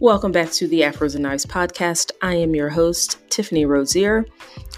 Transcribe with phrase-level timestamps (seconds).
[0.00, 2.10] Welcome back to the Afros and Knives podcast.
[2.20, 4.26] I am your host, Tiffany Rozier,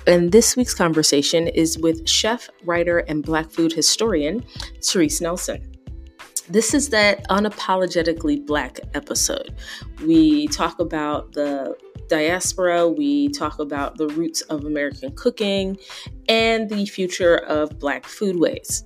[0.06, 4.44] and this week's conversation is with chef, writer, and Black food historian,
[4.80, 5.74] Therese Nelson.
[6.48, 9.56] This is that unapologetically Black episode.
[10.06, 11.76] We talk about the
[12.08, 15.78] diaspora, we talk about the roots of American cooking,
[16.28, 18.84] and the future of Black foodways.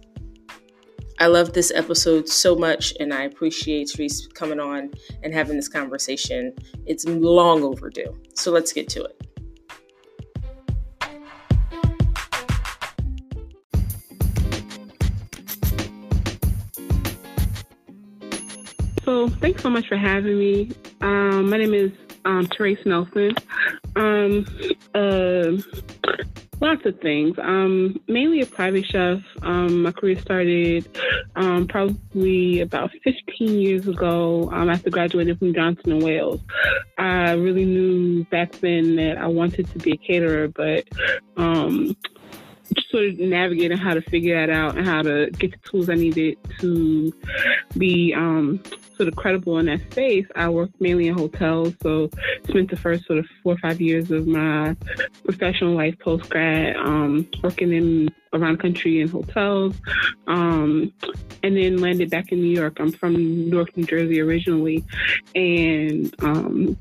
[1.23, 4.91] I love this episode so much, and I appreciate Therese coming on
[5.23, 6.53] and having this conversation.
[6.85, 8.21] It's long overdue.
[8.35, 9.23] So let's get to it.
[19.05, 20.73] So, thanks so much for having me.
[21.03, 21.93] Um, my name is
[22.25, 23.37] um, Therese Nelson.
[23.95, 24.45] Um,
[24.93, 25.53] uh,
[26.63, 27.37] Lots of things.
[27.41, 29.19] Um, mainly a private chef.
[29.43, 30.87] Um, my career started
[31.35, 36.41] um, probably about 15 years ago um, after graduating from Johnson and Wales.
[36.97, 40.87] I really knew back then that I wanted to be a caterer, but
[41.37, 41.97] um,
[42.91, 45.95] sort of navigating how to figure that out and how to get the tools I
[45.95, 47.13] needed to
[47.77, 48.63] be um,
[48.97, 51.75] sort of credible in that space, I worked mainly in hotels.
[51.83, 52.11] So
[52.49, 54.77] spent the first sort of four or five years of my
[55.25, 59.75] professional life post grad um, working in around the country in hotels,
[60.27, 60.93] um,
[61.43, 62.79] and then landed back in New York.
[62.81, 64.85] I'm from Newark, New Jersey originally,
[65.35, 66.79] and um,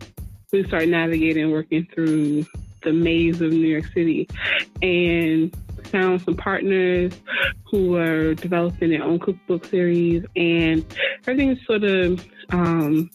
[0.52, 2.46] we started navigating, working through
[2.84, 4.28] the maze of New York City,
[4.82, 7.14] and found some partners
[7.66, 10.86] who are developing their own cookbook series, and
[11.26, 13.10] everything's sort of um,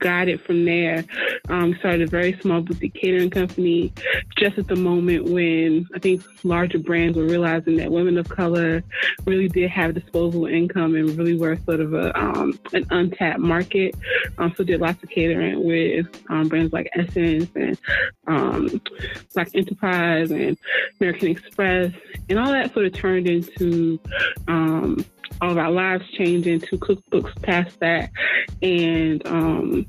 [0.00, 1.04] guided from there.
[1.48, 3.92] Um, started a very small boutique catering company
[4.36, 8.82] just at the moment when I think larger brands were realizing that women of color
[9.24, 13.94] really did have disposable income and really were sort of a um, an untapped market.
[14.38, 17.78] Um, so did lots of catering with um, brands like Essence and
[18.26, 18.80] um,
[19.34, 20.56] Black Enterprise and
[21.00, 21.92] American Express,
[22.28, 23.98] and all that sort of turned into
[24.46, 25.04] um,
[25.40, 28.10] all of our lives changing to cookbooks past that,
[28.62, 29.86] and um,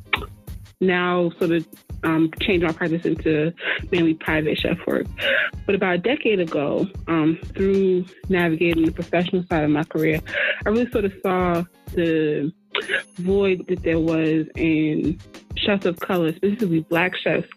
[0.81, 1.67] now sort of
[2.03, 3.53] um, changed my practice into
[3.91, 5.05] mainly private chef work.
[5.65, 10.19] But about a decade ago, um, through navigating the professional side of my career,
[10.65, 12.51] I really sort of saw the
[13.17, 15.19] void that there was in
[15.56, 17.47] chefs of color, specifically black chefs,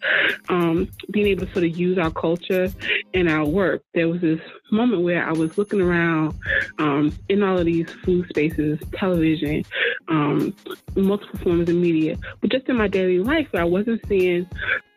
[0.49, 2.69] um, being able to sort of use our culture
[3.15, 3.82] and our work.
[3.94, 4.41] There was this
[4.71, 6.34] moment where I was looking around
[6.78, 9.65] um, in all of these food spaces, television,
[10.09, 10.55] um,
[10.97, 14.49] multiple forms of media, but just in my daily life, I wasn't seeing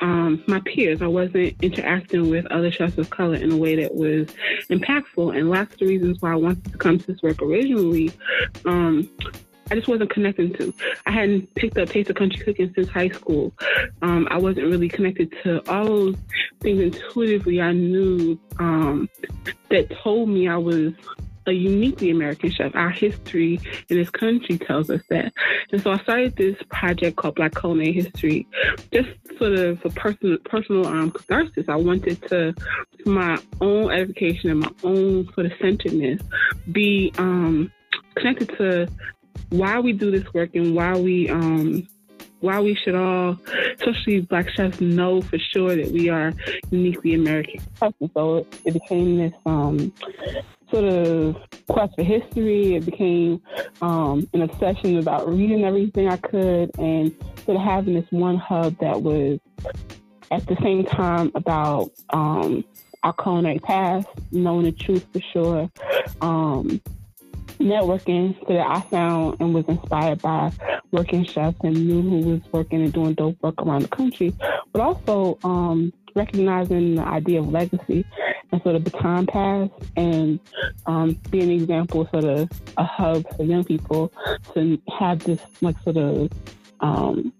[0.02, 1.02] um, my peers.
[1.02, 4.28] I wasn't interacting with other chefs of color in a way that was
[4.69, 5.38] impactful.
[5.38, 8.12] And of the reasons why I wanted to come to this work originally
[8.66, 9.09] um,
[9.72, 10.74] I just wasn't connecting to.
[11.06, 13.52] I hadn't picked up Taste of Country Cooking since high school.
[14.02, 16.16] Um, I wasn't really connected to all those
[16.62, 17.62] things intuitively.
[17.62, 19.09] I knew um,
[19.70, 20.94] that told me I was
[21.48, 22.76] a uniquely American chef.
[22.76, 23.59] Our history
[23.90, 25.34] in this country tells us that.
[25.72, 28.47] And so I started this project called Black Culinary History,
[28.92, 31.66] just sort of for personal personal um, catharsis.
[31.68, 32.53] I wanted to,
[33.03, 36.22] for my own edification and my own sort of centeredness,
[36.72, 37.72] be um,
[38.16, 38.88] connected to
[39.50, 41.88] why we do this work and why we um
[42.41, 43.40] why we should all,
[43.79, 46.31] especially black chefs, know for sure that we are
[46.69, 47.59] uniquely American.
[48.13, 49.91] So it became this um,
[50.69, 51.38] sort of
[51.68, 52.75] quest for history.
[52.75, 53.41] It became
[53.81, 57.16] um, an obsession about reading everything I could and
[57.46, 59.40] sort of having this one hub that was
[60.31, 62.63] at the same time about um,
[63.03, 65.69] our culinary past, knowing the truth for sure,
[66.22, 66.81] um,
[67.59, 70.51] networking so that I found and was inspired by
[70.91, 74.33] working chefs and knew who was working and doing dope work around the country,
[74.71, 78.05] but also um, recognizing the idea of legacy
[78.51, 80.39] and sort of the time pass and
[80.85, 84.11] um, be an example, sort of a hub for young people
[84.53, 86.31] to have this like sort of
[86.79, 87.34] um,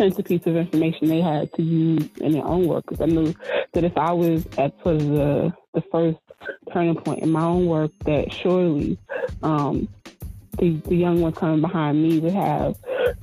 [0.00, 2.84] centerpiece of information they had to use in their own work.
[2.88, 3.34] Because I knew
[3.72, 6.18] that if I was at sort of the the first
[6.72, 8.98] turning point in my own work, that surely
[9.42, 9.88] um,
[10.58, 12.76] the, the young ones coming behind me would have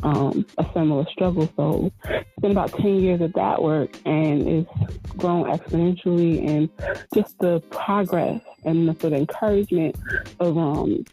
[0.04, 1.52] um, a similar struggle.
[1.56, 4.72] So it's been about 10 years of that work and it's
[5.18, 6.70] grown exponentially and
[7.14, 9.96] just the progress and the sort of encouragement
[10.40, 11.04] of um,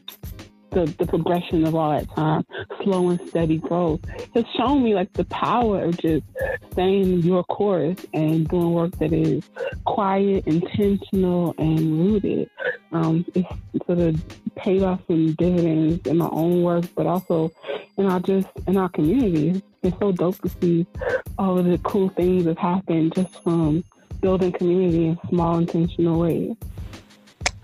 [0.74, 2.44] the, the progression of all that time,
[2.82, 4.00] slow and steady growth,
[4.34, 6.24] has shown me like the power of just
[6.72, 9.44] staying your course and doing work that is
[9.84, 12.50] quiet, intentional, and rooted.
[12.92, 13.48] Um, it's
[13.86, 17.52] sort of paid off in dividends in my own work, but also
[17.96, 19.62] in our just in our community.
[19.82, 20.86] It's so dope to see
[21.38, 23.84] all of the cool things that happen just from
[24.20, 26.56] building community in small intentional ways.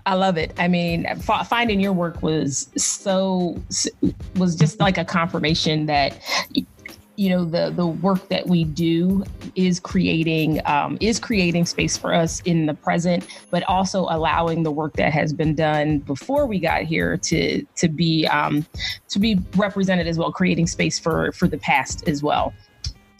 [0.05, 0.53] I love it.
[0.57, 3.61] I mean, finding your work was so
[4.35, 6.17] was just like a confirmation that
[7.17, 9.23] you know the the work that we do
[9.55, 14.71] is creating um, is creating space for us in the present, but also allowing the
[14.71, 18.65] work that has been done before we got here to to be um,
[19.09, 22.53] to be represented as well, creating space for for the past as well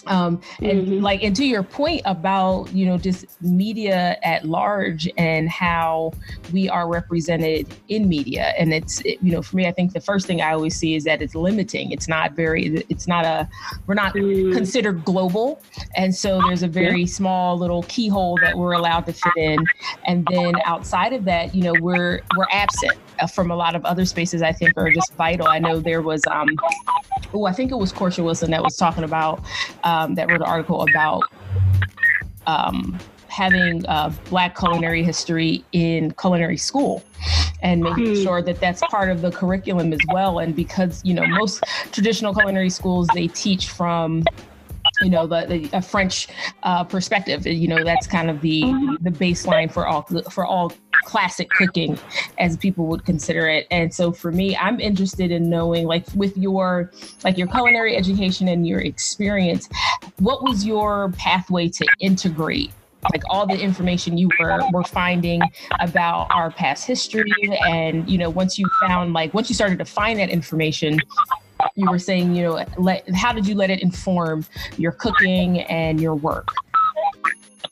[0.08, 1.04] um and mm-hmm.
[1.04, 6.12] like and to your point about you know just media at large and how
[6.52, 10.02] we are represented in media and it's it, you know for me i think the
[10.02, 13.48] first thing i always see is that it's limiting it's not very it's not a
[13.88, 14.54] we're not mm.
[14.54, 15.62] considered global
[15.96, 19.64] and so there's a very small little keyhole that we're allowed to fit in
[20.06, 24.06] and then outside of that you know we're we're absent from a lot of other
[24.06, 26.48] spaces i think are just vital i know there was um
[27.34, 29.44] oh i think it was Korsha Wilson that was talking about
[29.84, 31.24] um, that wrote an article about
[32.48, 32.98] um,
[33.28, 37.04] having uh, black culinary history in culinary school
[37.62, 38.24] and making hmm.
[38.24, 42.34] sure that that's part of the curriculum as well and because you know most traditional
[42.34, 44.24] culinary schools they teach from
[45.02, 46.28] you know the, the a French
[46.64, 47.46] uh, perspective.
[47.46, 49.04] You know that's kind of the mm-hmm.
[49.04, 50.72] the baseline for all for all
[51.04, 51.98] classic cooking,
[52.40, 53.68] as people would consider it.
[53.72, 56.92] And so for me, I'm interested in knowing, like, with your
[57.24, 59.68] like your culinary education and your experience,
[60.20, 62.72] what was your pathway to integrate
[63.12, 65.42] like all the information you were were finding
[65.80, 67.34] about our past history
[67.68, 71.00] and you know once you found like once you started to find that information
[71.76, 74.46] you were saying, you know, let, how did you let it inform
[74.78, 76.50] your cooking and your work?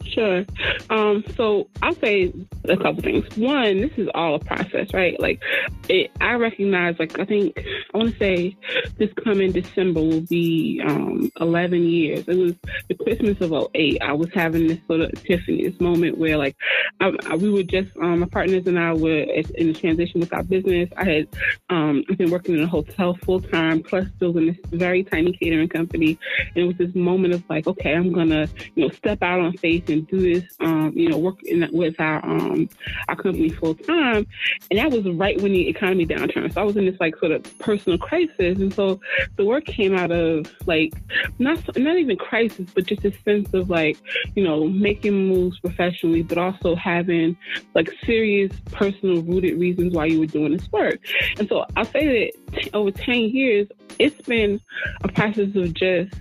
[0.04, 0.46] Sure.
[0.90, 2.34] Um, so I'll say
[2.70, 3.26] a couple things.
[3.38, 5.20] One, this is all a process, right?
[5.20, 5.42] Like,
[5.88, 7.58] it, I recognize, like, I think
[7.94, 8.58] I want to say
[8.98, 12.28] this coming December will be um, 11 years.
[12.28, 12.54] It was
[12.88, 14.02] the Christmas of 08.
[14.02, 16.56] I was having this sort of epiphany, this moment where, like,
[17.02, 19.26] I, I, we were just, um, my partners and I were
[19.56, 20.90] in transition with our business.
[20.98, 21.28] I had
[21.70, 26.20] um, been working in a hotel full time, plus building this very tiny catering company.
[26.56, 29.40] And it was this moment of, like, okay, I'm going to, you know, step out
[29.40, 32.24] on faith and do this, um, you know, work in, with our
[32.60, 32.70] um,
[33.08, 34.28] our company full time,
[34.70, 36.54] and that was right when the economy downturned.
[36.54, 39.00] So I was in this like sort of personal crisis, and so
[39.38, 40.94] the work came out of like
[41.40, 43.98] not not even crisis, but just a sense of like
[44.36, 47.38] you know making moves professionally, but also having
[47.76, 51.00] like serious personal rooted reasons why you were doing this work.
[51.38, 53.68] And so I'll say that over ten years,
[53.98, 54.60] it's been
[55.04, 56.14] a process of just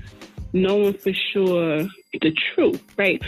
[0.52, 1.86] knowing for sure
[2.20, 3.22] the truth, right?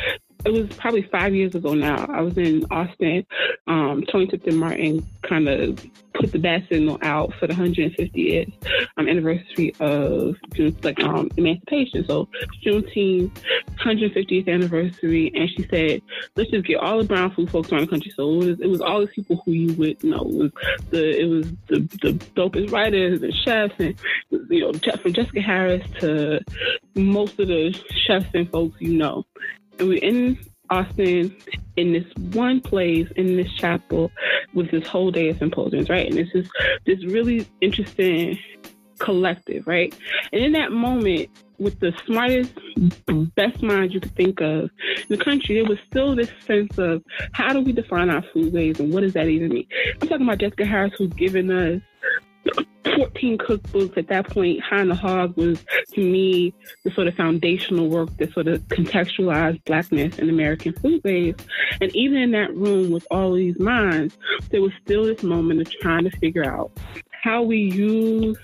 [0.44, 2.06] It was probably five years ago now.
[2.08, 3.26] I was in Austin.
[3.66, 5.84] Um, Toni Tipton-Martin kind of
[6.14, 8.52] put the bat signal out for the 150th
[8.96, 10.36] um, anniversary of
[10.82, 12.04] like um, emancipation.
[12.06, 12.28] So
[12.64, 13.32] Juneteenth,
[13.78, 16.02] 150th anniversary, and she said,
[16.36, 18.66] "Let's just get all the brown food folks around the country." So it was, it
[18.66, 20.22] was all the people who you would know.
[20.22, 20.52] It was
[20.90, 23.94] the it was the, the dopest writers and chefs, and
[24.48, 26.40] you know, from Jessica Harris to
[26.94, 27.72] most of the
[28.06, 29.24] chefs and folks you know
[29.80, 30.38] and we're in
[30.68, 31.34] Austin
[31.76, 34.12] in this one place in this chapel
[34.54, 36.06] with this whole day of symposiums, right?
[36.06, 36.48] And this is
[36.86, 38.38] this really interesting
[38.98, 39.94] collective, right?
[40.32, 42.52] And in that moment, with the smartest,
[43.34, 47.02] best minds you could think of in the country, there was still this sense of
[47.32, 49.66] how do we define our foodways and what does that even mean?
[50.00, 51.82] I'm talking about Jessica Harris, who's given us
[52.96, 54.60] 14 cookbooks at that point.
[54.60, 56.54] High on the Hog was, to me,
[56.84, 61.38] the sort of foundational work that sort of contextualized Blackness in American foodways.
[61.80, 64.16] And even in that room with all these minds,
[64.50, 66.70] there was still this moment of trying to figure out
[67.10, 68.38] how we use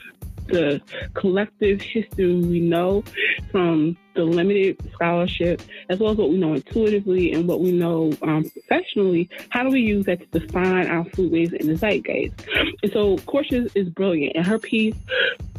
[0.49, 0.81] the
[1.15, 3.03] collective history we know
[3.51, 8.13] from the limited scholarship, as well as what we know intuitively and what we know
[8.23, 12.35] um, professionally, how do we use that to define our foodways in the zeitgeist?
[12.83, 14.97] And so Korsha is brilliant, and her piece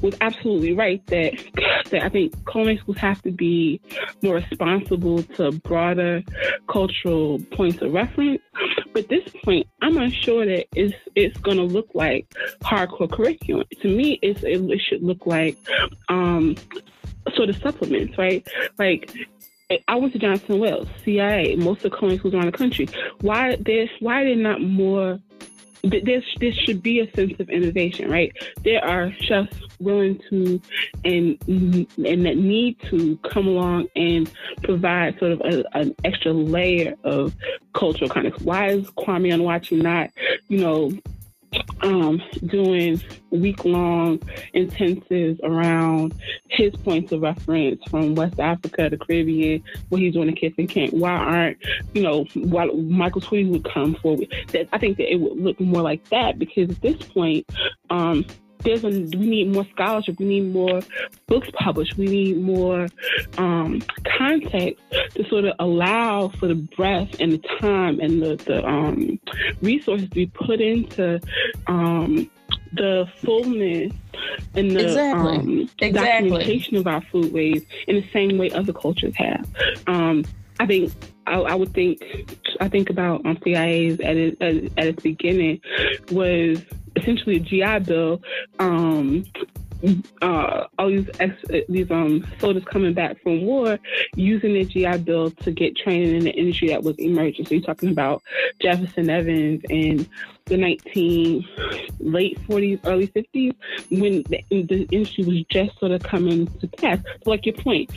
[0.01, 1.33] was absolutely right that
[1.91, 3.81] that I think culinary schools have to be
[4.21, 6.23] more responsible to broader
[6.67, 8.41] cultural points of reference.
[8.93, 12.27] But this point, I'm unsure that it's it's going to look like
[12.61, 13.65] hardcore curriculum.
[13.81, 15.57] To me, it's, it should look like
[16.09, 16.55] um,
[17.35, 18.47] sort of supplements, right?
[18.77, 19.11] Like
[19.87, 22.87] I went to Johnson Wales, CIA, most of the culinary schools around the country.
[23.21, 25.19] Why there's why are there not more?
[25.83, 28.31] this there should be a sense of innovation, right?
[28.63, 30.61] There are chefs willing to
[31.05, 34.31] and and that need to come along and
[34.63, 37.35] provide sort of a, an extra layer of
[37.73, 38.41] cultural of.
[38.41, 40.11] Why is Kwame Onwuachi not,
[40.47, 40.91] you know,
[41.81, 44.19] um, doing week long
[44.53, 46.13] intensives around
[46.49, 50.93] his points of reference from West Africa, the Caribbean, what he's doing in Kiss Camp.
[50.93, 51.57] Why aren't,
[51.93, 54.33] you know, why Michael Twitty would come forward?
[54.49, 57.49] That I think that it would look more like that because at this point,
[57.89, 58.25] um,
[58.67, 60.19] there's a, we need more scholarship.
[60.19, 60.81] We need more
[61.27, 61.97] books published.
[61.97, 62.87] We need more
[63.37, 63.81] um,
[64.17, 64.83] context
[65.15, 69.19] to sort of allow for the breadth and the time and the, the um,
[69.61, 71.19] resources to be put into
[71.67, 72.29] um,
[72.73, 73.93] the fullness
[74.53, 75.37] and the exactly.
[75.37, 76.29] Um, exactly.
[76.29, 79.47] documentation of our foodways in the same way other cultures have.
[79.87, 80.25] Um,
[80.59, 80.91] I think
[81.25, 82.01] I, I, would think
[82.59, 85.61] I think about um, CIA's at, it, at, at its beginning
[86.11, 86.61] was
[87.01, 88.21] essentially a GI Bill.
[88.59, 89.25] Um,
[90.21, 91.35] uh, all these ex,
[91.69, 93.77] these um soldiers coming back from war
[94.15, 97.45] using the GI Bill to get training in the industry that was emerging.
[97.45, 98.23] So you're talking about
[98.61, 100.07] Jefferson Evans and
[100.45, 101.45] the 19
[101.99, 103.53] late 40s, early 50s,
[103.91, 106.99] when the, the industry was just sort of coming to pass.
[107.23, 107.91] So like your point,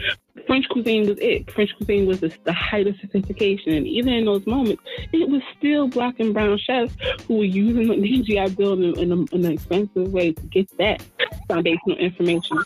[0.47, 1.51] French cuisine was it.
[1.51, 3.73] French cuisine was the, the, height of sophistication.
[3.73, 4.83] And even in those moments,
[5.13, 6.95] it was still black and brown chefs
[7.27, 10.69] who were using the GI Bill in, in, a, in an expensive way to get
[10.79, 11.03] that
[11.49, 12.59] foundational information.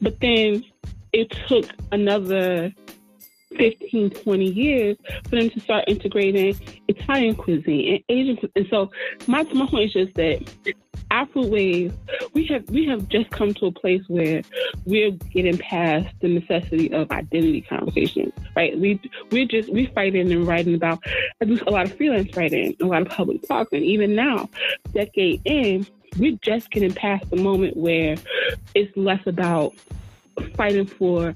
[0.00, 0.64] But then
[1.12, 2.72] it took another
[3.56, 6.58] 15, 20 years for them to start integrating
[6.88, 8.52] Italian cuisine and Asian cuisine.
[8.56, 8.90] And so
[9.26, 10.74] my, my point is just that
[11.10, 11.92] our foodways,
[12.32, 14.42] we have we have just come to a place where
[14.84, 18.78] we're getting past the necessity of identity conversations, right?
[18.78, 21.00] We we're just we're fighting and writing about
[21.40, 24.48] I do a lot of freelance writing, a lot of public talks, and even now,
[24.92, 25.86] decade in,
[26.18, 28.16] we're just getting past the moment where
[28.74, 29.74] it's less about
[30.56, 31.34] fighting for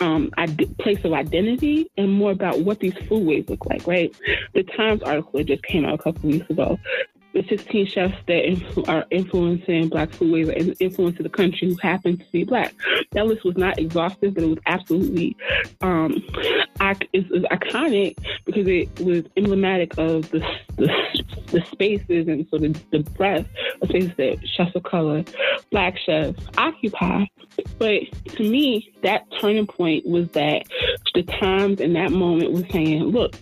[0.00, 0.30] um,
[0.78, 4.14] place of identity and more about what these foodways look like, right?
[4.54, 6.78] The Times article just came out a couple weeks ago
[7.34, 12.24] the 16 chefs that are influencing Black foodways and influencing the country who happen to
[12.32, 12.74] be Black.
[13.12, 15.36] That list was not exhaustive, but it was absolutely
[15.80, 16.22] um,
[16.80, 20.40] iconic because it was emblematic of the,
[20.76, 20.88] the,
[21.52, 23.48] the spaces and sort of the breadth
[23.82, 25.24] of spaces that chefs of color,
[25.70, 27.24] Black chefs occupy.
[27.78, 28.02] But
[28.36, 30.62] to me, that turning point was that
[31.14, 33.34] the Times in that moment was saying, look,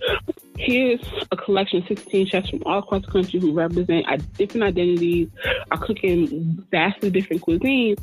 [0.59, 5.29] here's a collection of 16 chefs from all across the country who represent different identities,
[5.71, 7.99] are cooking vastly different cuisines.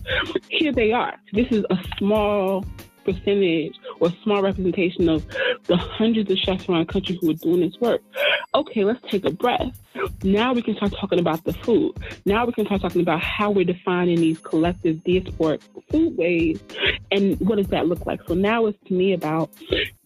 [0.49, 1.15] Here they are.
[1.31, 2.65] This is a small
[3.03, 5.25] percentage or small representation of
[5.65, 8.01] the hundreds of chefs around the country who are doing this work.
[8.55, 9.79] Okay, let's take a breath.
[10.23, 11.93] Now we can start talking about the food.
[12.25, 16.59] Now we can start talking about how we're defining these collective diasporic foodways
[17.11, 18.19] and what does that look like.
[18.27, 19.51] So now it's to me about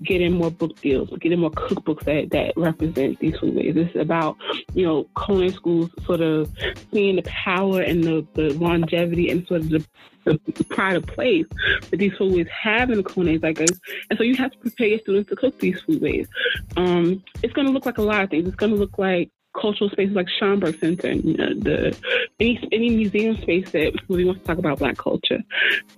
[0.03, 3.75] getting more book deals, getting more cookbooks that, that represent these foodways.
[3.75, 4.37] It's about,
[4.73, 6.51] you know, culinary schools sort of
[6.91, 9.85] seeing the power and the, the longevity and sort of the
[10.27, 11.45] the pride of place
[11.89, 13.79] that these foodways have in the culinary zeitgeist.
[14.09, 16.27] And so you have to prepare your students to cook these foodways.
[16.75, 18.47] Um, it's going to look like a lot of things.
[18.47, 21.97] It's going to look like cultural spaces like Schomburg Center you know, the
[22.39, 25.39] any any museum space that really wants to talk about Black culture,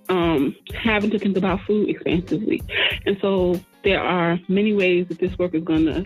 [0.08, 2.62] um, having to think about food expansively.
[3.06, 6.04] And so there are many ways that this work is going to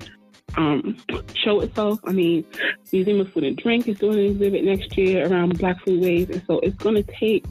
[0.57, 0.97] um,
[1.35, 2.00] show itself.
[2.04, 2.45] I mean,
[2.93, 6.43] Museum of Food and Drink is doing an exhibit next year around Black foodways, and
[6.47, 7.45] so it's going to take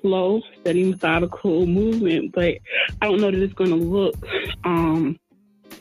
[0.00, 2.54] slow, steady, methodical movement, but
[3.00, 4.14] I don't know that it's going to look
[4.64, 5.18] um,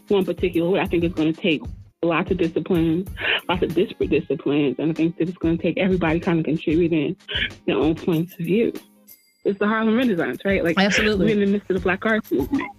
[0.08, 0.80] one particular way.
[0.80, 1.62] I think it's going to take
[2.02, 3.10] lots of disciplines,
[3.48, 6.46] lots of disparate disciplines, and I think that it's going to take everybody kind of
[6.46, 7.16] contributing
[7.66, 8.74] their own points of view.
[9.46, 10.64] It's the Harlem Renaissance, right?
[10.64, 12.72] Like absolutely, we're in the midst of the Black arts movement.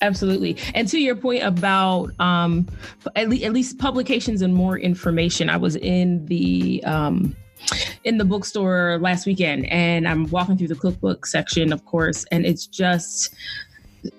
[0.00, 0.56] Absolutely.
[0.74, 2.66] And to your point about um,
[3.14, 7.36] at, le- at least publications and more information, I was in the um,
[8.04, 12.44] in the bookstore last weekend and I'm walking through the cookbook section, of course, and
[12.44, 13.34] it's just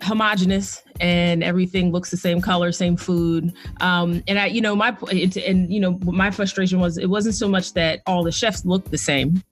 [0.02, 3.54] homogenous and everything looks the same color same food.
[3.82, 7.50] Um and i you know my and you know my frustration was it wasn't so
[7.50, 9.44] much that all the chefs looked the same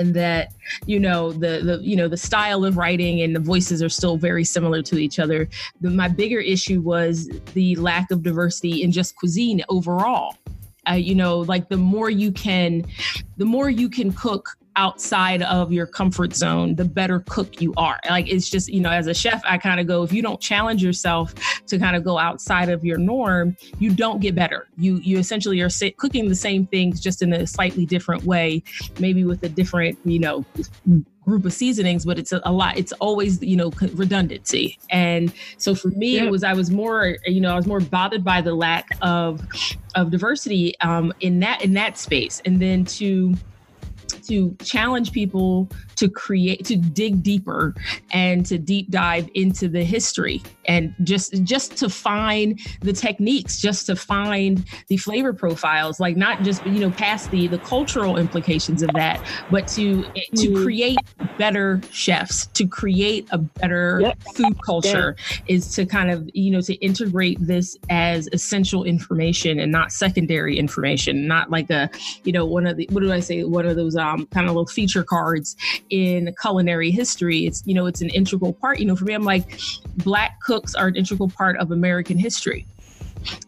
[0.00, 0.52] and that
[0.86, 4.16] you know the the you know the style of writing and the voices are still
[4.16, 5.48] very similar to each other.
[5.80, 10.36] The, my bigger issue was the lack of diversity in just cuisine overall
[10.88, 12.84] uh, you know like the more you can
[13.36, 17.98] the more you can cook outside of your comfort zone, the better cook you are.
[18.08, 20.40] Like it's just, you know, as a chef, I kind of go, if you don't
[20.40, 21.34] challenge yourself
[21.66, 24.68] to kind of go outside of your norm, you don't get better.
[24.78, 28.62] You you essentially are cooking the same things just in a slightly different way,
[29.00, 30.44] maybe with a different, you know,
[31.24, 32.78] group of seasonings, but it's a, a, lot.
[32.78, 34.78] It's always, you know, redundancy.
[34.90, 36.24] And so for me, yeah.
[36.24, 39.42] it was I was more, you know, I was more bothered by the lack of
[39.96, 43.34] of diversity um, in that in that space, and then to
[44.08, 47.74] to challenge people to create to dig deeper
[48.12, 53.86] and to deep dive into the history and just just to find the techniques just
[53.86, 58.82] to find the flavor profiles like not just you know past the the cultural implications
[58.82, 59.20] of that
[59.50, 60.10] but to to
[60.48, 60.62] mm-hmm.
[60.62, 60.98] create
[61.36, 64.22] better chefs to create a better yep.
[64.34, 69.72] food culture is to kind of you know to integrate this as essential information and
[69.72, 71.90] not secondary information not like a
[72.24, 74.54] you know one of the what do i say one of those um kind of
[74.54, 75.56] little feature cards
[75.90, 77.46] in culinary history.
[77.46, 78.78] It's, you know, it's an integral part.
[78.78, 79.58] You know, for me, I'm like,
[79.96, 82.66] black cooks are an integral part of American history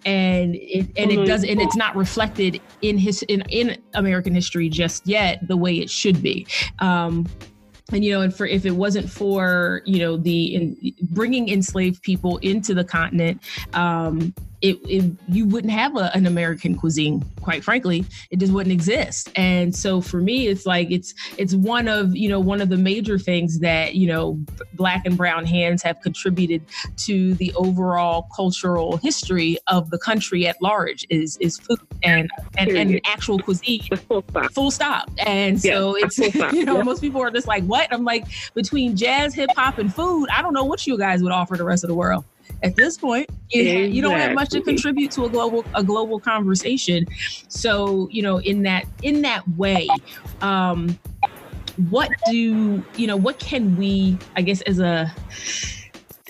[0.05, 4.69] and it and it does and it's not reflected in his in, in American history
[4.69, 6.47] just yet the way it should be.
[6.81, 7.26] Um,
[7.93, 12.02] and you know and for if it wasn't for you know the in, bringing enslaved
[12.02, 17.25] people into the continent um, it, it, you wouldn't have a, an American cuisine.
[17.40, 19.31] Quite frankly, it just wouldn't exist.
[19.37, 22.76] And so for me, it's like it's it's one of you know one of the
[22.76, 24.38] major things that you know
[24.75, 26.62] black and brown hands have contributed
[26.99, 32.71] to the overall cultural history of the country at large is is food and and,
[32.71, 33.83] and actual cuisine.
[34.09, 34.52] Full stop.
[34.52, 35.11] Full stop.
[35.19, 36.19] And so yeah, it's
[36.52, 36.83] you know yeah.
[36.83, 40.29] most people are just like what I'm like between jazz, hip hop, and food.
[40.31, 42.25] I don't know what you guys would offer the rest of the world
[42.62, 43.90] at this point you, exactly.
[43.90, 47.07] you don't have much to contribute to a global a global conversation
[47.49, 49.88] so you know in that in that way
[50.43, 50.99] um
[51.88, 55.12] what do you know what can we i guess as a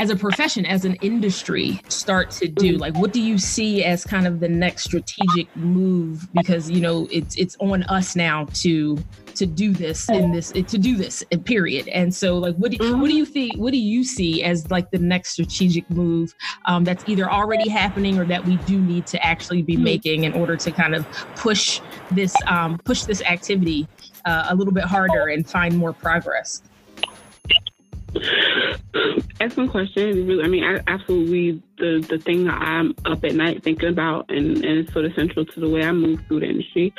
[0.01, 2.79] as a profession, as an industry, start to do?
[2.79, 6.27] Like, what do you see as kind of the next strategic move?
[6.33, 8.99] Because you know, it's it's on us now to
[9.35, 11.89] to do this in this to do this uh, period.
[11.89, 13.57] And so, like, what do, what do you think?
[13.57, 16.35] What do you see as like the next strategic move
[16.67, 19.85] um, that's either already happening or that we do need to actually be hmm.
[19.85, 21.07] making in order to kind of
[21.37, 23.89] push this um, push this activity
[24.25, 26.63] uh, a little bit harder and find more progress?
[29.41, 30.27] Excellent question.
[30.27, 31.63] Really, I mean, absolutely.
[31.79, 35.15] The the thing that I'm up at night thinking about, and, and it's sort of
[35.15, 36.93] central to the way I move through the industry.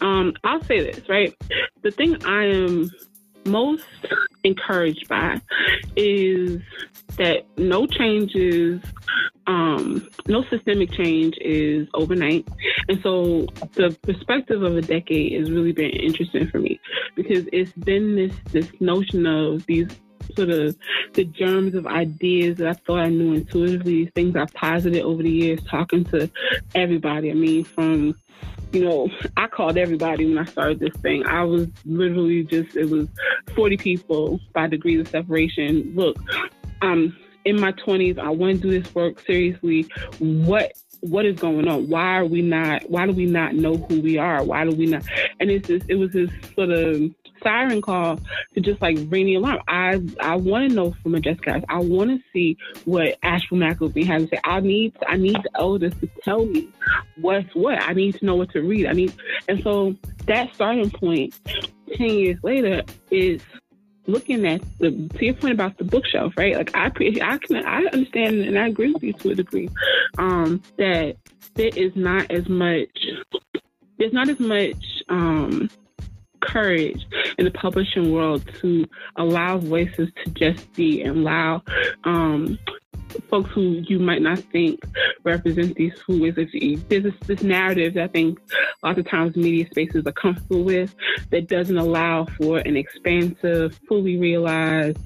[0.00, 1.34] Um, I'll say this right.
[1.82, 2.90] The thing I am
[3.46, 3.84] most
[4.44, 5.40] encouraged by
[5.96, 6.60] is
[7.16, 8.80] that no changes,
[9.46, 12.46] um, no systemic change is overnight.
[12.88, 16.78] And so the perspective of a decade has really been interesting for me
[17.16, 19.88] because it's been this this notion of these
[20.38, 20.76] sort of
[21.14, 25.30] the germs of ideas that I thought I knew intuitively, things I've posited over the
[25.30, 26.30] years, talking to
[26.74, 27.30] everybody.
[27.30, 28.14] I mean, from
[28.72, 31.26] you know, I called everybody when I started this thing.
[31.26, 33.08] I was literally just, it was
[33.54, 35.92] 40 people by degrees of separation.
[35.94, 36.18] Look,
[36.82, 38.18] I'm in my 20s.
[38.18, 39.88] I want to do this work seriously.
[40.18, 41.88] What what is going on?
[41.88, 42.88] Why are we not?
[42.90, 44.42] Why do we not know who we are?
[44.42, 45.04] Why do we not?
[45.38, 48.20] And it's just, it was this sort of siren call
[48.54, 49.60] to just like ring the alarm.
[49.68, 51.62] I I want to know from a Jessica.
[51.68, 54.40] I want to see what Asheville McElveen has to say.
[54.44, 56.68] I need I need the elders to tell me
[57.20, 57.82] what's what.
[57.82, 58.86] I need to know what to read.
[58.86, 59.12] I need,
[59.48, 59.96] and so
[60.26, 61.38] that starting point,
[61.96, 63.42] ten years later, is
[64.06, 66.56] looking at the to your point about the bookshelf, right?
[66.56, 69.68] Like I I can I understand and I agree with you to a degree
[70.16, 71.16] um, that
[71.54, 72.88] there is not as much
[73.98, 75.68] there's not as much um,
[76.40, 77.06] courage
[77.38, 81.62] in the publishing world to allow voices to just be and allow
[82.04, 82.58] um,
[83.28, 84.84] folks who you might not think
[85.24, 86.82] represent these food ways.
[86.88, 88.38] There's this, this narrative that I think
[88.82, 90.94] lots of times media spaces are comfortable with
[91.30, 94.98] that doesn't allow for an expansive, fully realized,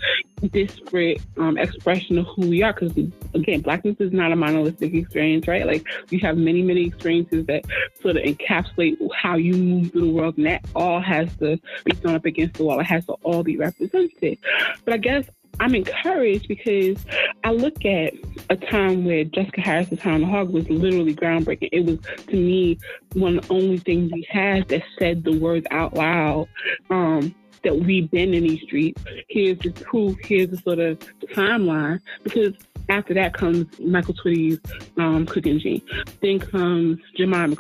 [0.50, 2.72] disparate um, expression of who we are.
[2.72, 2.96] Because
[3.34, 5.66] again, blackness is not a monolithic experience, right?
[5.66, 7.64] Like we have many, many experiences that
[8.00, 11.94] sort of encapsulate how you move through the world, and that all has to be
[11.94, 12.80] thrown up against the wall.
[12.80, 14.38] It has to all be represented.
[14.84, 15.26] But I guess
[15.60, 17.04] I'm encouraged because
[17.44, 18.14] I look at
[18.50, 21.68] a time where Jessica Harris's Hound Hog was literally groundbreaking.
[21.72, 22.78] It was, to me,
[23.14, 26.48] one of the only things we had that said the words out loud.
[26.90, 29.02] Um, that we've been in these streets.
[29.28, 30.18] Here's the proof.
[30.22, 30.98] Here's the sort of
[31.34, 32.00] timeline.
[32.22, 32.54] Because
[32.88, 34.58] after that comes Michael Twitty's
[34.98, 35.82] um, Cooking Gene.
[36.20, 37.56] Then comes Jemima.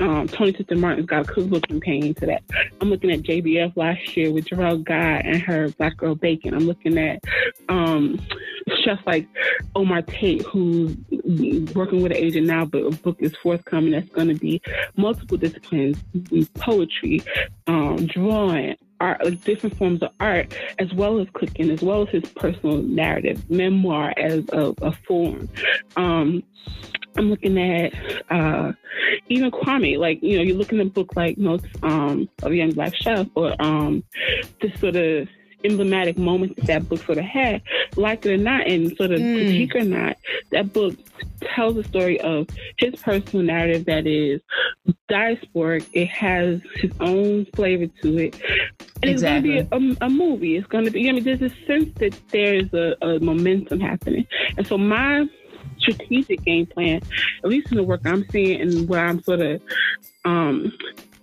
[0.00, 2.42] Um, Tony Sister Martin's got a cookbook campaign to that.
[2.80, 6.54] I'm looking at JBF last year with Jerrelle Guy and her Black Girl Baking.
[6.54, 7.22] I'm looking at
[7.68, 8.18] um,
[8.82, 9.28] chefs like
[9.74, 10.96] Omar Tate, who's
[11.74, 14.62] working with an agent now, but a book is forthcoming that's going to be
[14.96, 15.98] multiple disciplines,
[16.54, 17.22] poetry,
[17.66, 22.24] um, drawing, art, different forms of art, as well as cooking, as well as his
[22.32, 25.48] personal narrative, memoir as a, a form.
[25.96, 26.42] Um,
[27.16, 27.92] I'm looking at
[28.30, 28.72] uh,
[29.28, 32.56] even Kwame, like, you know, you look in a book like Notes um, of a
[32.56, 34.04] Young Black Chef or um,
[34.60, 35.28] this sort of
[35.64, 37.62] emblematic moments that that book sort of had,
[37.96, 39.34] like it or not, and sort of mm.
[39.34, 40.16] critique or not,
[40.50, 40.94] that book
[41.54, 44.40] tells a story of his personal narrative that is
[45.10, 45.86] diasporic.
[45.92, 48.40] It has his own flavor to it.
[49.02, 49.56] And exactly.
[49.56, 50.56] it's going to be a, a, movie.
[50.56, 54.26] It's going to be, I mean, there's a sense that there's a, a momentum happening.
[54.56, 55.26] And so my
[55.78, 57.00] strategic game plan,
[57.42, 59.62] at least in the work I'm seeing and what I'm sort of
[60.24, 60.72] um,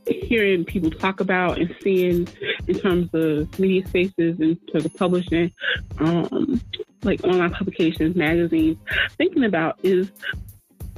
[0.08, 2.28] hearing people talk about and seeing
[2.67, 5.52] in terms of media spaces and terms of publishing,
[6.00, 6.62] um,
[7.04, 8.78] like online publications, magazines,
[9.17, 10.12] thinking about is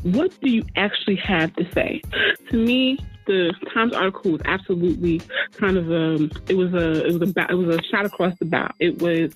[0.04, 2.02] what do you actually have to say?
[2.50, 2.98] To me,
[3.30, 5.22] the Times article was absolutely
[5.54, 8.34] kind of a um, it was a it was a it was a shot across
[8.40, 8.72] the bow.
[8.80, 9.32] It was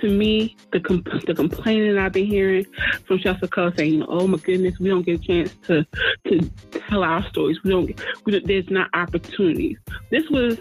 [0.00, 2.64] to me the comp- the complaining I've been hearing
[3.06, 5.86] from Chefs of saying, "Oh my goodness, we don't get a chance to
[6.28, 6.40] to
[6.88, 7.62] tell our stories.
[7.62, 8.00] We don't.
[8.24, 9.76] We, there's not opportunities."
[10.10, 10.58] This was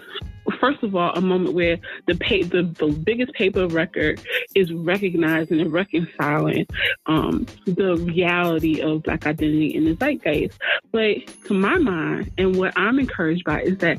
[0.60, 1.78] first of all, a moment where
[2.08, 4.22] the pay, the, the biggest paper record
[4.56, 6.68] is recognizing and reconciling
[7.06, 10.58] um, the reality of Black identity in the zeitgeist.
[10.92, 13.98] But to my mind, and what I'm encouraged by is that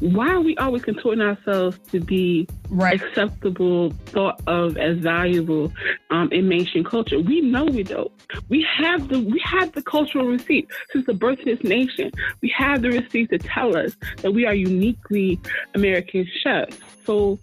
[0.00, 3.00] why are we always contorting ourselves to be right.
[3.00, 5.72] acceptable, thought of as valuable
[6.10, 7.20] um, in mainstream culture?
[7.20, 8.10] We know we don't.
[8.48, 12.10] We have the we have the cultural receipt since the birth of this nation.
[12.42, 15.40] We have the receipt to tell us that we are uniquely
[15.74, 16.78] American chefs.
[17.04, 17.38] So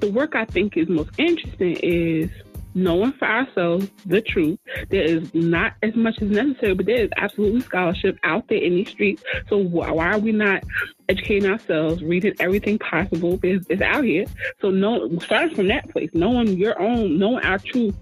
[0.00, 2.30] the work I think is most interesting is
[2.74, 4.58] knowing for ourselves the truth.
[4.88, 8.74] There is not as much as necessary, but there is absolutely scholarship out there in
[8.74, 9.22] these streets.
[9.48, 10.64] So why are we not
[11.08, 14.26] educating ourselves, reading everything possible is, is out here?
[14.60, 17.94] So no, starting from that place, knowing your own, knowing our truth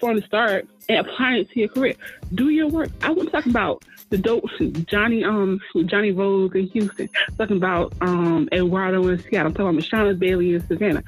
[0.00, 1.94] from the start and applying it to your career.
[2.34, 2.90] Do your work.
[3.02, 4.44] I wasn't talking about the dope
[4.86, 7.08] Johnny um Johnny Rose in Houston.
[7.36, 9.48] Talking about um Eduardo in Seattle.
[9.48, 11.02] I'm talking about Mashama Bailey in Savannah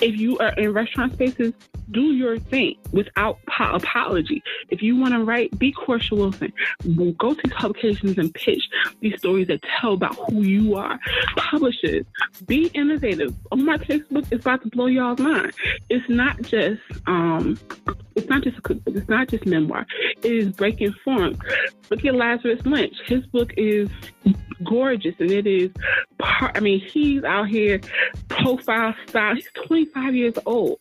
[0.00, 1.52] if you are in restaurant spaces,
[1.90, 4.42] do your thing without po- apology.
[4.70, 6.52] If you want to write, be Korsha Wilson.
[7.18, 8.62] Go to publications and pitch
[9.00, 10.98] these stories that tell about who you are.
[11.36, 12.04] Publishers,
[12.46, 13.34] be innovative.
[13.50, 15.52] On my Facebook is about to blow y'all's mind.
[15.90, 17.58] It's not just um,
[18.16, 18.96] it's not just a cookbook.
[18.96, 19.86] It's not just memoir.
[20.22, 21.38] It is breaking form.
[21.90, 22.94] Look at Lazarus Lynch.
[23.06, 23.88] His book is
[24.64, 25.70] gorgeous, and it is.
[26.18, 27.80] Part, I mean, he's out here
[28.28, 29.34] profile style.
[29.34, 30.78] He's 25 years old.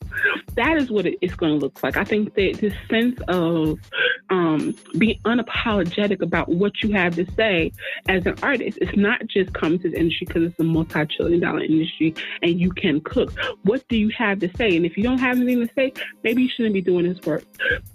[0.56, 1.98] That is what it's going to look like.
[1.98, 3.80] I think that this sense of
[4.30, 7.72] um, being unapologetic about what you have to say
[8.08, 12.16] as an artist, it's not just coming to the industry because it's a multi-trillion-dollar industry
[12.42, 13.34] and you can cook.
[13.64, 14.76] What do you have to say?
[14.76, 17.21] And if you don't have anything to say, maybe you shouldn't be doing this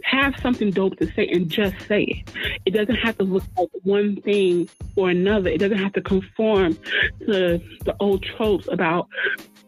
[0.04, 2.32] Have something dope to say and just say it.
[2.64, 5.50] It doesn't have to look like one thing or another.
[5.50, 6.74] It doesn't have to conform
[7.20, 9.08] to the old tropes about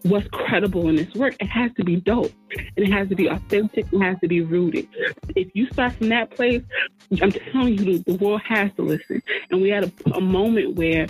[0.02, 1.34] what's credible in this work.
[1.40, 2.32] It has to be dope
[2.76, 3.86] and it has to be authentic.
[3.92, 4.88] It has to be rooted.
[5.34, 6.62] If you start from that place,
[7.22, 9.22] I'm telling you, the world has to listen.
[9.50, 11.06] And we had a, a moment where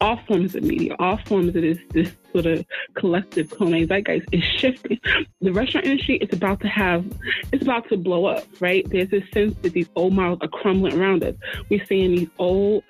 [0.00, 4.42] all forms of media, all forms of this, this sort of collective culinary zeitgeist is
[4.42, 4.98] shifting.
[5.40, 7.06] The restaurant industry is about to have,
[7.52, 8.88] it's about to blow up, right?
[8.88, 11.34] There's this sense that these old models are crumbling around us.
[11.68, 12.82] We're seeing these old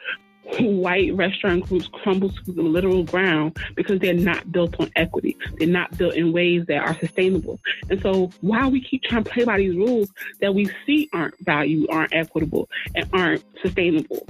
[0.61, 5.37] white restaurant groups crumble to the literal ground because they're not built on equity.
[5.59, 7.61] They're not built in ways that are sustainable.
[7.91, 10.11] And so while we keep trying to play by these rules
[10.41, 14.27] that we see aren't valued, aren't equitable, and aren't sustainable,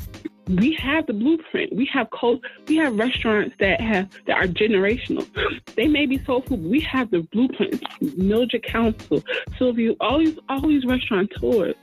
[0.48, 1.74] we have the blueprint.
[1.74, 5.26] We have cult, we have restaurants that have that are generational.
[5.74, 7.82] They may be soul food, we have the blueprint.
[8.18, 9.22] Mildred Council,
[9.58, 11.74] Sylvia, all these all these restaurateurs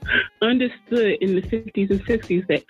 [0.42, 2.64] understood in the 50s and 60s that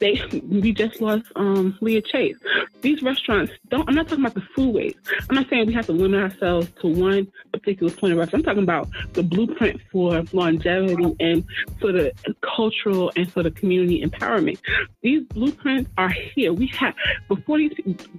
[0.00, 2.36] they we just lost um, Leah Chase.
[2.80, 3.86] These restaurants don't.
[3.88, 4.96] I'm not talking about the food waste.
[5.28, 8.40] I'm not saying we have to limit ourselves to one particular point of reference.
[8.40, 11.44] I'm talking about the blueprint for longevity and
[11.80, 14.58] for the cultural and for the community empowerment.
[15.02, 16.52] These blueprints are here.
[16.52, 16.94] We have
[17.28, 17.72] before these.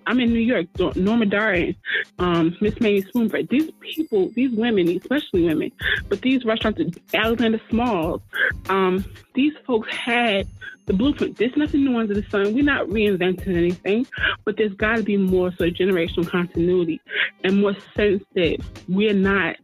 [0.06, 0.68] I'm in New York.
[0.96, 1.76] Norma Darden,
[2.20, 3.50] um, Miss Maggie Spoonbread.
[3.50, 5.72] These people, these women, especially women,
[6.10, 8.22] but these restaurants, Alexander Smalls,
[8.70, 10.48] um, these folks had
[10.86, 11.38] the blueprint.
[11.38, 12.54] There's nothing new under the sun.
[12.54, 14.08] We're not reinventing anything,
[14.46, 17.02] but there's got to be more sort of generational continuity
[17.44, 19.58] and more sense that we're not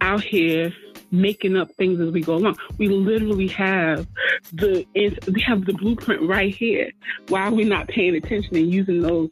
[0.00, 0.72] out here
[1.10, 2.56] making up things as we go along.
[2.76, 4.06] We literally have
[4.52, 6.90] the we have the blueprint right here.
[7.28, 9.30] Why are we not paying attention and using those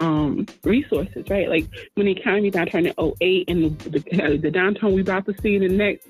[0.00, 1.48] um, resources, right?
[1.48, 5.34] Like when the economy downturn in 08 and the, the, the downturn we about to
[5.42, 6.08] see in the next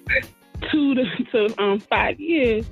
[0.70, 2.66] two to, to um, five years,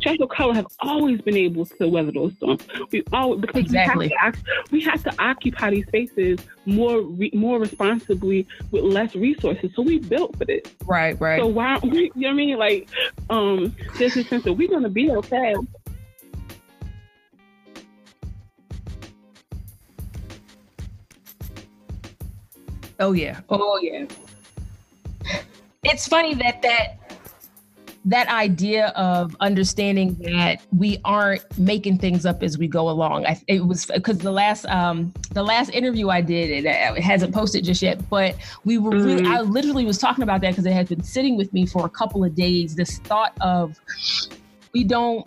[0.00, 2.62] Churchill Color have always been able to weather those storms.
[2.92, 4.08] We all because exactly.
[4.08, 9.16] we, have to, we have to occupy these spaces more re, more responsibly with less
[9.16, 9.72] resources.
[9.74, 10.62] So we built for this.
[10.86, 11.40] Right, right.
[11.40, 12.58] So why we, you know what I mean?
[12.58, 12.88] Like,
[13.30, 15.54] um, there's a sense that we're gonna be okay.
[23.00, 23.40] Oh yeah.
[23.48, 24.06] Oh yeah.
[25.82, 27.01] It's funny that that
[28.04, 33.26] that idea of understanding that we aren't making things up as we go along.
[33.26, 37.32] I, it was because the last um, the last interview I did it, it, hasn't
[37.32, 38.34] posted just yet, but
[38.64, 39.04] we were mm-hmm.
[39.04, 41.86] really, I literally was talking about that because it had been sitting with me for
[41.86, 42.74] a couple of days.
[42.74, 43.78] This thought of
[44.74, 45.26] we don't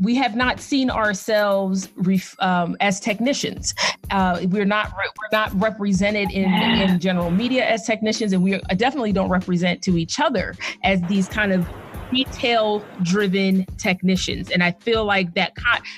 [0.00, 3.74] we have not seen ourselves ref, um, as technicians.
[4.10, 9.12] Uh, we're not we're not represented in, in general media as technicians, and we definitely
[9.12, 11.66] don't represent to each other as these kind of
[12.12, 14.50] detail driven technicians.
[14.50, 15.52] And I feel like that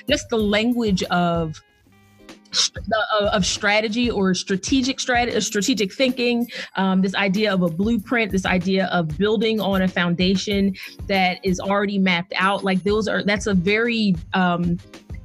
[0.07, 1.61] just the language of
[3.19, 6.47] of strategy or strategic strategy, strategic thinking.
[6.75, 10.75] Um, this idea of a blueprint, this idea of building on a foundation
[11.07, 12.63] that is already mapped out.
[12.63, 14.77] Like those are that's a very um,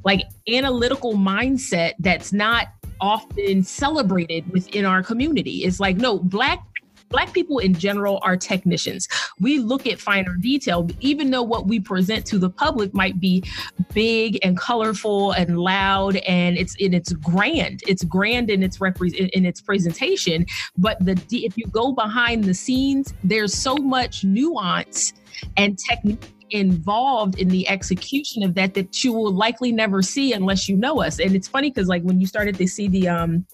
[0.05, 2.68] like analytical mindset that's not
[3.01, 5.64] often celebrated within our community.
[5.64, 6.64] It's like no black
[7.12, 9.07] Black people in general are technicians.
[9.40, 13.44] We look at finer detail, even though what we present to the public might be
[13.92, 17.83] big and colorful and loud and it's in its grand.
[17.87, 20.46] It's grand in its repre- in its presentation,
[20.79, 25.12] but the if you go behind the scenes, there's so much nuance
[25.57, 30.69] and technique involved in the execution of that that you will likely never see unless
[30.69, 31.19] you know us.
[31.19, 33.47] And it's funny because like when you started to see the um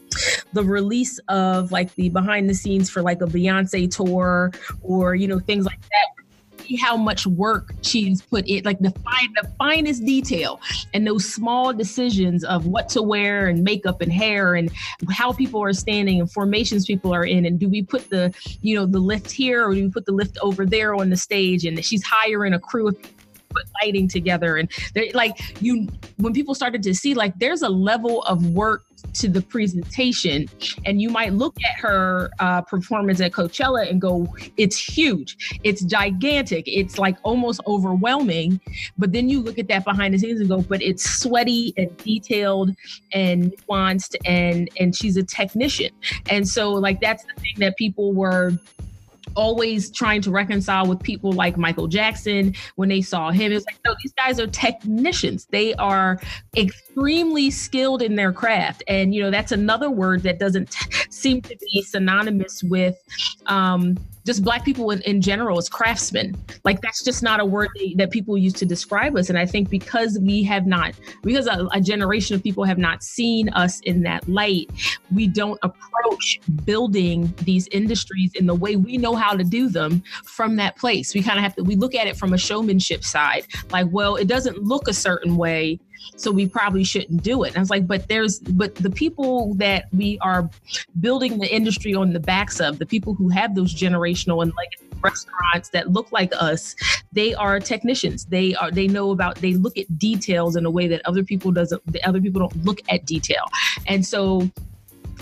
[0.53, 4.51] the release of like the behind the scenes for like a Beyonce tour
[4.83, 6.19] or you know things like that
[6.68, 10.61] see how much work she's put in, like the fine, the finest detail,
[10.94, 14.70] and those small decisions of what to wear and makeup and hair and
[15.11, 18.74] how people are standing and formations people are in, and do we put the, you
[18.74, 21.64] know, the lift here or do we put the lift over there on the stage?
[21.64, 22.96] And she's hiring a crew of
[23.50, 24.70] put lighting together and
[25.14, 29.42] like you when people started to see like there's a level of work to the
[29.42, 30.49] presentation
[30.85, 35.59] and you might look at her uh, performance at coachella and go it's huge.
[35.64, 36.64] It's gigantic.
[36.66, 38.61] It's like almost overwhelming.
[38.97, 41.97] But then you look at that behind the scenes and go but it's sweaty and
[41.99, 42.75] detailed
[43.12, 45.90] and nuanced and and she's a technician.
[46.31, 48.53] And so like that's the thing that people were
[49.37, 53.53] always trying to reconcile with people like Michael Jackson when they saw him.
[53.53, 55.47] It's like, no, these guys are technicians.
[55.47, 56.21] They are
[56.57, 58.83] extremely skilled in their craft.
[58.88, 60.75] And, you know, that's another word that doesn't
[61.11, 62.97] seem to be synonymous with
[63.47, 63.97] um,
[64.29, 66.37] just black people in, in general as craftsmen.
[66.62, 69.31] Like that's just not a word that people use to describe us.
[69.31, 73.03] And I think because we have not, because a, a generation of people have not
[73.03, 74.71] seen us in that light,
[75.14, 80.03] we don't approach building these industries in the way we know how to do them
[80.27, 81.14] from that place.
[81.14, 83.47] We kind of have to, we look at it from a showmanship side.
[83.71, 85.81] Like, well, it doesn't look a certain way
[86.17, 87.49] so we probably shouldn't do it.
[87.49, 90.49] And I was like, but there's, but the people that we are
[91.01, 94.73] building the industry on the backs of, the people who have those generational and like
[95.03, 96.75] restaurants that look like us,
[97.13, 98.25] they are technicians.
[98.27, 101.53] They are, they know about, they look at details in a way that other people
[101.53, 103.45] doesn't, the other people don't look at detail.
[103.87, 104.51] And so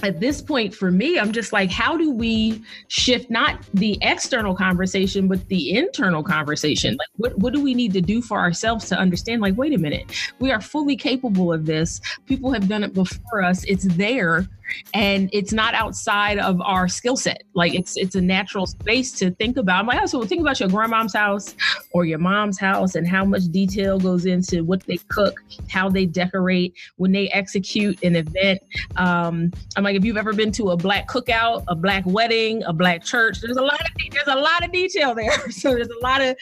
[0.03, 4.55] at this point for me i'm just like how do we shift not the external
[4.55, 6.97] conversation but the internal conversation?
[6.99, 9.79] Like what, what do we need to do for ourselves to understand like wait a
[9.79, 12.01] minute we are fully capable of this.
[12.27, 13.65] People have done it before us.
[13.65, 14.47] It's there
[14.95, 17.43] and it's not outside of our skill set.
[17.55, 19.81] Like it's it's a natural space to think about.
[19.81, 21.55] I'm like, oh, so think about your grandmom's house
[21.93, 26.07] or your mom's house and how much detail goes into what they cook, how they
[26.07, 28.61] decorate, when they execute an event.
[28.97, 32.73] Um, I'm like, if you've ever been to a black cookout, a black wedding, a
[32.73, 35.33] black church, there's a lot of there's a lot of detail there.
[35.57, 36.37] So there's a lot of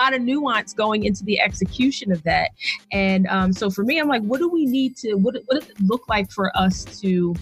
[0.00, 2.50] lot of nuance going into the execution of that.
[2.92, 5.70] And um, so for me, I'm like, what do we need to, what, what does
[5.70, 7.34] it look like for us to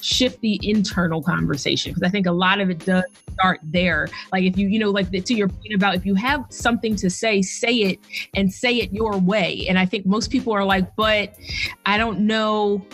[0.00, 1.92] shift the internal conversation?
[1.92, 4.08] Because I think a lot of it does start there.
[4.32, 6.94] Like if you, you know, like the, to your point about if you have something
[6.96, 8.00] to say, say it
[8.34, 9.66] and say it your way.
[9.68, 11.34] And I think most people are like, but
[11.86, 12.84] I don't know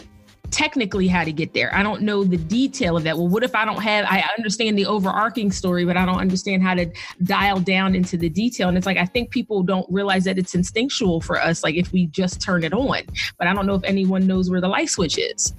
[0.50, 1.74] technically how to get there.
[1.74, 3.16] I don't know the detail of that.
[3.16, 6.62] Well, what if I don't have, I understand the overarching story, but I don't understand
[6.62, 6.90] how to
[7.22, 8.68] dial down into the detail.
[8.68, 11.92] And it's like, I think people don't realize that it's instinctual for us, like if
[11.92, 13.02] we just turn it on.
[13.38, 15.54] But I don't know if anyone knows where the light switch is.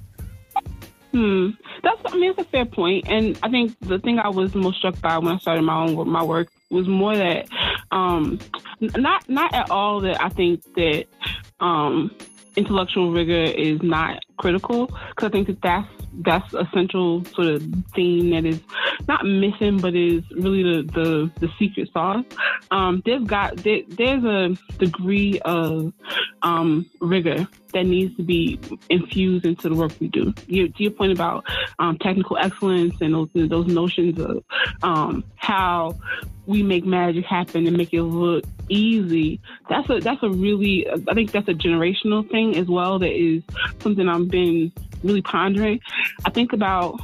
[1.12, 1.50] Hmm.
[1.82, 3.06] That's, I mean, it's a fair point.
[3.08, 6.08] And I think the thing I was most struck by when I started my own
[6.08, 7.48] my work was more that,
[7.90, 8.38] um,
[8.80, 11.04] not, not at all that I think that,
[11.60, 12.10] um,
[12.56, 17.62] intellectual rigor is not critical because I think that that's that's a central sort of
[17.94, 18.60] theme that is
[19.08, 22.24] not missing, but is really the the, the secret sauce.
[22.70, 25.92] Um, there's got there, there's a degree of
[26.42, 28.58] um, rigor that needs to be
[28.90, 30.34] infused into the work we do.
[30.46, 31.44] You, to your point about
[31.78, 34.44] um, technical excellence and those those notions of
[34.82, 35.98] um, how
[36.46, 39.40] we make magic happen and make it look easy.
[39.68, 42.98] That's a that's a really I think that's a generational thing as well.
[42.98, 43.42] That is
[43.80, 44.72] something I've been
[45.02, 45.80] really pondering.
[46.24, 47.00] I think about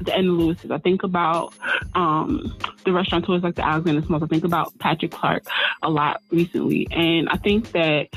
[0.00, 0.70] the Edna Lewis's.
[0.70, 1.54] I think about
[1.94, 4.22] um, the restaurateurs like the Alexander Smalls.
[4.22, 5.44] I think about Patrick Clark
[5.82, 8.08] a lot recently, and I think that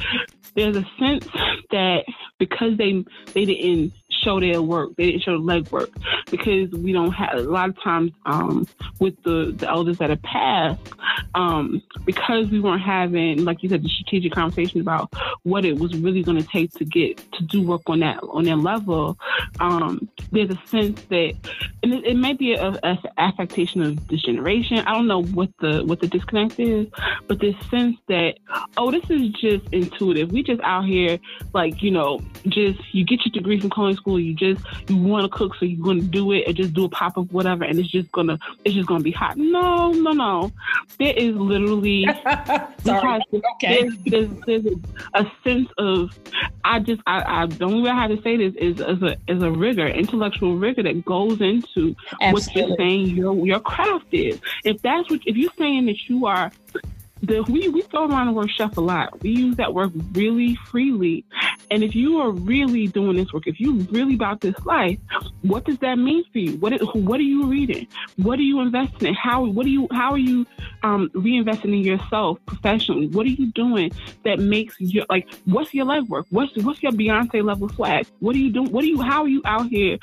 [0.55, 1.27] there's a sense
[1.71, 2.03] that
[2.37, 4.95] because they they didn't show their work.
[4.95, 5.89] They didn't show the leg work
[6.29, 8.67] because we don't have a lot of times um,
[8.99, 10.81] with the, the elders that have passed
[11.35, 15.95] um, because we weren't having, like you said, the strategic conversation about what it was
[15.97, 19.17] really going to take to get to do work on that on that level.
[19.59, 21.33] Um, there's a sense that,
[21.83, 24.79] and it, it may be a, a, affectation of this generation.
[24.79, 26.87] I don't know what the what the disconnect is,
[27.27, 28.35] but this sense that
[28.77, 30.31] oh, this is just intuitive.
[30.31, 31.19] We just out here
[31.53, 35.29] like you know, just you get your degree from culinary school, you just you want
[35.29, 37.63] to cook, so you're going to do it and just do a pop up, whatever,
[37.63, 39.37] and it's just gonna it's just gonna be hot.
[39.37, 40.51] No, no, no.
[40.97, 42.05] There is literally
[42.83, 43.21] Sorry.
[43.33, 43.89] okay.
[44.05, 44.75] There's, there's, there's,
[45.13, 46.17] a sense of
[46.63, 49.51] I just I, I don't know how to say this is as a is a
[49.51, 52.31] rigor, intellectual rigor that goes into Absolutely.
[52.31, 54.39] what you're saying your your craft is.
[54.63, 56.51] If that's what if you're saying that you are
[57.21, 59.21] the we, we throw around the word chef a lot.
[59.21, 61.25] We use that word really freely.
[61.69, 64.99] And if you are really doing this work, if you're really about this life,
[65.41, 66.57] what does that mean for you?
[66.57, 67.87] What is, what are you reading?
[68.17, 69.13] What are you investing in?
[69.13, 70.45] How what are you how are you
[70.83, 73.07] um, reinvesting in yourself professionally?
[73.07, 73.91] What are you doing
[74.25, 76.25] that makes your like what's your legwork?
[76.29, 78.07] What's what's your Beyonce level swag?
[78.19, 78.71] What are you doing?
[78.71, 79.97] What are you how are you out here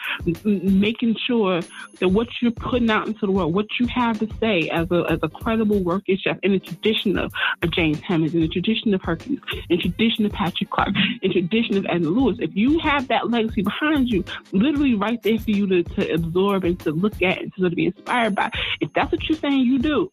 [0.44, 1.60] making sure
[2.00, 5.04] that what you're putting out into the world, what you have to say as a
[5.10, 8.48] as a credible working chef in a tradition tradition of, of James Hemings, in the
[8.48, 10.90] tradition of Hercules, in tradition of Patrick Clark,
[11.22, 15.38] in tradition of Edna Lewis, if you have that legacy behind you, literally right there
[15.38, 18.34] for you to, to absorb and to look at and to sort of be inspired
[18.34, 20.10] by, if that's what you're saying you do,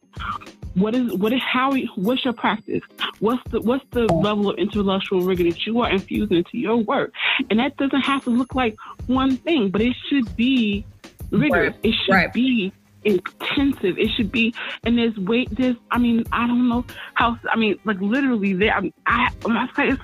[0.76, 2.82] what is what is how what's your practice?
[3.20, 7.14] What's the what's the level of intellectual rigor that you are infusing into your work?
[7.50, 8.76] And that doesn't have to look like
[9.08, 10.86] one thing but it should be
[11.32, 11.76] rigorous.
[11.76, 11.80] Right.
[11.86, 12.34] it should right.
[12.34, 12.74] be
[13.06, 13.98] intensive.
[13.98, 15.50] It should be, and there's weight.
[15.52, 17.38] There's, I mean, I don't know how.
[17.52, 18.74] I mean, like literally, there.
[18.76, 20.02] I, I, I say it's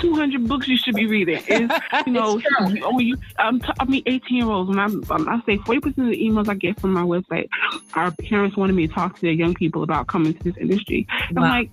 [0.00, 1.42] 200 books you should be reading.
[1.46, 1.74] It's,
[2.06, 4.68] you know, oh, you, um, t- I mean, 18 year olds.
[4.68, 7.48] When I, um, I say 40 percent of the emails I get from my website,
[7.94, 11.06] our parents wanted me to talk to their young people about coming to this industry.
[11.32, 11.44] Wow.
[11.44, 11.70] I'm like,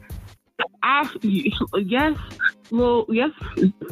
[0.84, 2.18] I yes,
[2.72, 3.32] well, yes,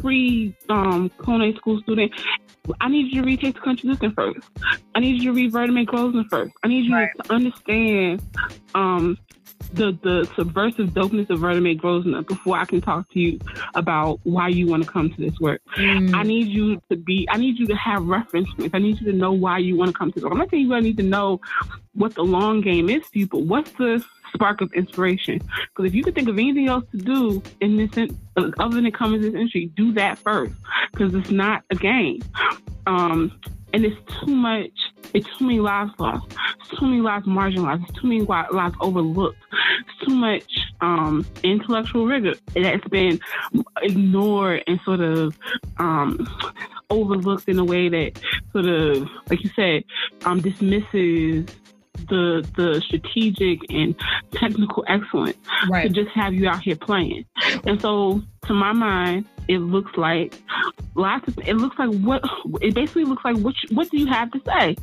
[0.01, 2.11] free um culinary school student.
[2.81, 4.39] I need you to read Taste the Country Listen first.
[4.93, 6.53] I need you to read Vertamae Grosvenor first.
[6.63, 7.09] I need you right.
[7.23, 8.21] to understand
[8.73, 9.17] um
[9.73, 13.39] the the subversive dopeness of Vertamae Grosvenor before I can talk to you
[13.73, 15.61] about why you want to come to this work.
[15.77, 16.13] Mm.
[16.15, 17.27] I need you to be.
[17.29, 18.73] I need you to have reference points.
[18.73, 20.33] I need you to know why you want to come to this work.
[20.33, 21.41] I'm not saying you I need to know
[21.93, 24.03] what the long game is for you, but what's the
[24.35, 25.39] spark of inspiration.
[25.69, 29.21] Because if you can think of anything else to do in this, other than coming
[29.21, 30.53] to this industry, do that first.
[30.91, 32.21] Because it's not a game.
[32.87, 33.31] Um,
[33.73, 34.71] and it's too much.
[35.13, 36.33] It's too many lives lost.
[36.61, 37.83] It's too many lives marginalized.
[37.89, 39.37] It's too many lives overlooked.
[39.79, 40.49] It's too much
[40.81, 43.19] um, intellectual rigor that's been
[43.81, 45.37] ignored and sort of
[45.77, 46.25] um,
[46.89, 48.19] overlooked in a way that
[48.53, 49.83] sort of, like you said,
[50.25, 51.45] um, dismisses
[52.07, 53.95] the the strategic and
[54.31, 55.37] technical excellence
[55.69, 55.83] right.
[55.83, 57.25] to just have you out here playing.
[57.65, 60.39] And so, to my mind, it looks like
[60.95, 61.37] lots of.
[61.39, 62.23] It looks like what
[62.61, 63.37] it basically looks like.
[63.37, 64.75] What what do you have to say?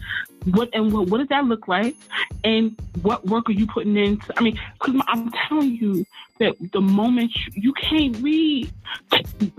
[0.47, 1.97] What and what, what does that look like?
[2.45, 4.21] And what work are you putting in?
[4.37, 6.05] I mean, because I'm telling you
[6.39, 8.73] that the moment you, you can't read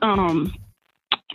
[0.01, 0.53] um,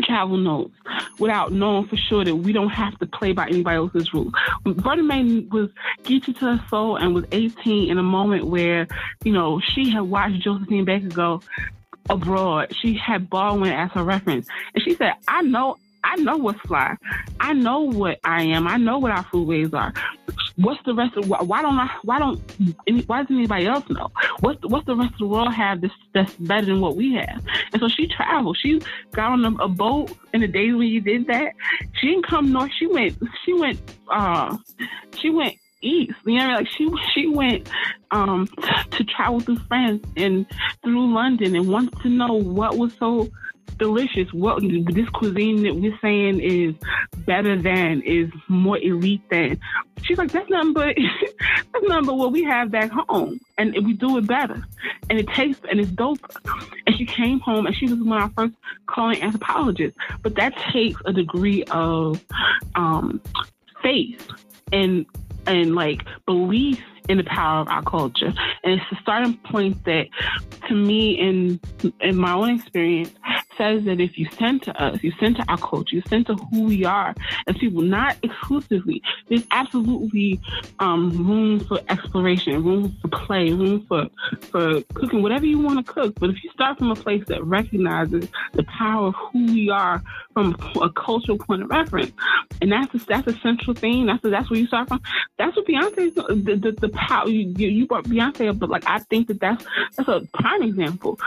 [0.02, 0.74] travel notes
[1.18, 4.32] without knowing for sure that we don't have to play by anybody else's rules.
[4.64, 5.70] Bertha Mason was
[6.02, 8.86] Geechee to her soul and was 18 in a moment where,
[9.24, 11.40] you know, she had watched Josephine Baker go
[12.08, 12.74] abroad.
[12.80, 14.48] She had Baldwin as her reference.
[14.74, 16.96] And she said, I know I know what's fly.
[17.40, 18.66] I know what I am.
[18.66, 19.92] I know what our foodways are.
[20.58, 22.40] What's the rest of why don't I why don't
[22.88, 24.10] any, why doesn't anybody else know?
[24.40, 27.44] What's what's the rest of the world have that's, that's better than what we have?
[27.72, 28.58] And so she traveled.
[28.60, 28.80] She
[29.12, 31.52] got on a, boat in the days when you did that.
[31.94, 32.72] She didn't come north.
[32.76, 33.16] She went.
[33.44, 33.80] She went.
[34.10, 34.56] Uh,
[35.16, 36.16] she went east.
[36.26, 37.68] You know, like she she went
[38.10, 38.48] um,
[38.90, 40.44] to travel through France and
[40.82, 43.28] through London and wants to know what was so
[43.76, 44.32] delicious.
[44.32, 46.74] What this cuisine that we're saying is
[47.26, 49.58] better than, is more elite than.
[50.02, 50.96] She's like, that's nothing but
[51.72, 54.64] that's but what we have back home, and we do it better,
[55.10, 56.20] and it tastes and it's dope.
[56.86, 58.54] And she came home, and she was one of our first
[58.92, 59.98] culinary anthropologists.
[60.22, 62.24] But that takes a degree of
[62.74, 63.20] um,
[63.82, 64.28] faith
[64.72, 65.06] and
[65.46, 68.32] and like belief in the power of our culture.
[68.62, 70.08] And it's the starting point that,
[70.68, 71.60] to me, in
[72.00, 73.12] in my own experience,
[73.58, 77.14] says that if you center us, you center our culture, you center who we are
[77.46, 80.40] as people, not exclusively, there's absolutely
[80.78, 84.06] um, room for exploration, room for play, room for
[84.50, 86.14] for cooking, whatever you want to cook.
[86.18, 90.02] But if you start from a place that recognizes the power of who we are
[90.32, 92.12] from a cultural point of reference,
[92.62, 94.06] and that's a, that's a central thing.
[94.06, 95.02] That's a, that's where you start from.
[95.36, 99.00] That's what Beyonce the the, the power you, you brought Beyonce up, but like I
[99.00, 99.64] think that that's
[99.96, 101.18] that's a prime example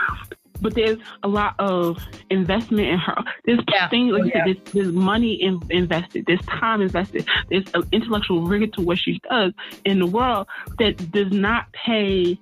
[0.62, 1.98] but there's a lot of
[2.30, 3.22] investment in her.
[3.44, 3.88] There's yeah.
[3.88, 4.44] things like yeah.
[4.44, 9.20] there's, there's, money in, invested, there's time invested, there's an intellectual rigor to what she
[9.28, 9.52] does
[9.84, 10.46] in the world
[10.78, 12.38] that does not pay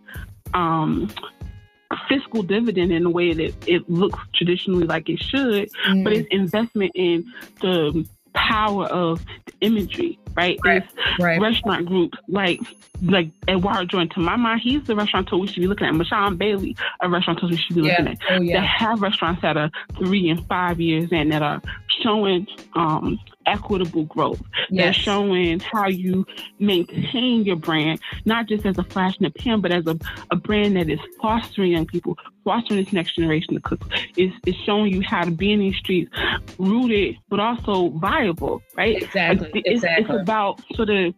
[0.54, 1.10] um,
[2.08, 6.04] fiscal dividend in the way that it looks traditionally like it should, mm.
[6.04, 7.24] but it's investment in
[7.60, 10.58] the power of the imagery, right?
[10.64, 10.82] right.
[11.18, 11.40] right.
[11.40, 12.60] restaurant groups like
[13.02, 14.08] like Edouard Jordan.
[14.10, 15.94] To my mind, he's the restaurateur we should be looking at.
[15.94, 18.12] Mashama Bailey, a restaurateur we should be looking yeah.
[18.12, 18.18] at.
[18.30, 18.60] Oh, yeah.
[18.60, 21.62] That have restaurants that are three and five years and that are
[22.02, 23.18] showing um,
[23.51, 24.40] equitable growth.
[24.70, 24.70] Yes.
[24.70, 26.26] They're showing how you
[26.59, 29.98] maintain your brand, not just as a flash in the pan, but as a,
[30.30, 33.86] a brand that is fostering young people, fostering this next generation of cooks.
[34.16, 36.11] It's, it's showing you how to be in these streets
[36.59, 39.03] rooted, but also viable, right?
[39.03, 39.62] Exactly.
[39.64, 40.05] It's, exactly.
[40.05, 41.14] it's about sort of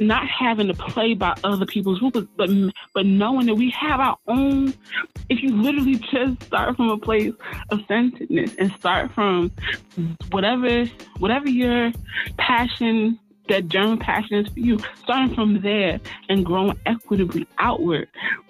[0.00, 2.50] not having to play by other people's rules, but
[2.94, 4.74] but knowing that we have our own.
[5.28, 7.34] If you literally just start from a place
[7.70, 9.50] of centeredness and start from
[10.30, 10.84] whatever
[11.18, 11.92] whatever your
[12.38, 13.18] passion
[13.48, 18.08] that German passion is for you, starting from there and growing equitably outward.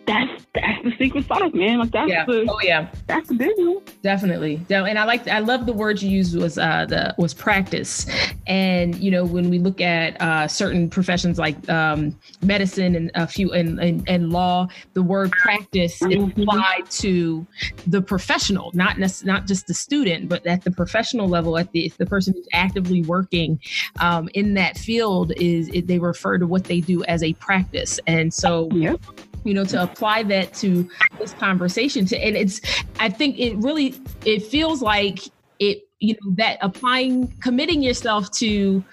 [0.09, 1.81] That's that's the secret sauce, man.
[1.81, 2.25] Like that's yeah.
[2.25, 3.83] the oh yeah, that's the one.
[4.03, 8.07] Definitely, and I like I love the word you used was uh the was practice,
[8.47, 13.27] and you know when we look at uh certain professions like um medicine and a
[13.27, 16.31] few and and, and law, the word practice mm-hmm.
[16.31, 17.47] is applied to
[17.87, 21.93] the professional, not nec- not just the student, but at the professional level, at the
[21.99, 23.61] the person who's actively working
[24.01, 28.01] um, in that field is it, they refer to what they do as a practice,
[28.07, 28.71] and so.
[28.73, 29.05] Yep
[29.49, 30.89] you know to apply that to
[31.19, 32.61] this conversation to and it's
[33.01, 33.95] i think it really
[34.25, 35.21] it feels like
[35.59, 38.85] it you know that applying committing yourself to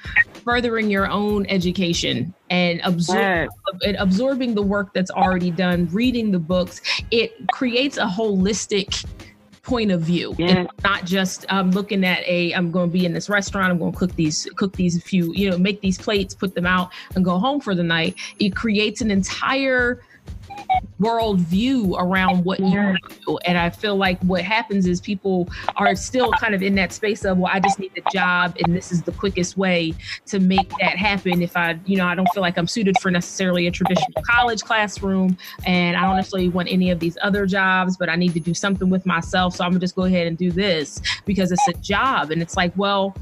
[0.45, 3.49] furthering your own education and absorb,
[3.85, 6.81] and absorbing the work that's already done reading the books
[7.11, 9.05] it creates a holistic
[9.61, 10.35] point of view.
[10.37, 10.67] Yeah.
[10.83, 13.91] not just um, looking at a i'm going to be in this restaurant i'm going
[13.91, 17.25] to cook these cook these few you know make these plates put them out and
[17.25, 18.15] go home for the night.
[18.39, 20.01] It creates an entire
[20.99, 22.95] world view around what you
[23.25, 23.37] do.
[23.45, 27.25] And I feel like what happens is people are still kind of in that space
[27.25, 29.93] of, well, I just need a job and this is the quickest way
[30.27, 31.41] to make that happen.
[31.41, 34.61] If I, you know, I don't feel like I'm suited for necessarily a traditional college
[34.61, 38.39] classroom and I don't necessarily want any of these other jobs, but I need to
[38.39, 39.55] do something with myself.
[39.55, 42.31] So I'm gonna just go ahead and do this because it's a job.
[42.31, 43.15] And it's like, well,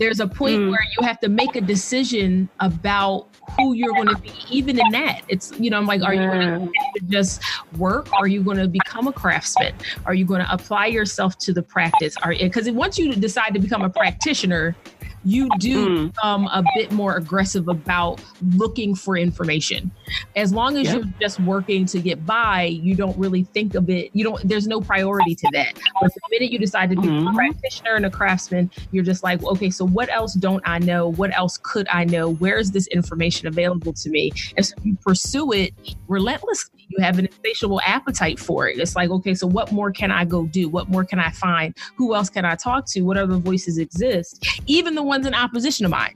[0.00, 0.70] there's a point mm.
[0.70, 4.90] where you have to make a decision about who you're going to be even in
[4.92, 5.22] that.
[5.28, 6.22] It's you know i'm like are yeah.
[6.22, 7.42] you going to just
[7.78, 8.12] work?
[8.12, 9.74] Are you going to become a craftsman?
[10.06, 12.16] Are you going to apply yourself to the practice?
[12.22, 14.76] Are because once you decide to become a practitioner
[15.24, 16.12] you do mm.
[16.12, 18.22] become a bit more aggressive about
[18.56, 19.90] looking for information.
[20.36, 20.96] As long as yep.
[20.96, 24.10] you're just working to get by, you don't really think of it.
[24.12, 24.48] You don't.
[24.48, 25.74] There's no priority to that.
[26.00, 27.28] But the minute you decide to be mm-hmm.
[27.28, 31.08] a practitioner and a craftsman, you're just like, okay, so what else don't I know?
[31.08, 32.34] What else could I know?
[32.34, 34.32] Where is this information available to me?
[34.56, 35.72] And so you pursue it
[36.08, 36.86] relentlessly.
[36.88, 38.78] You have an insatiable appetite for it.
[38.78, 40.68] It's like, okay, so what more can I go do?
[40.68, 41.74] What more can I find?
[41.96, 43.00] Who else can I talk to?
[43.02, 44.46] What other voices exist?
[44.66, 46.14] Even the ones in opposition to mine.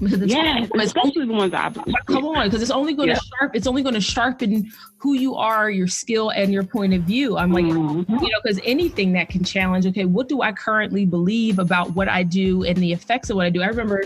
[0.00, 1.94] Yeah, especially the ones opposite.
[2.06, 3.54] Come on, because it's only going to sharp.
[3.54, 7.36] It's only going to sharpen who you are, your skill, and your point of view.
[7.36, 8.12] I'm like, mm-hmm.
[8.14, 9.86] you know, because anything that can challenge.
[9.86, 13.46] Okay, what do I currently believe about what I do and the effects of what
[13.46, 13.62] I do?
[13.62, 14.04] I remember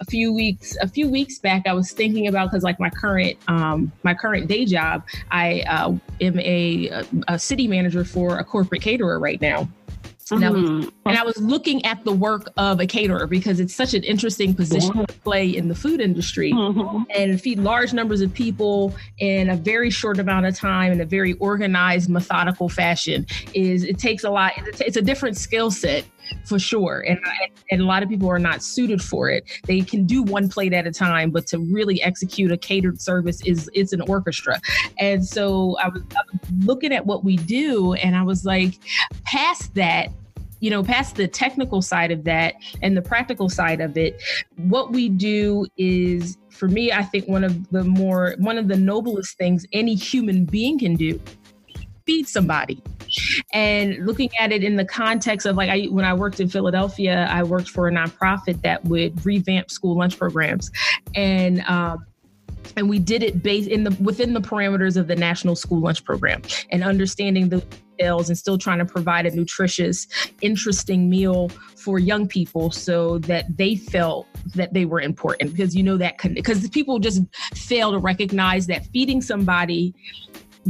[0.00, 3.38] a few weeks a few weeks back i was thinking about because like my current
[3.46, 8.82] um my current day job i uh, am a, a city manager for a corporate
[8.82, 9.68] caterer right now
[10.32, 11.08] and, I was, mm-hmm.
[11.08, 14.54] and I was looking at the work of a caterer because it's such an interesting
[14.54, 17.02] position to play in the food industry mm-hmm.
[17.16, 21.06] and feed large numbers of people in a very short amount of time in a
[21.06, 23.26] very organized, methodical fashion.
[23.54, 24.52] Is it takes a lot.
[24.80, 26.04] It's a different skill set
[26.46, 27.04] for sure.
[27.06, 27.18] And,
[27.70, 29.44] and a lot of people are not suited for it.
[29.66, 33.40] They can do one plate at a time, but to really execute a catered service
[33.44, 34.60] is it's an orchestra.
[34.98, 38.78] And so I was, I was looking at what we do, and I was like,
[39.24, 40.10] past that,
[40.62, 44.22] you know, past the technical side of that and the practical side of it,
[44.56, 48.76] what we do is, for me, I think one of the more, one of the
[48.76, 51.20] noblest things any human being can do
[52.06, 52.80] feed somebody.
[53.52, 57.26] And looking at it in the context of like I when I worked in Philadelphia,
[57.28, 60.70] I worked for a nonprofit that would revamp school lunch programs,
[61.16, 62.06] and um,
[62.76, 66.04] and we did it based in the within the parameters of the national school lunch
[66.04, 66.40] program
[66.70, 67.62] and understanding the
[68.02, 70.06] and still trying to provide a nutritious
[70.40, 75.52] interesting meal for young people so that they felt that they were important.
[75.52, 77.22] Because you know that because people just
[77.54, 79.94] fail to recognize that feeding somebody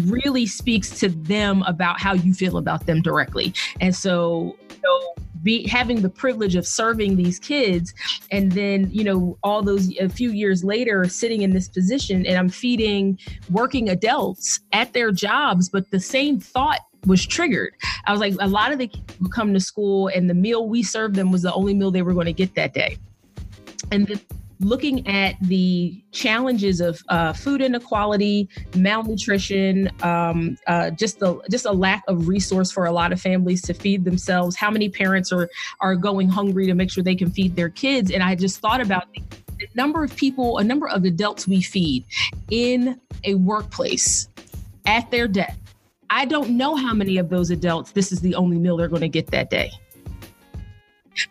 [0.07, 3.53] really speaks to them about how you feel about them directly.
[3.81, 7.93] And so you know, be having the privilege of serving these kids
[8.31, 12.39] and then you know all those a few years later sitting in this position and
[12.39, 13.19] i'm feeding
[13.51, 17.75] working adults at their jobs but the same thought was triggered.
[18.07, 20.69] I was like, a lot of the kids would come to school, and the meal
[20.69, 22.97] we served them was the only meal they were going to get that day.
[23.91, 24.21] And
[24.61, 31.73] looking at the challenges of uh, food inequality, malnutrition, um, uh, just the just a
[31.73, 34.57] lack of resource for a lot of families to feed themselves.
[34.57, 35.49] How many parents are
[35.81, 38.11] are going hungry to make sure they can feed their kids?
[38.11, 39.23] And I just thought about the,
[39.59, 42.05] the number of people, a number of adults we feed
[42.51, 44.29] in a workplace
[44.87, 45.59] at their desk.
[46.13, 49.01] I don't know how many of those adults this is the only meal they're going
[49.01, 49.73] to get that day.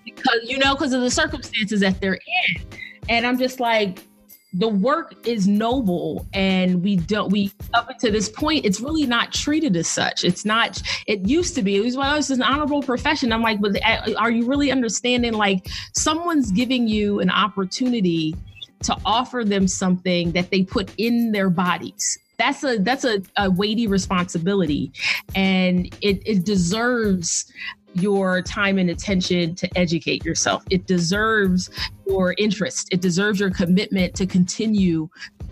[0.03, 2.15] Because you know because of the circumstances that they're
[2.47, 2.65] in.
[3.07, 4.07] And I'm just like,
[4.53, 9.31] the work is noble and we don't we up to this point it's really not
[9.31, 10.23] treated as such.
[10.23, 13.31] It's not it used to be it was well it's an honorable profession.
[13.31, 18.35] I'm like but uh, are you really understanding like someone's giving you an opportunity
[18.83, 23.51] to offer them something that they put in their bodies that's a that's a, a
[23.51, 24.91] weighty responsibility.
[25.35, 27.51] And it, it deserves
[27.93, 30.63] your time and attention to educate yourself.
[30.69, 31.69] It deserves
[32.07, 32.89] your interest.
[32.91, 35.09] It deserves your commitment to continue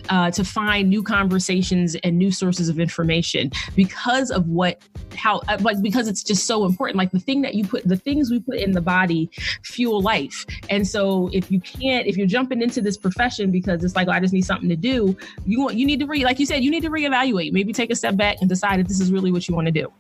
[0.09, 4.81] uh, to find new conversations and new sources of information because of what
[5.15, 7.97] how uh, like because it's just so important like the thing that you put the
[7.97, 9.29] things we put in the body
[9.63, 13.95] fuel life and so if you can't if you're jumping into this profession because it's
[13.95, 15.15] like oh, i just need something to do
[15.45, 17.91] you want you need to re like you said you need to reevaluate maybe take
[17.91, 19.91] a step back and decide if this is really what you want to do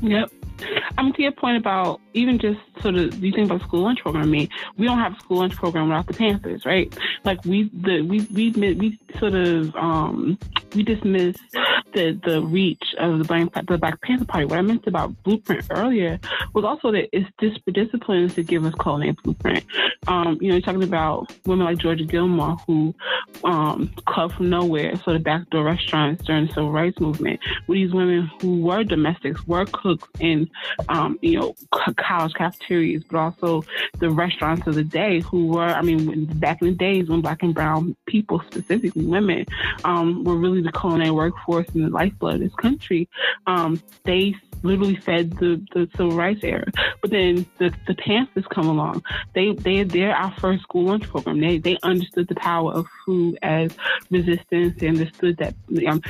[0.00, 0.30] Yep.
[0.98, 4.24] I'm to your point about even just sort of you think about school lunch program.
[4.24, 6.96] I mean, we don't have a school lunch program without the Panthers, right?
[7.24, 10.38] Like we the we we we sort of um
[10.74, 11.36] we dismiss
[11.94, 14.46] the the reach of the Black the Black Panther Party.
[14.46, 16.18] What I meant about blueprint earlier
[16.52, 19.64] was also that it's disparate disciplines to give us culinary blueprint.
[20.06, 22.94] Um, you know, you're talking about women like Georgia Gilmore who
[23.44, 23.92] um
[24.36, 27.40] from nowhere, sort of backdoor restaurants during the civil rights movement.
[27.66, 30.50] With these women who were domestics, were cooks in
[30.88, 31.54] um, you know
[31.96, 33.64] college cafeterias, but also
[33.98, 37.42] the restaurants of the day who were, I mean, back in the days when black
[37.42, 39.46] and brown people, specifically women,
[39.84, 43.08] um, were really the culinary workforce and the lifeblood of this country.
[43.46, 46.66] Um, they literally fed the, the civil rights era.
[47.00, 49.04] But then the, the Panthers come along.
[49.34, 51.40] They they they're our first school lunch program.
[51.40, 53.76] They they understood the power of food as
[54.10, 54.74] resistance.
[54.78, 55.54] They understood that
[55.86, 56.00] um,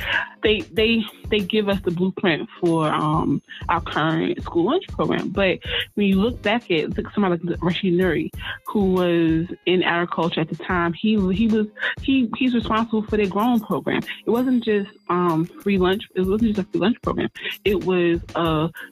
[0.41, 5.29] they they they give us the blueprint for um, our current school lunch program.
[5.29, 5.59] But
[5.95, 8.31] when you look back at look somebody like Rashid Nuri,
[8.67, 11.67] who was in agriculture at the time, he he was
[12.01, 14.01] he he's responsible for their growing program.
[14.25, 16.03] It wasn't just um, free lunch.
[16.15, 17.29] It wasn't just a free lunch program.
[17.63, 18.44] It was a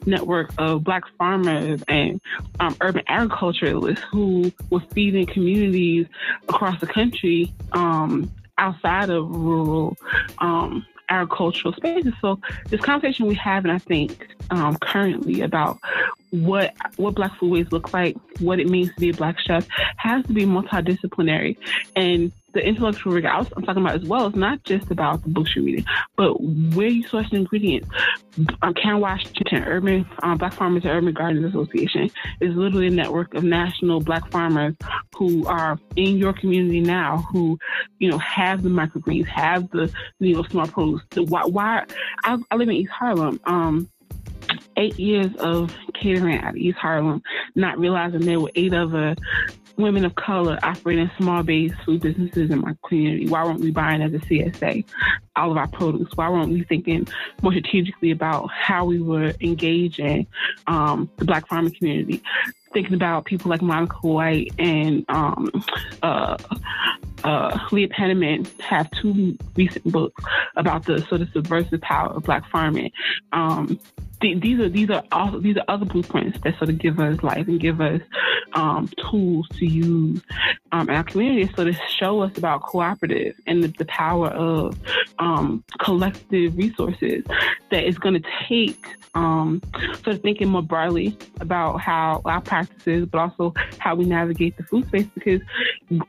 [0.06, 2.20] network of black farmers and
[2.60, 6.06] um, urban agriculturalists who were feeding communities
[6.48, 9.96] across the country um, outside of rural
[10.38, 12.14] um, agricultural spaces.
[12.20, 15.78] So this conversation we have, and I think um, currently about
[16.34, 19.66] what what Black foodways look like, what it means to be a Black chef,
[19.96, 21.56] has to be multidisciplinary.
[21.94, 25.28] And the intellectual rigor I am talking about as well is not just about the
[25.28, 25.84] books you're reading,
[26.16, 27.88] but where you source the ingredients.
[28.62, 32.10] Um, Karen Washington, Urban um, Black Farmers and Urban Gardens Association,
[32.40, 34.74] is literally a network of national Black farmers
[35.16, 37.58] who are in your community now, who
[37.98, 41.02] you know have the microgreens, have the you know small produce.
[41.10, 41.84] The, why, why
[42.24, 43.40] I, I live in East Harlem.
[43.44, 43.88] Um,
[44.76, 47.22] eight years of catering at East Harlem,
[47.54, 49.16] not realizing there were eight other
[49.76, 53.28] women of color operating small base food businesses in my community?
[53.28, 54.84] Why weren't we buying as a CSA
[55.36, 56.08] all of our produce?
[56.14, 57.08] Why weren't we thinking
[57.42, 60.26] more strategically about how we were engaging
[60.66, 62.22] um, the Black farming community?
[62.74, 65.48] Thinking about people like Monica White and um,
[66.02, 66.36] uh,
[67.22, 70.22] uh, Leah Penniman have two recent books
[70.56, 72.90] about the sort of subversive power of Black farming.
[73.32, 73.78] Um,
[74.20, 77.46] these are these are also these are other blueprints that sort of give us life
[77.46, 78.00] and give us
[78.54, 80.22] um, tools to use
[80.72, 84.78] um, in our community, so to show us about cooperative and the, the power of
[85.18, 87.24] um, collective resources
[87.70, 89.60] that is going to take um,
[90.02, 94.62] sort of thinking more broadly about how our practices, but also how we navigate the
[94.64, 95.40] food space because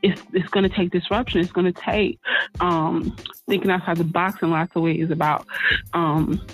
[0.02, 1.40] it's it's going to take disruption.
[1.40, 2.18] It's going to take
[2.60, 3.16] um,
[3.48, 5.46] thinking outside the box in lots of ways about
[5.92, 6.44] um,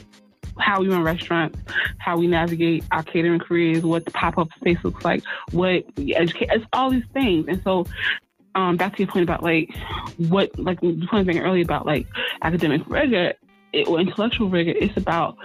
[0.58, 1.58] how we run restaurants,
[1.98, 5.22] how we navigate our catering careers, what the pop up space looks like,
[5.52, 7.46] what educate, it's all these things.
[7.48, 7.86] And so,
[8.54, 9.74] um, back to your point about like
[10.18, 12.06] what, like the point thing earlier about like
[12.42, 13.32] academic rigor
[13.72, 15.36] it, or intellectual rigor, it's about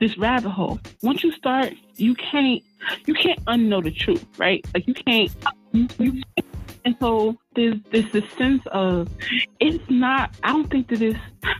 [0.00, 0.80] this rabbit hole.
[1.02, 2.62] Once you start, you can't,
[3.06, 4.64] you can't unknow the truth, right?
[4.74, 5.30] Like you can't,
[5.72, 6.22] you, you
[6.84, 9.08] and so there's there's this sense of
[9.60, 11.18] it's not I don't think that it's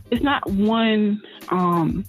[0.09, 2.05] it's not one um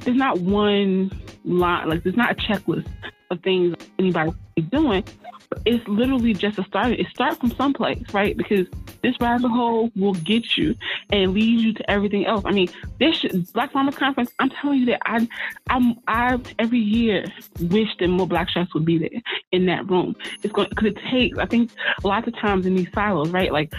[0.00, 1.10] there's not one
[1.44, 2.88] line, like there's not a checklist
[3.30, 5.04] of things anybody is doing.
[5.64, 6.92] It's literally just a start.
[6.92, 8.36] It starts from someplace, right?
[8.36, 8.66] Because
[9.02, 10.74] this rabbit hole will get you
[11.10, 12.42] and lead you to everything else.
[12.44, 14.32] I mean, this Black Farmers Conference.
[14.38, 15.28] I'm telling you that I,
[15.68, 17.24] I'm, I every year
[17.60, 20.16] wish that more Black chefs would be there in that room.
[20.42, 21.38] It's going because it takes.
[21.38, 21.70] I think
[22.02, 23.52] lots of times in these silos, right?
[23.52, 23.72] Like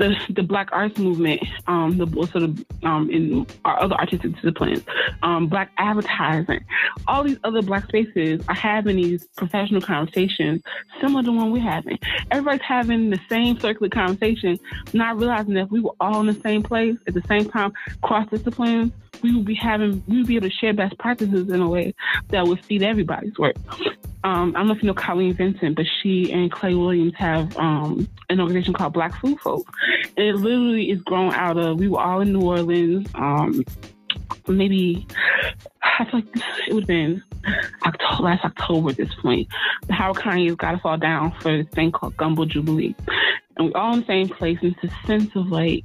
[0.00, 4.82] the the Black arts movement, um, the sort of um, in our other artistic disciplines,
[5.22, 6.64] um, Black advertising,
[7.06, 10.62] all these other Black spaces are having these professional conversations
[11.00, 11.98] similar to one we're having.
[12.30, 14.58] Everybody's having the same circular conversation,
[14.94, 17.72] not realizing that we were all in the same place at the same time,
[18.02, 18.92] cross disciplines,
[19.22, 21.94] we would be having we would be able to share best practices in a way
[22.28, 23.56] that would feed everybody's work
[24.22, 27.56] um, I don't know if you know Colleen Vincent, but she and Clay Williams have
[27.56, 29.66] um, an organization called Black Food Folk.
[30.16, 33.64] And it literally is grown out of, we were all in New Orleans, um,
[34.48, 35.06] maybe,
[35.82, 37.22] I feel like it would have been
[37.84, 39.48] October, last October at this point.
[39.86, 42.94] The Howard Conyers Gotta Fall Down for this thing called Gumbo Jubilee.
[43.56, 44.58] And we're all in the same place.
[44.62, 45.84] And it's a sense of like,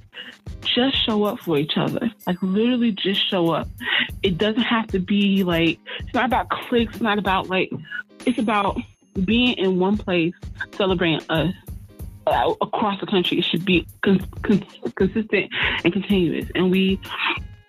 [0.62, 2.12] just show up for each other.
[2.26, 3.68] Like literally just show up.
[4.24, 7.72] It doesn't have to be like, it's not about clicks, it's not about like,
[8.26, 8.80] it's about
[9.24, 10.34] being in one place
[10.76, 11.54] celebrating us
[12.28, 13.40] across the country.
[13.40, 14.66] It should be con- con-
[14.96, 15.52] consistent
[15.84, 16.50] and continuous.
[16.56, 17.00] And we,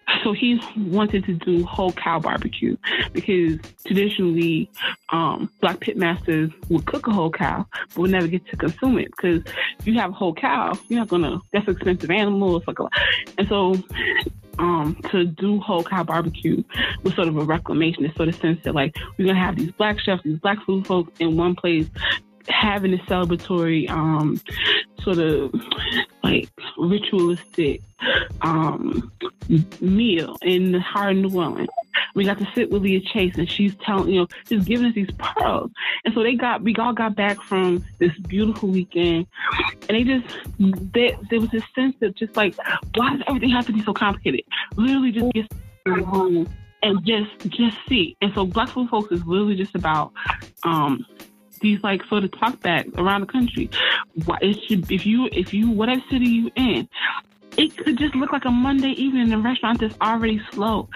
[0.24, 2.76] so he wanted to do whole cow barbecue
[3.12, 4.70] because traditionally,
[5.10, 8.98] um, black pit masters would cook a whole cow, but would never get to consume
[8.98, 9.42] it because
[9.84, 11.40] you have a whole cow, you're not gonna.
[11.52, 12.56] That's an expensive animal.
[12.56, 12.88] It's like a,
[13.38, 13.76] and so
[14.58, 16.62] um, to do whole cow barbecue
[17.02, 18.04] was sort of a reclamation.
[18.04, 20.86] It's sort of sense that like we're gonna have these black chefs, these black food
[20.86, 21.88] folks in one place
[22.48, 24.40] having a celebratory um,
[25.02, 25.52] sort of
[26.22, 26.48] like
[26.78, 27.82] ritualistic
[28.42, 29.10] um,
[29.80, 31.68] meal in of New Orleans.
[32.14, 34.94] We got to sit with Leah Chase, and she's telling you know just giving us
[34.94, 35.70] these pearls.
[36.04, 39.26] And so they got we all got back from this beautiful weekend,
[39.88, 40.26] and they just
[40.58, 42.54] they, there was this sense of just like
[42.94, 44.42] why does everything have to be so complicated?
[44.76, 46.48] Literally, just get home
[46.82, 48.16] and just just see.
[48.20, 50.12] And so Black Food Folks is literally just about
[50.64, 51.04] um,
[51.60, 53.70] these like sort of talkbacks around the country.
[54.24, 56.88] Why It should if you if you whatever city you in,
[57.58, 60.88] it could just look like a Monday evening in a restaurant that's already slow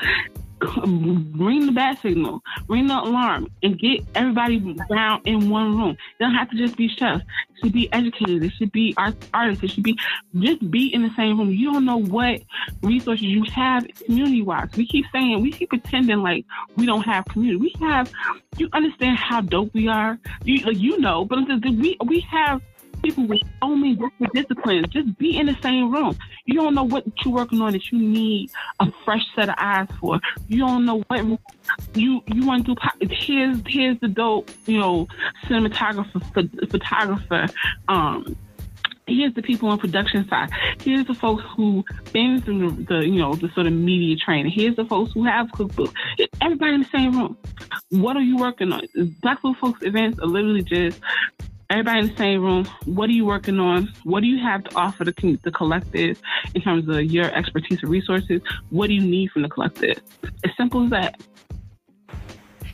[0.61, 4.59] ring the bat signal, ring the alarm, and get everybody
[4.91, 5.97] down in one room.
[6.19, 7.23] They don't have to just be chefs.
[7.23, 8.45] It should be educated.
[8.45, 9.65] It should be art- artists.
[9.65, 9.99] It should be
[10.37, 11.51] just be in the same room.
[11.51, 12.43] You don't know what
[12.83, 14.69] resources you have community wise.
[14.77, 16.45] We keep saying, we keep pretending like
[16.77, 17.57] we don't have community.
[17.57, 18.13] We have,
[18.59, 20.19] you understand how dope we are.
[20.45, 22.61] You, like, you know, but we, we have
[23.03, 26.17] people with so many different disciplines just be in the same room.
[26.45, 29.89] You don't know what you're working on that you need a fresh set of eyes
[30.01, 30.21] for.
[30.49, 31.21] You don't know what
[31.95, 33.09] you you want to do.
[33.11, 35.07] Here's here's the dope, you know,
[35.47, 37.47] cinematographer, photographer.
[37.89, 38.37] Um,
[39.07, 40.51] here's the people on production side.
[40.81, 44.53] Here's the folks who been through the, the, you know the sort of media training.
[44.53, 45.93] Here's the folks who have cookbooks.
[46.41, 47.37] Everybody in the same room.
[47.91, 48.83] What are you working on?
[49.21, 51.01] Black Folks events are literally just
[51.71, 52.69] everybody in the same room.
[52.85, 53.93] What are you working on?
[54.03, 56.21] What do you have to offer the, the collective
[56.55, 58.41] in terms of your expertise and resources?
[58.71, 60.01] What do you need from the collective?
[60.45, 61.21] As simple as that.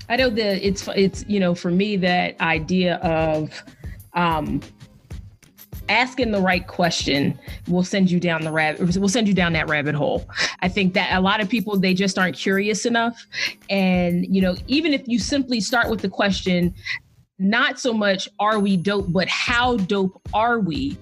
[0.08, 3.62] I know that it's it's you know for me that idea of
[4.14, 4.60] um,
[5.88, 7.38] asking the right question
[7.68, 10.28] will send you down the rabbit will send you down that rabbit hole
[10.60, 13.24] i think that a lot of people they just aren't curious enough
[13.70, 16.74] and you know even if you simply start with the question
[17.38, 20.98] not so much are we dope, but how dope are we?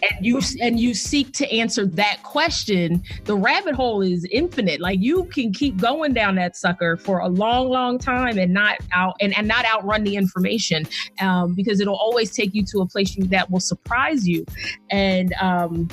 [0.00, 4.80] And you and you seek to answer that question, the rabbit hole is infinite.
[4.80, 8.78] Like you can keep going down that sucker for a long, long time and not
[8.92, 10.86] out and, and not outrun the information
[11.20, 14.46] um, because it'll always take you to a place you, that will surprise you.
[14.90, 15.88] And um,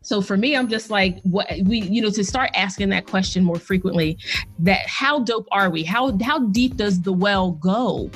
[0.00, 3.44] so for me, I'm just like, what we, you know, to start asking that question
[3.44, 4.16] more frequently
[4.60, 5.82] that how dope are we?
[5.82, 8.10] How, how deep does the well go?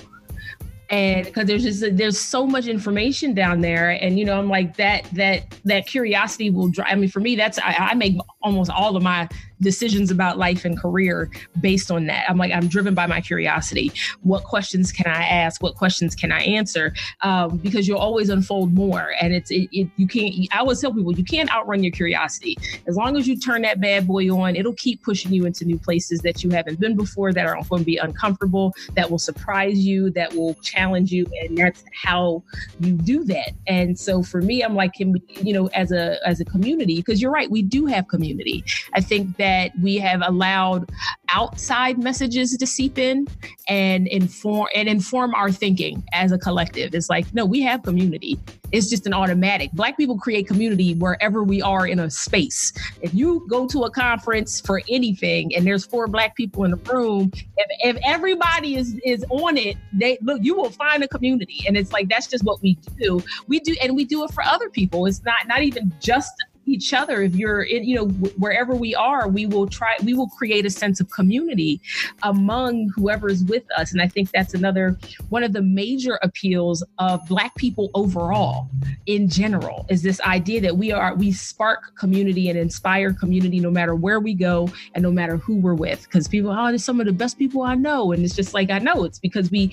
[0.90, 3.90] And because there's just there's so much information down there.
[3.90, 7.36] And you know i'm like that that that curiosity will drive i mean for me
[7.36, 9.28] that's I, I make almost all of my
[9.60, 11.30] decisions about life and career
[11.60, 12.24] based on that.
[12.28, 13.92] I'm like, I'm driven by my curiosity.
[14.22, 15.62] What questions can I ask?
[15.62, 16.94] What questions can I answer?
[17.22, 19.12] Um, because you'll always unfold more.
[19.20, 22.56] And it's, it, it, you can't, I always tell people, you can't outrun your curiosity.
[22.86, 25.78] As long as you turn that bad boy on, it'll keep pushing you into new
[25.78, 29.78] places that you haven't been before, that are going to be uncomfortable, that will surprise
[29.84, 31.26] you, that will challenge you.
[31.42, 32.42] And that's how
[32.80, 33.52] you do that.
[33.66, 36.96] And so for me, I'm like, can we, you know, as a, as a community,
[36.96, 38.64] because you're right, we do have community.
[38.94, 40.88] I think that that we have allowed
[41.30, 43.26] outside messages to seep in
[43.68, 46.94] and inform and inform our thinking as a collective.
[46.94, 48.38] It's like, no, we have community.
[48.70, 49.72] It's just an automatic.
[49.72, 52.72] Black people create community wherever we are in a space.
[53.02, 56.92] If you go to a conference for anything and there's four black people in the
[56.92, 61.64] room, if, if everybody is is on it, they look, you will find a community.
[61.66, 63.20] And it's like that's just what we do.
[63.48, 65.06] We do and we do it for other people.
[65.06, 66.32] It's not not even just
[66.70, 67.22] each other.
[67.22, 68.06] If you're in you know
[68.38, 71.80] wherever we are we will try we will create a sense of community
[72.22, 73.92] among whoever is with us.
[73.92, 74.96] And i think that's another
[75.28, 78.68] one of the major appeals of black people overall
[79.06, 83.70] in general is this idea that we are we spark community and inspire community no
[83.70, 86.04] matter where we go and no matter who we're with.
[86.04, 88.12] Because people oh there's some of the best people i know.
[88.12, 89.72] And it's just like i know it's because we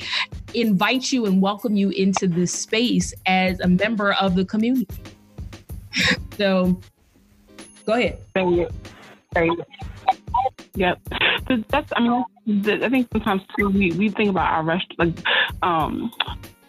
[0.54, 4.88] invite you and welcome you into this space as a member of the community
[6.38, 6.80] so
[7.86, 8.20] go ahead.
[8.34, 8.68] Thank you.
[9.34, 9.66] Thank you.
[10.76, 11.00] Yep.
[11.70, 12.24] That's, I mean,
[12.84, 15.18] I think sometimes too, we, we think about our rest, like,
[15.64, 16.12] um,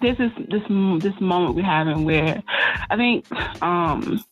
[0.01, 0.63] this is this
[1.03, 2.43] this moment we're having where
[2.91, 3.27] I think
[3.63, 4.23] um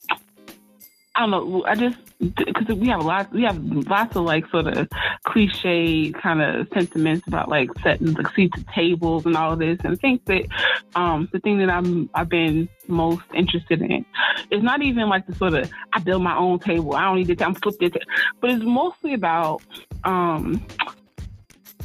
[1.16, 1.64] I don't know.
[1.64, 4.88] I just because we have a lot, we have lots of like sort of
[5.24, 9.78] cliche kind of sentiments about like setting the seats at tables and all this.
[9.82, 10.46] And I think that
[10.94, 14.04] um, the thing that I'm I've been most interested in
[14.50, 16.94] is not even like the sort of I build my own table.
[16.94, 17.44] I don't need to.
[17.44, 17.96] I'm flip it,
[18.40, 19.62] but it's mostly about
[20.04, 20.66] um,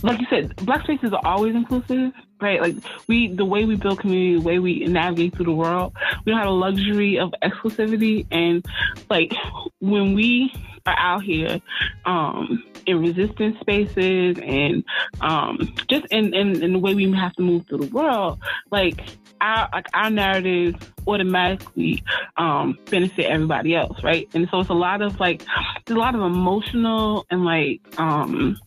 [0.04, 2.12] like you said, black spaces are always inclusive,
[2.42, 2.62] right?
[2.62, 2.76] Like
[3.08, 5.94] we, the way we build community, the way we navigate through the world,
[6.26, 8.26] we don't have a luxury of exclusivity.
[8.32, 8.66] And
[9.10, 9.34] like
[9.80, 10.54] when we
[10.86, 11.62] are out here,
[12.06, 14.84] um, in resistance spaces and,
[15.22, 18.40] um, just in, in, in the way we have to move through the world,
[18.72, 19.00] like
[19.40, 20.76] our, like our narrative
[21.08, 22.04] automatically,
[22.38, 24.28] um, benefit everybody else, right?
[24.34, 25.44] And so it's a lot of like,
[25.86, 28.58] there's a lot of emotional and like, um,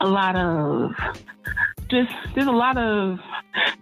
[0.00, 0.94] a lot of
[1.88, 3.18] just there's a lot of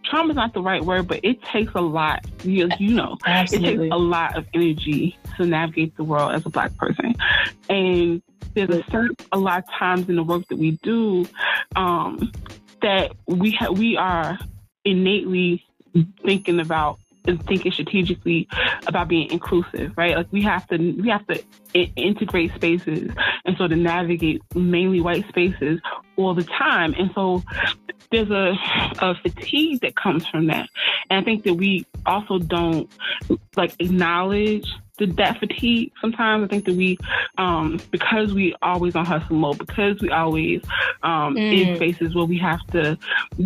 [0.04, 2.24] trauma is not the right word, but it takes a lot.
[2.42, 3.68] You, you know, Absolutely.
[3.68, 7.14] it takes a lot of energy to navigate the world as a black person,
[7.68, 8.22] and
[8.54, 11.26] there's a certain a lot of times in the work that we do
[11.76, 12.32] um,
[12.82, 14.38] that we ha- we are
[14.84, 15.64] innately
[16.24, 16.98] thinking about
[17.28, 18.48] and thinking strategically
[18.86, 20.16] about being inclusive, right?
[20.16, 21.42] Like we have to we have to
[21.74, 23.10] I- integrate spaces
[23.44, 25.80] and sort of navigate mainly white spaces
[26.16, 27.42] all the time, and so
[28.10, 28.54] there's a,
[29.00, 30.68] a fatigue that comes from that,
[31.10, 32.90] and I think that we also don't
[33.56, 34.66] like acknowledge
[34.98, 36.44] the, that fatigue sometimes.
[36.44, 36.98] I think that we,
[37.38, 40.62] um, because we always on hustle mode, because we always
[41.02, 41.68] um, mm.
[41.68, 42.98] in spaces where we have to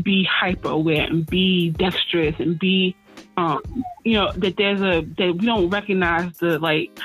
[0.03, 2.97] be hyper aware and be dexterous and be
[3.37, 6.99] um, you know, that there's a that we don't recognize the like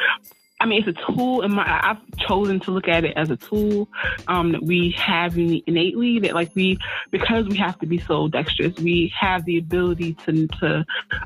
[0.60, 3.38] I mean, it's a tool, and my I've chosen to look at it as a
[3.38, 3.88] tool
[4.28, 6.18] um, that we have innately.
[6.20, 6.80] That like we,
[7.12, 10.86] because we have to be so dexterous, we have the ability to to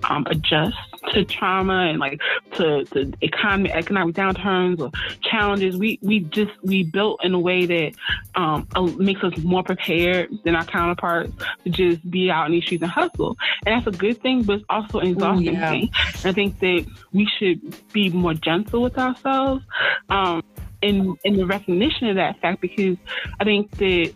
[0.09, 0.75] um, adjust
[1.13, 2.19] to trauma and like
[2.55, 5.77] to to economic economic downturns or challenges.
[5.77, 7.93] We we just we built in a way that
[8.35, 8.67] um,
[8.97, 11.31] makes us more prepared than our counterparts
[11.63, 13.37] to just be out in these streets and hustle.
[13.65, 15.69] And that's a good thing, but it's also an exhausting Ooh, yeah.
[15.69, 15.89] thing.
[16.15, 17.61] And I think that we should
[17.93, 19.63] be more gentle with ourselves ourselves
[20.09, 20.43] um,
[20.81, 22.97] in in the recognition of that fact because
[23.39, 24.13] I think that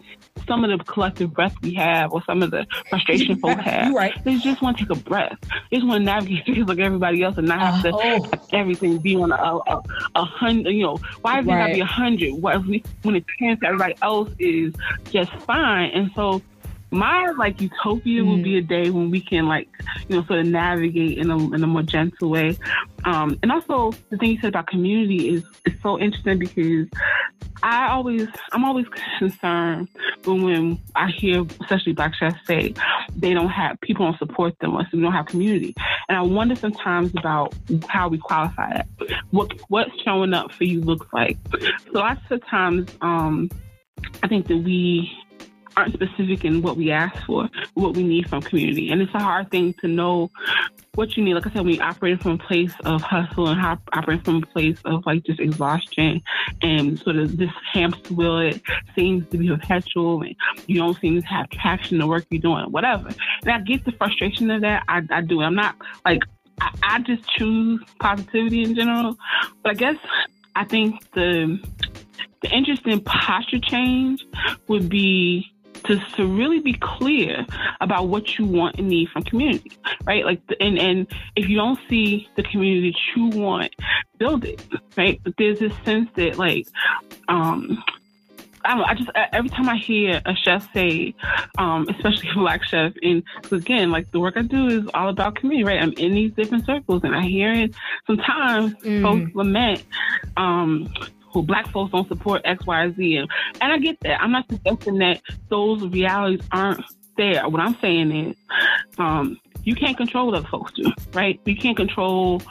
[0.48, 3.94] some of the collective breath we have or some of the frustration folks have.
[3.94, 4.14] right.
[4.24, 5.38] They just want to take a breath.
[5.72, 8.30] They just want to navigate things like everybody else and not have to oh.
[8.54, 9.84] everything be on a, a,
[10.16, 11.56] a, hundred, you know, why does right.
[11.56, 12.34] it got to be a hundred?
[12.34, 14.74] What if we, when it turns to everybody else is
[15.10, 15.90] just fine?
[15.92, 16.42] And so
[16.92, 18.28] my like utopia mm.
[18.28, 19.68] will be a day when we can like
[20.08, 22.58] you know sort of navigate in a in a more gentle way.
[23.06, 26.88] Um, and also the thing you said about community is is so interesting because
[27.64, 28.86] I always I'm always
[29.18, 29.90] concerned
[30.24, 32.74] when when I hear especially black chefs say
[33.16, 35.74] they don't have people don't support them or so we don't have community.
[36.08, 37.54] And I wonder sometimes about
[37.88, 38.88] how we qualify that
[39.32, 41.38] what what showing up for you looks like.
[41.92, 43.50] So lots of times um,
[44.24, 45.12] I think that we
[45.78, 48.92] aren't specific in what we ask for, what we need from community.
[48.92, 50.32] And it's a hard thing to know
[50.96, 51.34] what you need.
[51.34, 53.62] Like I said, we operate from a place of hustle and
[53.94, 56.22] operate from a place of like just exhaustion
[56.62, 58.62] and sort of this hamster wheel that
[58.96, 60.36] seems to be perpetual and
[60.68, 63.10] you don't seem to have traction in the work you're doing, whatever.
[63.44, 64.84] And I get the frustration of that.
[64.88, 65.42] I, I do.
[65.42, 66.22] I'm not like,
[66.62, 69.18] I, I just choose positivity in general.
[69.62, 69.98] But I guess
[70.56, 71.60] I think the
[72.42, 74.24] the interesting posture change
[74.68, 75.52] would be
[75.84, 77.46] to, to really be clear
[77.82, 79.72] about what you want and need from community,
[80.06, 80.26] right?
[80.26, 83.74] Like, and, and if you don't see the community that you want,
[84.18, 84.66] build it,
[84.98, 85.20] right?
[85.24, 86.68] But there's this sense that like,
[87.28, 87.84] um,
[88.66, 91.14] I don't know, I just every time I hear a chef say,
[91.58, 95.36] um, especially a black chef, and again, like the work I do is all about
[95.36, 95.82] community, right?
[95.82, 97.76] I'm in these different circles, and I hear it
[98.08, 99.02] sometimes mm.
[99.04, 99.84] folks lament
[100.36, 100.92] um,
[101.44, 103.18] black folks don't support X, Y, Z.
[103.18, 103.30] And,
[103.62, 104.22] and I get that.
[104.22, 106.84] I'm not suggesting that those realities aren't
[107.18, 107.48] there.
[107.48, 108.36] What I'm saying is,
[108.98, 111.40] um, you can't control what other folks do, right?
[111.46, 112.42] You can't control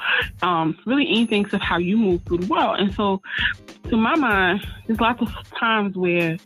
[0.42, 2.80] um, really anything except how you move through the world.
[2.80, 3.22] And so,
[3.88, 5.28] to my mind, there's lots of
[5.58, 6.36] times where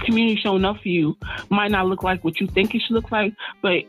[0.00, 1.16] community showing up for you
[1.50, 3.84] might not look like what you think it should look like, but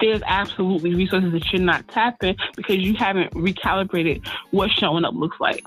[0.00, 5.40] there's absolutely resources that you're not tapping because you haven't recalibrated what showing up looks
[5.40, 5.64] like.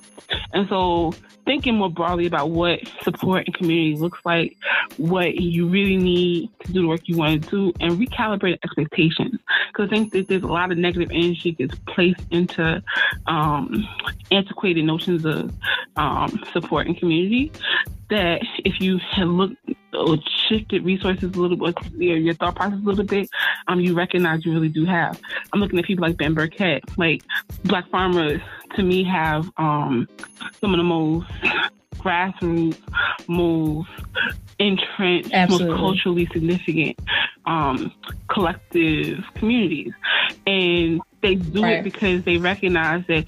[0.53, 1.13] And so
[1.45, 4.55] thinking more broadly about what support and community looks like,
[4.97, 9.39] what you really need to do the work you want to do, and recalibrate expectations.
[9.67, 12.83] Because I think that there's a lot of negative energy gets placed into
[13.25, 13.87] um,
[14.31, 15.51] antiquated notions of
[15.95, 17.51] um, support and community
[18.09, 19.55] that if you had looked
[19.93, 20.17] or
[20.47, 23.29] shifted resources a little bit, your, your thought process a little bit,
[23.67, 25.19] um, you recognize you really do have.
[25.53, 27.21] I'm looking at people like Ben Burkett, like
[27.65, 28.41] Black farmers
[28.75, 30.07] to me have um,
[30.61, 31.27] some of the most
[31.95, 32.77] grassroots,
[33.27, 33.89] most
[34.57, 35.69] entrenched, Absolutely.
[35.69, 36.99] most culturally significant
[37.45, 37.91] um,
[38.29, 39.93] collective communities.
[40.45, 41.79] And they do right.
[41.79, 43.25] it because they recognize that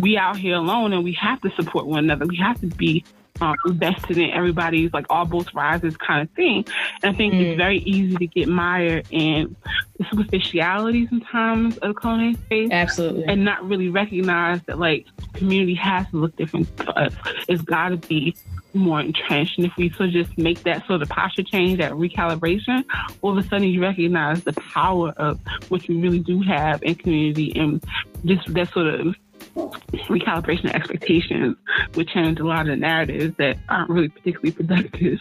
[0.00, 2.26] we out here alone and we have to support one another.
[2.26, 3.04] We have to be
[3.40, 6.64] um, invested in everybody's like all boats rises kind of thing.
[7.02, 7.40] And I think mm.
[7.40, 9.56] it's very easy to get mired in
[9.98, 12.68] the superficiality sometimes of the culinary space.
[12.70, 13.24] Absolutely.
[13.24, 17.12] And not really recognize that like community has to look different for us.
[17.48, 18.36] It's got to be
[18.72, 19.58] more entrenched.
[19.58, 22.84] And if we sort of just make that sort of posture change, that recalibration,
[23.22, 26.94] all of a sudden you recognize the power of what you really do have in
[26.94, 27.82] community and
[28.24, 29.14] just that sort of
[29.54, 31.56] recalibration of expectations
[31.94, 35.18] would change a lot of narratives that aren't really particularly productive.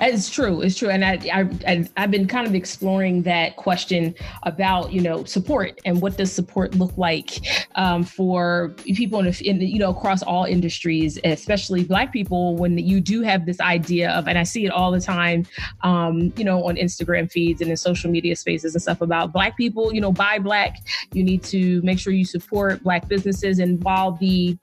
[0.00, 0.60] It's true.
[0.60, 0.90] It's true.
[0.90, 4.14] And I, I, I've been kind of exploring that question
[4.44, 7.30] about, you know, support and what does support look like
[7.74, 13.00] um, for people in, in, you know, across all industries, especially Black people, when you
[13.00, 15.46] do have this idea of, and I see it all the time,
[15.82, 19.56] um, you know, on Instagram feeds and in social media spaces and stuff about Black
[19.56, 20.78] people, you know, buy Black.
[21.12, 23.58] You need to make sure you support Black businesses.
[23.64, 24.58] And while the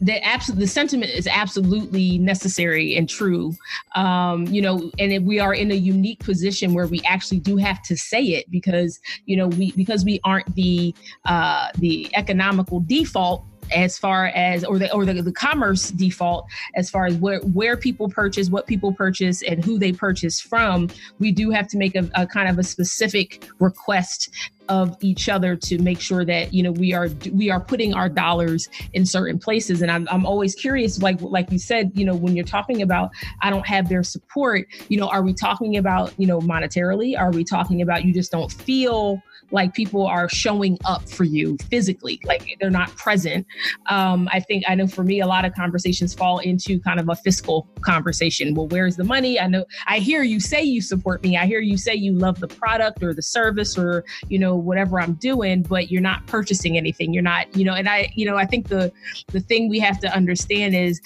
[0.00, 3.54] the absolute the sentiment is absolutely necessary and true
[3.94, 7.82] um you know and we are in a unique position where we actually do have
[7.82, 13.46] to say it because you know we because we aren't the uh the economical default
[13.74, 17.76] as far as or the or the, the commerce default as far as where where
[17.76, 21.94] people purchase what people purchase and who they purchase from we do have to make
[21.94, 24.30] a, a kind of a specific request
[24.68, 28.08] of each other to make sure that you know we are we are putting our
[28.08, 29.82] dollars in certain places.
[29.82, 33.10] And I'm, I'm always curious like like you said you know when you're talking about
[33.40, 37.18] i don't have their support you know are we talking about you know monetarily?
[37.18, 39.20] Are we talking about you just don't feel
[39.52, 43.46] like people are showing up for you physically, like they're not present.
[43.88, 47.08] Um, I think I know for me, a lot of conversations fall into kind of
[47.08, 48.54] a fiscal conversation.
[48.54, 49.38] Well, where's the money?
[49.38, 51.36] I know I hear you say you support me.
[51.36, 55.00] I hear you say you love the product or the service or, you know, whatever
[55.00, 57.12] I'm doing, but you're not purchasing anything.
[57.12, 58.92] You're not, you know, and I, you know, I think the
[59.28, 61.00] the thing we have to understand is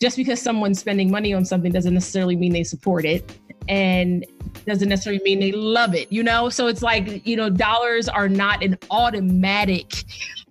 [0.00, 3.38] just because someone's spending money on something doesn't necessarily mean they support it
[3.68, 4.26] and
[4.66, 6.48] doesn't necessarily mean they love it, you know?
[6.48, 10.04] So it's like, you know, dollars are not an automatic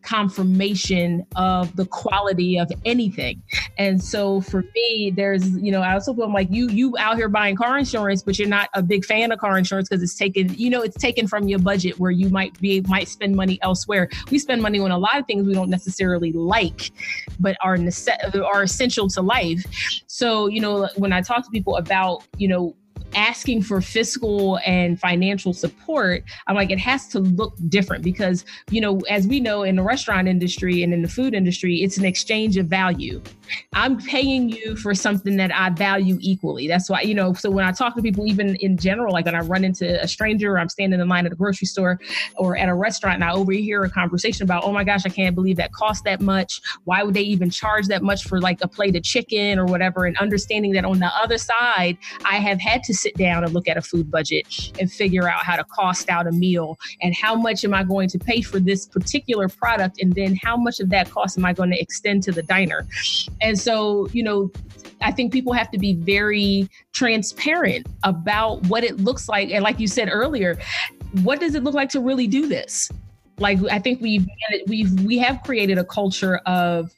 [0.08, 3.44] confirmation of the quality of anything.
[3.78, 7.28] And so for me, there's, you know, I also feel like you you out here
[7.28, 10.54] buying car insurance, but you're not a big fan of car insurance because it's taken,
[10.54, 14.08] you know, it's taken from your budget where you might be might spend money elsewhere.
[14.32, 16.92] We spend money on a lot of things we don't necessarily like,
[17.40, 19.66] but are nece- are essential to life.
[20.08, 22.76] So, you know, when I talk to people about, you know,
[23.16, 28.82] asking for fiscal and financial support, I'm like, it has to look different because, you
[28.82, 32.06] know, as we know in the restaurant industry and in the food industry, it's an
[32.06, 33.22] exchange of value.
[33.74, 36.68] I'm paying you for something that I value equally.
[36.68, 39.36] That's why, you know, so when I talk to people, even in general, like when
[39.36, 42.00] I run into a stranger, I'm standing in line at a grocery store
[42.36, 45.36] or at a restaurant and I overhear a conversation about, oh my gosh, I can't
[45.36, 46.62] believe that cost that much.
[46.84, 50.06] Why would they even charge that much for like a plate of chicken or whatever?
[50.06, 53.68] And understanding that on the other side, I have had to sit down and look
[53.68, 57.36] at a food budget and figure out how to cost out a meal and how
[57.36, 60.90] much am I going to pay for this particular product and then how much of
[60.90, 62.86] that cost am I going to extend to the diner.
[63.42, 64.52] And so, you know,
[65.02, 69.52] I think people have to be very transparent about what it looks like.
[69.52, 70.58] And like you said earlier,
[71.22, 72.90] what does it look like to really do this?
[73.40, 74.26] Like I think we've
[74.68, 76.92] we've we have created a culture of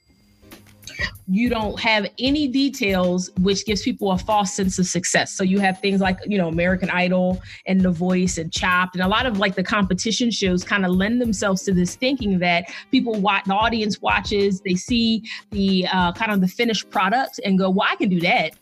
[1.27, 5.31] you don't have any details, which gives people a false sense of success.
[5.33, 9.03] So you have things like, you know, American Idol and The Voice and Chopped, and
[9.03, 12.65] a lot of like the competition shows kind of lend themselves to this thinking that
[12.91, 17.57] people watch, the audience watches, they see the uh, kind of the finished product and
[17.57, 18.53] go, well, I can do that.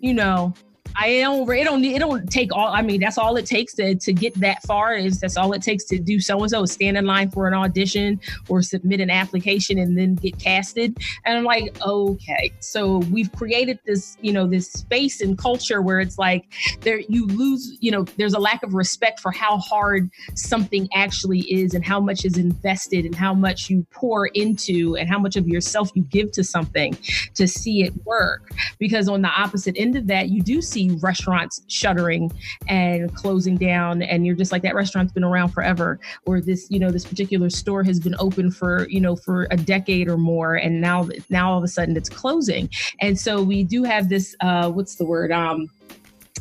[0.00, 0.54] You know,
[0.96, 1.50] I don't.
[1.50, 1.84] It don't.
[1.84, 2.68] It don't take all.
[2.68, 4.94] I mean, that's all it takes to to get that far.
[4.94, 6.64] Is that's all it takes to do so and so.
[6.64, 10.96] Stand in line for an audition or submit an application and then get casted.
[11.24, 12.52] And I'm like, okay.
[12.60, 17.26] So we've created this, you know, this space and culture where it's like there you
[17.26, 17.76] lose.
[17.80, 22.00] You know, there's a lack of respect for how hard something actually is and how
[22.00, 26.02] much is invested and how much you pour into and how much of yourself you
[26.04, 26.96] give to something
[27.34, 28.50] to see it work.
[28.78, 32.30] Because on the opposite end of that, you do see see restaurants shuttering
[32.68, 36.78] and closing down and you're just like that restaurant's been around forever or this you
[36.78, 40.54] know this particular store has been open for you know for a decade or more
[40.56, 42.68] and now now all of a sudden it's closing.
[43.00, 45.32] And so we do have this uh what's the word?
[45.32, 45.68] Um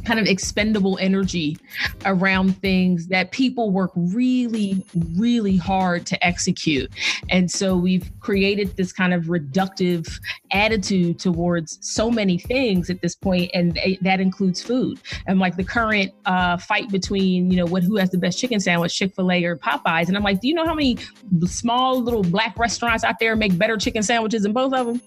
[0.06, 1.58] kind of expendable energy
[2.06, 4.86] around things that people work really,
[5.18, 6.92] really hard to execute.
[7.30, 10.20] And so we've created this kind of reductive
[10.52, 15.00] attitude towards so many things at this point, and that includes food.
[15.28, 18.60] And like the current uh, fight between, you know, what who has the best chicken
[18.60, 20.08] sandwich, Chick fil A or Popeyes.
[20.08, 20.98] And I'm like, do you know how many
[21.46, 25.02] small little black restaurants out there make better chicken sandwiches than both of them?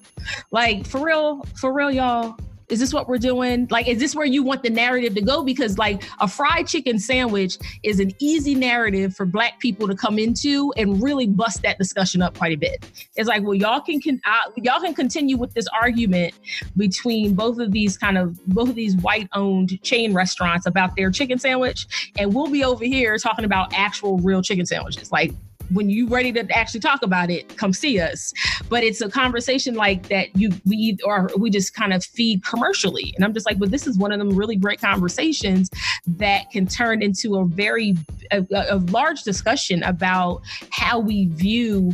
[0.50, 2.36] Like, for real, for real, y'all
[2.68, 3.66] is this what we're doing?
[3.70, 5.42] Like, is this where you want the narrative to go?
[5.42, 10.18] Because like a fried chicken sandwich is an easy narrative for black people to come
[10.18, 12.84] into and really bust that discussion up quite a bit.
[13.16, 16.34] It's like, well, y'all can, can uh, y'all can continue with this argument
[16.76, 21.10] between both of these kind of both of these white owned chain restaurants about their
[21.10, 25.12] chicken sandwich, and we'll be over here talking about actual real chicken sandwiches.
[25.12, 25.32] Like
[25.72, 28.32] when you ready to actually talk about it, come see us.
[28.68, 33.12] But it's a conversation like that you we or we just kind of feed commercially.
[33.16, 35.70] And I'm just like, but this is one of them really great conversations
[36.06, 37.96] that can turn into a very
[38.30, 41.92] a, a large discussion about how we view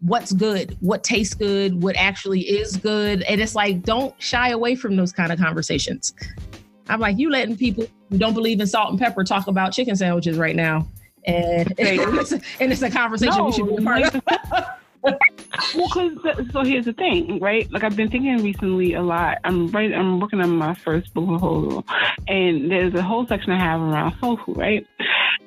[0.00, 3.22] what's good, what tastes good, what actually is good.
[3.22, 6.14] And it's like, don't shy away from those kind of conversations.
[6.88, 9.96] I'm like, you letting people who don't believe in salt and pepper talk about chicken
[9.96, 10.86] sandwiches right now.
[11.26, 14.22] And, and, it's, a, and it's a conversation no, we should be a part of.
[15.74, 16.12] well, cause
[16.52, 17.70] so here's the thing, right?
[17.72, 19.38] Like I've been thinking recently a lot.
[19.44, 19.92] I'm right.
[19.92, 21.84] I'm working on my first book
[22.28, 24.86] and there's a whole section I have around soul food, right?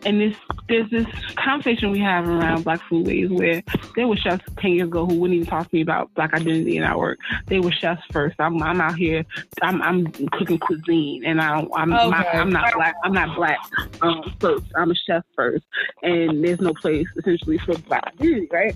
[0.06, 0.38] And this
[0.68, 3.62] there's this conversation we have around Black foodways where
[3.96, 6.78] there were chefs ten years ago who wouldn't even talk to me about Black identity
[6.78, 7.20] in our work.
[7.48, 8.36] They were chefs first.
[8.40, 9.26] I'm I'm out here.
[9.62, 12.10] I'm I'm cooking cuisine, and I, I'm okay.
[12.10, 12.96] not, I'm not black.
[13.04, 13.58] I'm not black
[14.02, 14.66] um, first.
[14.76, 15.66] I'm a chef first,
[16.04, 18.76] and there's no place essentially for Black identity, right?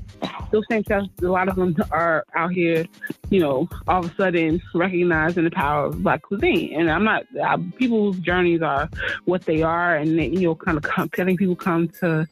[0.51, 2.85] Those same chefs, a lot of them are out here,
[3.29, 6.73] you know, all of a sudden recognizing the power of Black cuisine.
[6.79, 8.89] And I'm not I, people's journeys are
[9.25, 12.27] what they are, and they, you know, kind of come think people come to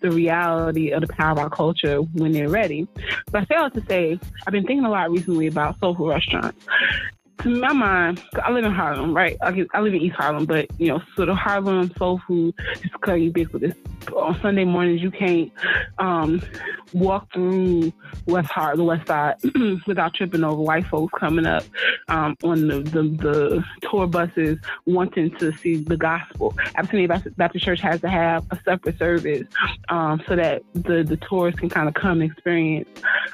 [0.00, 2.86] the reality of the power of our culture when they're ready.
[3.30, 6.66] But I failed to say, I've been thinking a lot recently about soul food restaurants
[7.42, 9.36] to my mind, I live in Harlem, right?
[9.40, 13.18] I, live in East Harlem, but you know, sort of Harlem soul food is kind
[13.18, 13.74] of ubiquitous.
[14.14, 15.52] On Sunday mornings, you can't
[15.98, 16.40] um,
[16.92, 17.92] walk through
[18.26, 19.36] West Harlem, the West Side,
[19.86, 21.64] without tripping over white folks coming up
[22.08, 26.54] um, on the, the, the tour buses wanting to see the gospel.
[26.76, 27.06] Absolutely,
[27.36, 29.46] Baptist Church has to have a separate service
[29.88, 32.88] um, so that the the tourists can kind of come and experience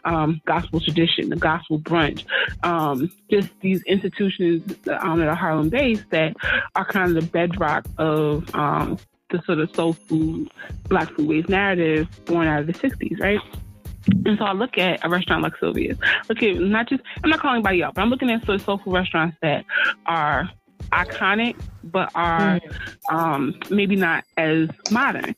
[0.04, 2.24] um, gospel tradition, the gospel brunch,
[2.62, 4.62] um, just these institutions
[5.00, 6.34] um, that are Harlem based that
[6.74, 8.98] are kind of the bedrock of um,
[9.30, 10.50] the sort of soul food,
[10.88, 13.40] black foodways narrative born out of the 60s, right?
[14.26, 15.96] And so I look at a restaurant like Sylvia's.
[16.28, 18.62] Look at not just I'm not calling anybody out, but I'm looking at sort of
[18.62, 19.64] soul food restaurants that
[20.06, 20.50] are
[20.90, 23.12] iconic, but are mm.
[23.12, 25.34] um, maybe not as modern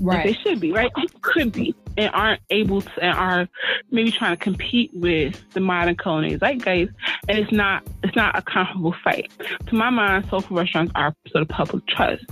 [0.00, 0.18] right.
[0.18, 0.90] as they should be, right?
[0.94, 3.48] They could be and aren't able to and are
[3.90, 6.92] maybe trying to compete with the modern culinary zeitgeist,
[7.28, 9.30] and it's not it's not a comparable fight.
[9.66, 12.24] To my mind, soul food restaurants are sort of public trust,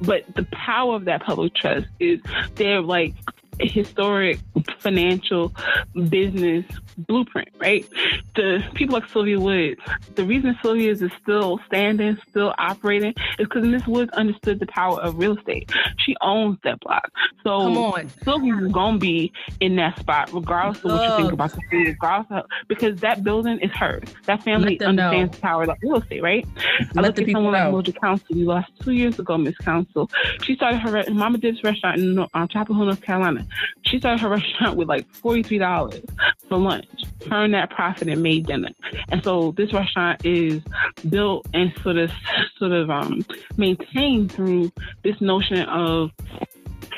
[0.00, 2.20] but the power of that public trust is
[2.56, 3.14] they're like
[3.60, 4.38] historic
[4.78, 5.52] financial
[6.08, 6.64] business
[6.98, 7.86] blueprint, right?
[8.34, 9.80] The people like Sylvia Woods,
[10.14, 15.00] the reason Sylvia is still standing, still operating, is because Miss Woods understood the power
[15.00, 15.70] of real estate.
[15.98, 17.10] She owns that block.
[17.42, 21.84] So Sylvia's gonna be in that spot, regardless of what you think about the city,
[21.88, 24.08] regardless of, because that building is hers.
[24.26, 25.36] That family understands know.
[25.36, 26.46] the power of real estate, right?
[26.94, 27.70] Let I look at someone know.
[27.70, 28.26] like Moja Council.
[28.30, 30.10] We lost two years ago, Miss Council.
[30.42, 33.43] She started her Mama Dip's restaurant in uh, Chapel Hill, North Carolina.
[33.82, 36.08] She started her restaurant with like $43
[36.48, 36.86] for lunch,
[37.20, 38.70] turned that profit and made dinner.
[39.10, 40.62] And so this restaurant is
[41.08, 42.10] built and sort of,
[42.58, 43.24] sort of um,
[43.56, 44.72] maintained through
[45.02, 46.10] this notion of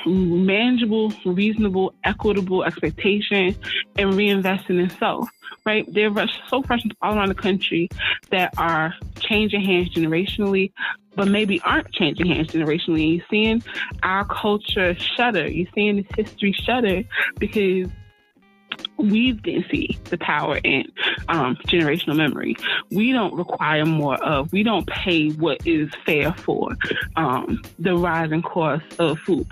[0.07, 3.57] manageable, reasonable, equitable expectation
[3.99, 5.29] and reinvesting in self.
[5.65, 5.93] Right?
[5.93, 7.89] There are so restaurants all around the country
[8.31, 10.73] that are changing hands generationally,
[11.17, 13.17] but maybe aren't changing hands generationally.
[13.17, 13.63] You're seeing
[14.03, 15.49] our culture shudder.
[15.49, 17.03] You're seeing this history shudder
[17.39, 17.89] because
[18.99, 20.85] we didn't see the power in
[21.29, 22.57] um, generational memory.
[22.91, 26.71] We don't require more of, we don't pay what is fair for
[27.17, 29.47] um, the rising cost of food.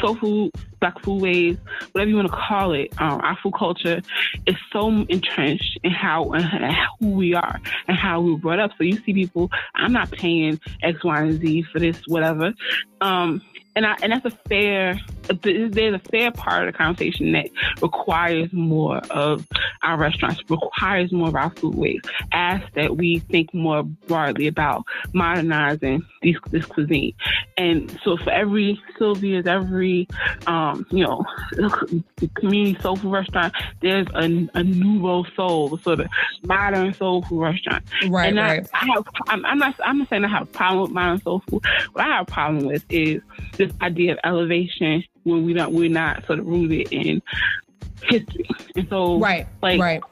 [0.00, 1.58] Soul food, black foodways,
[1.92, 4.00] whatever you want to call it, um, our food culture
[4.46, 8.72] is so entrenched in how and who we are and how we were brought up.
[8.78, 12.54] So you see people, I'm not paying X, Y, and Z for this, whatever.
[13.00, 13.42] Um,
[13.74, 14.98] and I, and that's a fair
[15.42, 17.48] there's a fair part of the conversation that
[17.82, 19.46] requires more of
[19.82, 22.00] our restaurants, requires more of our foodways.
[22.32, 27.14] Asks that we think more broadly about modernizing these, this cuisine.
[27.56, 30.08] And so for every Sylvia's, every
[30.46, 31.24] um, you know
[32.34, 36.08] community soul food restaurant, there's a, a nouveau soul, sort of
[36.42, 37.84] modern soul food restaurant.
[38.08, 38.68] Right, and right.
[38.72, 41.20] I, I have, I'm, I'm, not I'm not saying I have a problem with modern
[41.22, 41.64] soul food.
[41.92, 43.22] What I have a problem with is
[43.56, 47.20] this idea of elevation when we don't we're not sort of rooted in
[48.02, 48.48] history.
[48.74, 50.02] And so right, like right.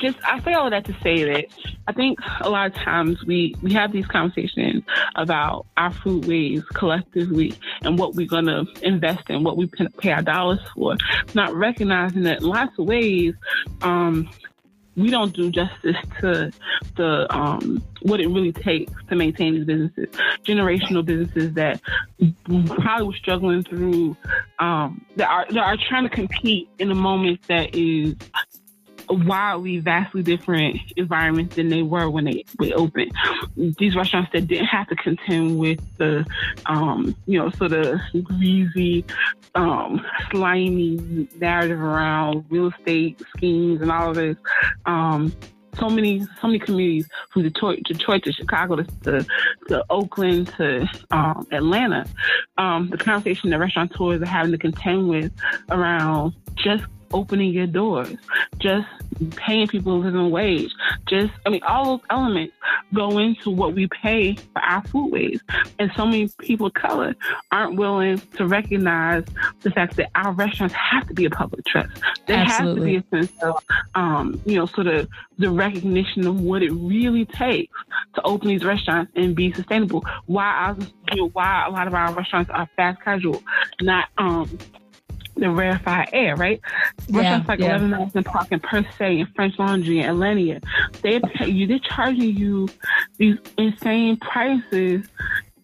[0.00, 1.44] Just I say all that to say that
[1.86, 4.82] I think a lot of times we we have these conversations
[5.14, 10.22] about our food ways collectively and what we're gonna invest in, what we pay our
[10.22, 10.96] dollars for,
[11.34, 13.34] not recognizing that lots of ways,
[13.82, 14.28] um,
[14.96, 16.52] we don't do justice to
[16.96, 20.08] the um, what it really takes to maintain these businesses,
[20.44, 21.80] generational businesses that
[22.66, 24.16] probably were struggling through
[24.58, 28.14] um, that are that are trying to compete in a moment that is
[29.08, 33.12] wildly, vastly different environments than they were when they, they opened.
[33.56, 36.26] These restaurants that didn't have to contend with the,
[36.66, 39.04] um, you know, sort of greasy,
[39.54, 44.36] um, slimy narrative around real estate schemes and all of this.
[44.86, 45.32] Um,
[45.78, 49.26] so many so many communities from Detroit, Detroit to Chicago to to,
[49.68, 52.06] to Oakland to um, Atlanta.
[52.58, 55.32] Um, the conversation that restaurateurs are having to contend with
[55.70, 58.16] around just opening your doors,
[58.58, 58.88] just
[59.36, 60.72] paying people a living wage,
[61.06, 62.54] just, I mean, all those elements
[62.94, 65.40] go into what we pay for our food foodways.
[65.78, 67.14] And so many people of color
[67.50, 69.24] aren't willing to recognize
[69.62, 71.90] the fact that our restaurants have to be a public trust.
[72.26, 72.94] There Absolutely.
[72.94, 73.64] has to be a sense of,
[73.94, 75.08] um, you know, sort of
[75.38, 77.74] the recognition of what it really takes
[78.14, 80.04] to open these restaurants and be sustainable.
[80.26, 80.74] Why, I,
[81.12, 83.42] you know, why a lot of our restaurants are fast casual,
[83.80, 84.58] not um,
[85.36, 86.60] the rarefied air, right?
[87.08, 87.66] Yeah, Restaurants like yeah.
[87.70, 90.62] Eleven Madison Park and Per Se and French Laundry and Alinea,
[91.02, 91.66] they pay you.
[91.66, 92.68] They're charging you
[93.18, 95.06] these insane prices,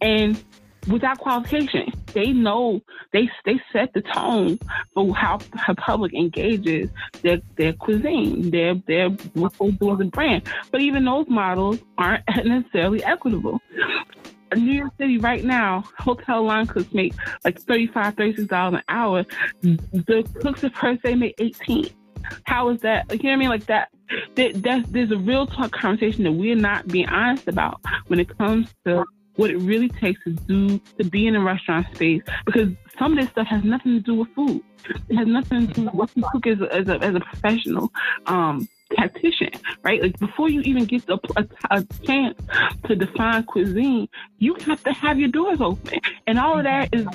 [0.01, 0.43] and
[0.91, 2.81] without qualification, they know
[3.13, 4.59] they they set the tone
[4.95, 6.91] for how the public engages
[7.23, 10.49] their their cuisine, their their what they do as a brand.
[10.71, 13.61] But even those models aren't necessarily equitable.
[14.57, 17.15] New York City right now, hotel line cooks make
[17.45, 19.25] like $35, $36 an hour.
[19.63, 21.89] The cooks at Per Se make 18
[22.45, 23.11] How is that?
[23.11, 23.49] You know what I mean?
[23.49, 23.89] Like that,
[24.37, 28.37] that, that there's a real talk conversation that we're not being honest about when it
[28.39, 29.05] comes to
[29.37, 33.19] what it really takes to do to be in a restaurant space because some of
[33.19, 34.61] this stuff has nothing to do with food.
[35.09, 37.21] It has nothing to do with what you cook as a, as a, as a
[37.21, 37.93] professional.
[38.27, 39.51] Um, tactician,
[39.83, 40.03] right?
[40.03, 42.39] Like before you even get a, a, a, chance
[42.87, 44.09] to define cuisine,
[44.39, 47.07] you have to have your doors open, and all of that is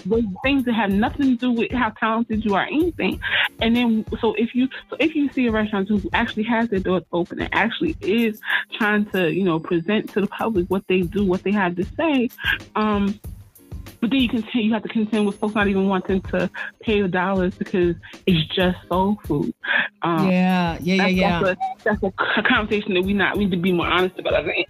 [0.43, 3.19] things that have nothing to do with how talented you are, anything.
[3.61, 6.79] And then, so if you so if you see a restaurant who actually has their
[6.79, 8.39] doors open and actually is
[8.73, 11.85] trying to you know present to the public what they do, what they have to
[11.97, 12.29] say,
[12.75, 13.19] um,
[14.03, 16.49] but then you you have to contend with folks not even wanting to
[16.81, 19.53] pay the dollars because it's just soul food.
[20.01, 21.41] Um, yeah, yeah, yeah, yeah.
[21.41, 24.33] That's, a, that's a conversation that we not we need to be more honest about.
[24.33, 24.67] I think.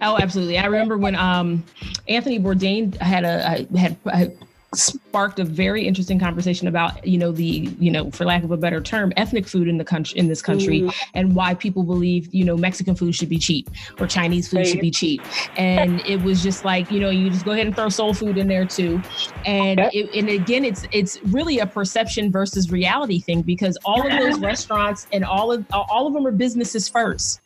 [0.00, 0.58] Oh, absolutely.
[0.58, 1.64] I remember when um,
[2.08, 4.38] Anthony Bourdain had a had, had
[4.76, 8.56] sparked a very interesting conversation about you know the you know for lack of a
[8.56, 10.94] better term ethnic food in the country in this country mm.
[11.14, 14.66] and why people believe you know Mexican food should be cheap or Chinese food right.
[14.66, 15.22] should be cheap
[15.56, 18.36] and it was just like you know you just go ahead and throw soul food
[18.36, 19.00] in there too
[19.44, 19.90] and yep.
[19.94, 24.38] it, and again it's it's really a perception versus reality thing because all of those
[24.40, 27.40] restaurants and all of all of them are businesses first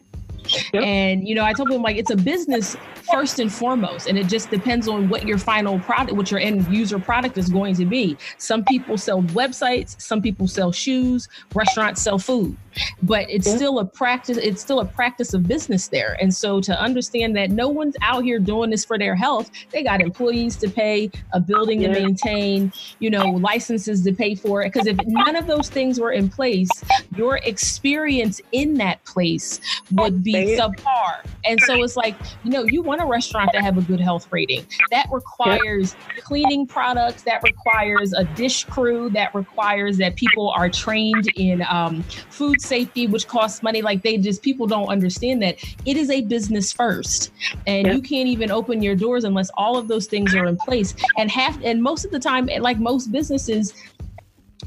[0.73, 0.83] Yep.
[0.83, 2.77] And you know, I told them like it's a business
[3.13, 6.67] first and foremost, and it just depends on what your final product, what your end
[6.73, 8.17] user product is going to be.
[8.39, 12.57] Some people sell websites, some people sell shoes, restaurants sell food
[13.03, 13.57] but it's yeah.
[13.57, 17.51] still a practice it's still a practice of business there and so to understand that
[17.51, 21.41] no one's out here doing this for their health they got employees to pay a
[21.41, 21.93] building yeah.
[21.93, 25.99] to maintain you know licenses to pay for it because if none of those things
[25.99, 26.71] were in place
[27.17, 29.61] your experience in that place
[29.93, 33.79] would be subpar and so it's like you know you want a restaurant to have
[33.79, 36.23] a good health rating that requires yeah.
[36.23, 42.03] cleaning products that requires a dish crew that requires that people are trained in um,
[42.31, 43.83] food safety, which costs money.
[43.83, 47.31] Like they just people don't understand that it is a business first,
[47.67, 47.97] and yep.
[47.97, 50.95] you can't even open your doors unless all of those things are in place.
[51.19, 53.75] And half and most of the time, like most businesses,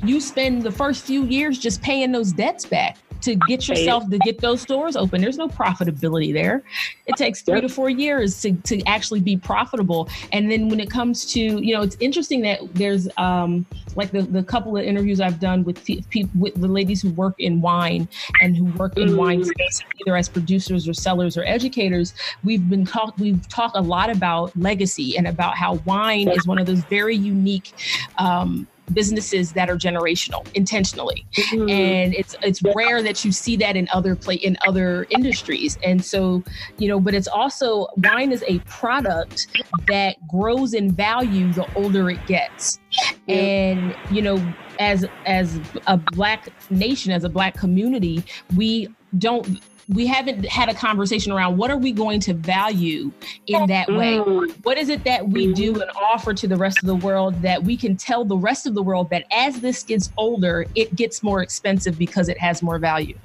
[0.03, 4.17] you spend the first few years just paying those debts back to get yourself to
[4.19, 5.21] get those stores open.
[5.21, 6.63] There's no profitability there.
[7.05, 7.63] It takes three yep.
[7.63, 10.09] to four years to, to actually be profitable.
[10.31, 14.23] And then when it comes to, you know, it's interesting that there's um, like the,
[14.23, 18.07] the couple of interviews I've done with people, with the ladies who work in wine
[18.41, 19.17] and who work in mm.
[19.17, 22.13] wine space, either as producers or sellers or educators.
[22.43, 26.57] We've been talked, we've talked a lot about legacy and about how wine is one
[26.57, 27.71] of those very unique
[28.17, 31.25] um, businesses that are generational intentionally.
[31.33, 31.69] Mm-hmm.
[31.69, 35.77] and it's it's rare that you see that in other play in other industries.
[35.83, 36.43] And so
[36.77, 39.47] you know but it's also wine is a product
[39.87, 42.79] that grows in value the older it gets.
[43.27, 48.23] And you know as as a black nation as a black community
[48.55, 49.61] we don't
[49.93, 53.11] we haven't had a conversation around what are we going to value
[53.47, 54.17] in that way?
[54.17, 54.51] Mm.
[54.63, 57.63] what is it that we do and offer to the rest of the world that
[57.63, 61.23] we can tell the rest of the world that as this gets older it gets
[61.23, 63.17] more expensive because it has more value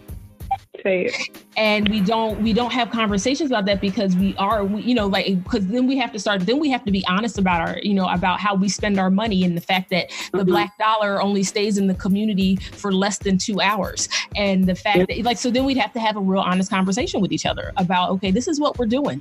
[0.83, 1.45] Say it.
[1.57, 5.07] And we don't we don't have conversations about that because we are we, you know
[5.07, 7.79] like because then we have to start then we have to be honest about our
[7.83, 10.51] you know about how we spend our money and the fact that the mm-hmm.
[10.51, 14.99] black dollar only stays in the community for less than two hours and the fact
[14.99, 15.09] yep.
[15.09, 17.73] that like so then we'd have to have a real honest conversation with each other
[17.77, 19.21] about okay this is what we're doing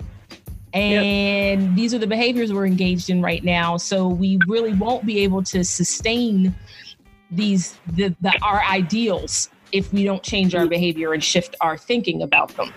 [0.74, 1.76] and yep.
[1.76, 5.42] these are the behaviors we're engaged in right now so we really won't be able
[5.42, 6.54] to sustain
[7.32, 12.22] these the, the our ideals if we don't change our behavior and shift our thinking
[12.22, 12.74] about them.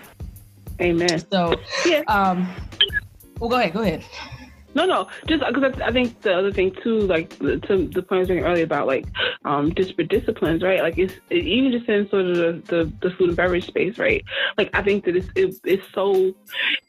[0.79, 1.23] Amen.
[1.31, 1.55] So
[1.85, 2.01] yeah.
[2.07, 2.49] um
[3.39, 4.03] well go ahead go ahead
[4.73, 8.19] no, no, just because I think the other thing too, like to the point I
[8.19, 9.05] was making earlier about like
[9.43, 10.81] um, disparate disciplines, right?
[10.81, 13.97] Like it's it, even just in sort of the, the, the, food and beverage space,
[13.97, 14.23] right?
[14.57, 16.33] Like I think that it's it, it's so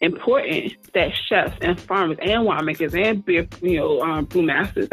[0.00, 4.88] important that chefs and farmers and winemakers and beer, you know, um, brewmasters,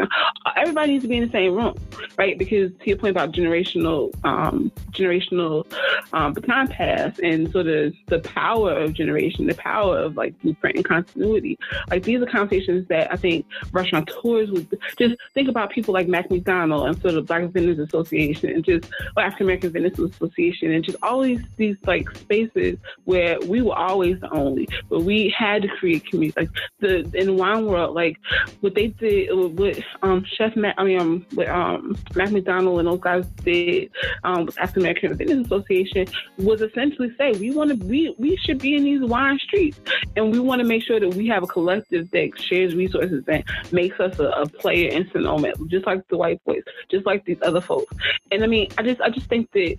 [0.56, 1.76] everybody needs to be in the same room,
[2.16, 2.38] right?
[2.38, 5.70] Because to your point about generational um, generational
[6.12, 10.76] um, baton pass and sort of the power of generation, the power of like blueprint
[10.76, 11.58] and continuity,
[11.88, 16.30] like these are conversations that I think restaurateurs would just think about people like Mac
[16.30, 20.98] McDonald and sort of Black Vintners Association and just African American Vintners Association and just
[21.02, 26.06] all these like spaces where we were always the only, but we had to create
[26.06, 26.40] community.
[26.40, 26.50] Like
[26.80, 28.16] the in wine world, like
[28.60, 32.88] what they did, what um, Chef Mac, I mean, um, what um, Mac McDonald and
[32.88, 33.90] those guys did
[34.24, 36.06] um, with African American Vintners Association
[36.38, 39.80] was essentially say we want to we we should be in these wine streets
[40.16, 43.44] and we want to make sure that we have a collective that shares resources and
[43.72, 47.38] makes us a, a player in Sonoma, just like the white boys, just like these
[47.42, 47.94] other folks.
[48.30, 49.76] And I mean, I just I just think that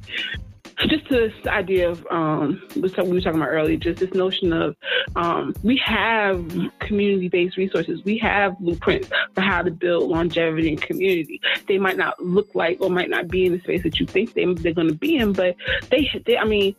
[0.87, 4.75] just this idea of um, we were talking about earlier, just this notion of
[5.15, 8.03] um, we have community-based resources.
[8.03, 11.41] We have blueprints for how to build longevity in community.
[11.67, 14.33] They might not look like or might not be in the space that you think
[14.33, 15.55] they, they're going to be in, but
[15.89, 16.75] they, they, I mean,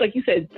[0.00, 0.48] like you said,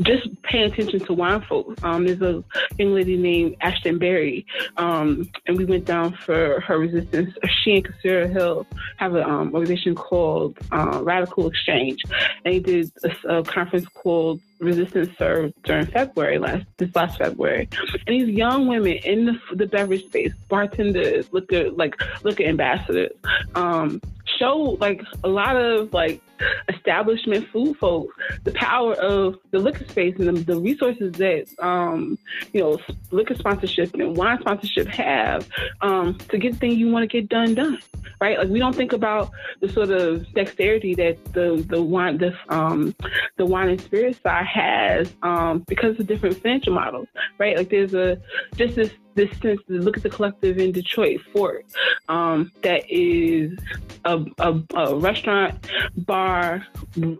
[0.00, 1.82] just paying attention to wine folks.
[1.82, 2.42] Um, there's a
[2.78, 4.46] young lady named Ashtin Berry,
[4.76, 7.34] um, and we went down for her resistance.
[7.62, 8.66] She and Kassira Hill
[8.96, 12.02] have an um, organization called uh, Radical Exchange
[12.44, 17.68] he did a, a conference called Resistance Served during February last this last February,
[18.06, 21.94] and these young women in the, the beverage space, bartenders, liquor like
[22.24, 23.12] liquor ambassadors,
[23.54, 24.00] um,
[24.38, 26.20] show like a lot of like
[26.68, 32.18] establishment food folks the power of the liquor space and the, the resources that um,
[32.52, 32.78] you know
[33.10, 35.48] liquor sponsorship and wine sponsorship have
[35.80, 37.78] um, to get things you want to get done done
[38.20, 42.34] right like we don't think about the sort of dexterity that the the wine the
[42.48, 42.94] um,
[43.36, 47.08] the wine and spirit side has um, because of different financial models
[47.38, 48.20] right like there's a
[48.56, 51.66] just this this sense look at the collective in Detroit, Fort,
[52.08, 53.58] um, that is
[54.04, 56.27] a, a, a, restaurant, bar.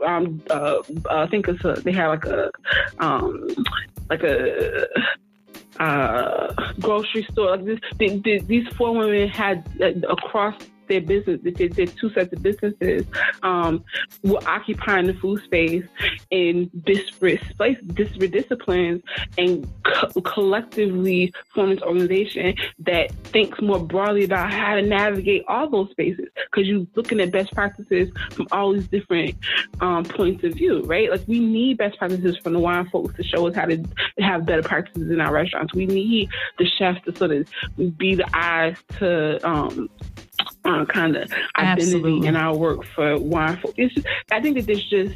[0.05, 0.79] Um, uh,
[1.11, 2.51] I think it's a, they have like a
[2.99, 3.49] um,
[4.11, 4.87] like a
[5.81, 7.57] uh, grocery store.
[7.57, 7.65] Like
[7.99, 10.55] this, these four women had uh, across
[10.89, 13.05] their business, their, their two sets of businesses,
[13.43, 13.85] um,
[14.23, 15.85] were occupying the food space
[16.31, 19.03] in disparate space, disparate disciplines,
[19.37, 25.69] and co- collectively form this organization that thinks more broadly about how to navigate all
[25.69, 26.27] those spaces.
[26.51, 29.37] Because you're looking at best practices from all these different
[29.81, 31.11] um, points of view, right?
[31.11, 33.83] Like we need best practices from the wine folks to show us how to
[34.19, 35.75] have better practices in our restaurants.
[35.75, 36.29] We need
[36.59, 37.49] the chefs to sort of
[37.99, 39.89] be the eyes to um,
[40.65, 43.19] uh, kind of identity in our work for.
[43.77, 45.15] It's just, I think that there's just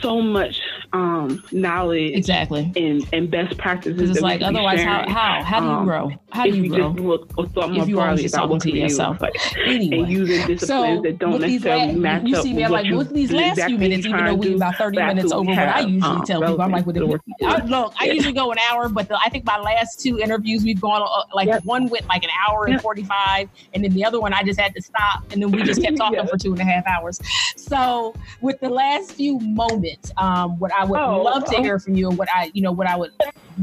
[0.00, 0.60] so much
[0.92, 4.10] um, knowledge exactly and, and best practices.
[4.10, 6.10] It's like otherwise, how, how how do you um, grow?
[6.32, 7.18] How do you, grow If you grow?
[7.18, 9.20] Just look thought more broadly about what to yourself.
[9.20, 9.34] Like,
[9.66, 12.42] anyway, and using disciplines so that don't necessarily match you up.
[12.42, 14.98] See me, I'm like, with these last exactly few minutes, even though we're about thirty
[14.98, 18.06] minutes over what I usually um, tell people, I'm like, with the, I, look, I
[18.06, 21.34] usually go an hour, but the, I think my last two interviews we've gone uh,
[21.34, 21.64] like yep.
[21.64, 24.58] one went like an hour and forty five, and then the other one I just
[24.58, 27.20] had to stop, and then we just kept talking for two and a half hours.
[27.56, 31.94] So with the last few moments, um, what I would oh, love to hear from
[31.94, 33.12] you, and what I, you know, what I would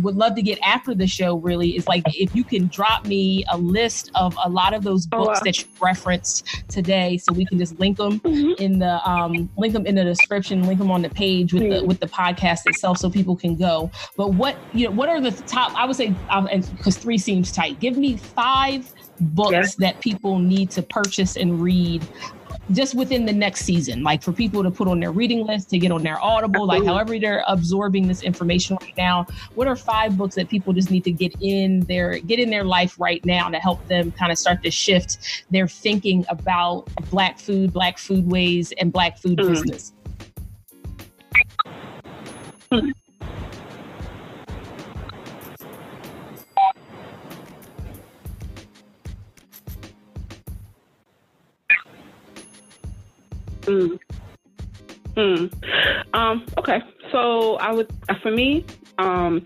[0.01, 3.43] would love to get after the show really is like if you can drop me
[3.51, 5.41] a list of a lot of those oh, books oh, wow.
[5.43, 8.61] that you referenced today, so we can just link them mm-hmm.
[8.61, 11.79] in the um, link them in the description, link them on the page with mm-hmm.
[11.79, 13.89] the with the podcast itself, so people can go.
[14.15, 15.73] But what you know, what are the top?
[15.75, 16.13] I would say,
[16.77, 17.79] because three seems tight.
[17.79, 19.75] Give me five books yes.
[19.75, 22.05] that people need to purchase and read
[22.71, 25.77] just within the next season, like for people to put on their reading list, to
[25.77, 29.25] get on their Audible, like however they're absorbing this information right now.
[29.55, 32.63] What are five books that people just need to get in their get in their
[32.63, 37.39] life right now to help them kind of start to shift their thinking about black
[37.39, 39.47] food, black food ways, and black food mm.
[39.47, 39.93] business?
[42.71, 42.91] Mm.
[53.67, 53.99] Mm.
[56.13, 56.81] Um, okay,
[57.11, 57.91] so I would,
[58.21, 58.65] for me,
[58.99, 59.43] um,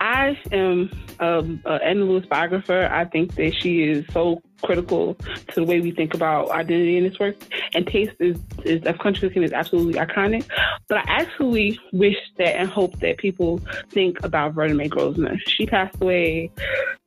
[0.00, 0.90] I am
[1.20, 2.88] um, uh, Edna Lewis biographer.
[2.90, 7.04] I think that she is so critical to the way we think about identity in
[7.04, 7.36] this work.
[7.74, 10.46] And taste is, is of country cooking is absolutely iconic.
[10.88, 13.60] But I actually wish that and hope that people
[13.90, 15.38] think about Vertamae.
[15.46, 16.50] She passed away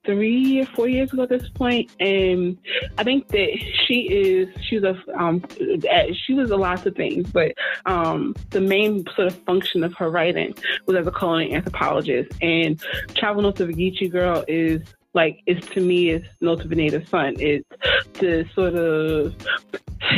[0.07, 2.57] three or four years ago at this point, and
[2.97, 3.49] I think that
[3.85, 5.43] she is she's a um,
[6.25, 7.51] she was a lot of things, but
[7.85, 10.55] um, the main sort of function of her writing
[10.85, 12.31] was as a culinary anthropologist.
[12.41, 12.81] And
[13.15, 14.81] Travel Notes of a Geechee Girl is
[15.17, 17.33] like is to me is Nota Beneda's son.
[17.39, 17.67] It's
[18.19, 19.35] the sort of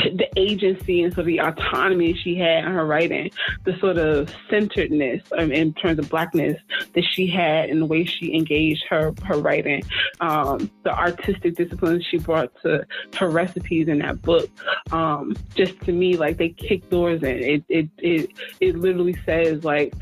[0.03, 3.31] the agency and sort of the autonomy she had in her writing,
[3.63, 6.59] the sort of centeredness um, in terms of blackness
[6.93, 9.81] that she had in the way she engaged her her writing,
[10.19, 12.85] um, the artistic disciplines she brought to
[13.17, 14.49] her recipes in that book.
[14.91, 17.37] Um, just to me, like they kick doors in.
[17.39, 19.93] It it it it literally says like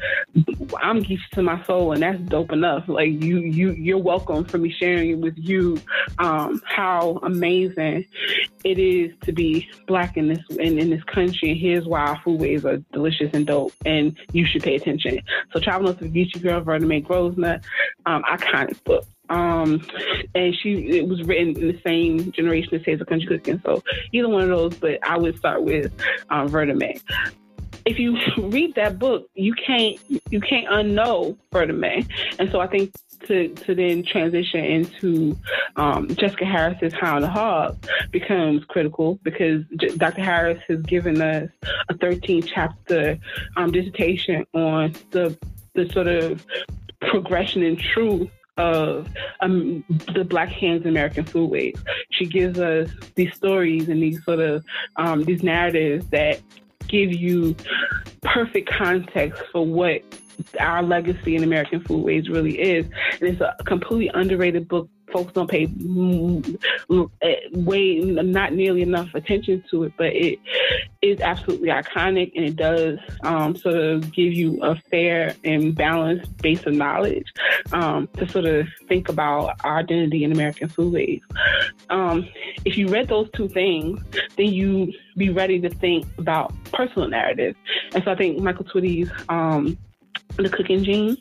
[0.82, 2.88] I'm geeked to my soul, and that's dope enough.
[2.88, 5.80] Like you you you're welcome for me sharing it with you
[6.20, 8.06] um, how amazing
[8.64, 12.18] it is to be black in this in, in this country, and here's why our
[12.20, 15.20] foodways are delicious and dope, and you should pay attention.
[15.54, 17.62] So, Traveling with Geechee Girl, Vertamae Grosvenor,
[18.06, 19.06] um, iconic book.
[19.30, 19.86] Um,
[20.36, 23.62] and she it was written in the same generation as of Country Cooking.
[23.66, 23.84] So
[24.14, 25.92] either one of those, but I would start with
[26.30, 26.76] um, Verna
[27.88, 28.18] if you
[28.50, 29.98] read that book, you can't
[30.30, 31.38] you can't unknow
[31.74, 32.06] Mae.
[32.38, 32.94] And so I think
[33.28, 35.38] to to then transition into
[35.78, 37.78] um, Jessica Harris's High on the Hog
[38.12, 39.64] becomes critical because
[39.98, 40.22] Dr.
[40.22, 41.50] Harris has given us
[41.90, 43.18] a 13 chapter
[43.56, 45.38] um, dissertation on the
[45.74, 46.46] the sort of
[47.02, 49.08] progression and truth of
[49.42, 49.84] um,
[50.16, 51.80] the Black hands American foodways.
[52.12, 54.66] She gives us these stories and these sort of
[54.96, 56.42] um, these narratives that
[56.88, 57.56] give you
[58.24, 60.02] perfect context for what
[60.60, 62.86] our legacy in American foodways really is.
[63.20, 64.90] And it's a completely underrated book.
[65.12, 65.68] Folks don't pay
[67.54, 70.40] way not nearly enough attention to it, but it
[71.02, 76.36] is absolutely iconic, and it does um, sort of give you a fair and balanced
[76.38, 77.28] base of knowledge
[77.72, 81.22] um, to sort of think about our identity in American foodways.
[81.90, 82.28] Um,
[82.66, 84.02] if you read those two things,
[84.36, 87.56] then you be ready to think about personal narrative.
[87.94, 89.78] And so I think Michael Twitty's um,
[90.38, 91.18] the cooking gene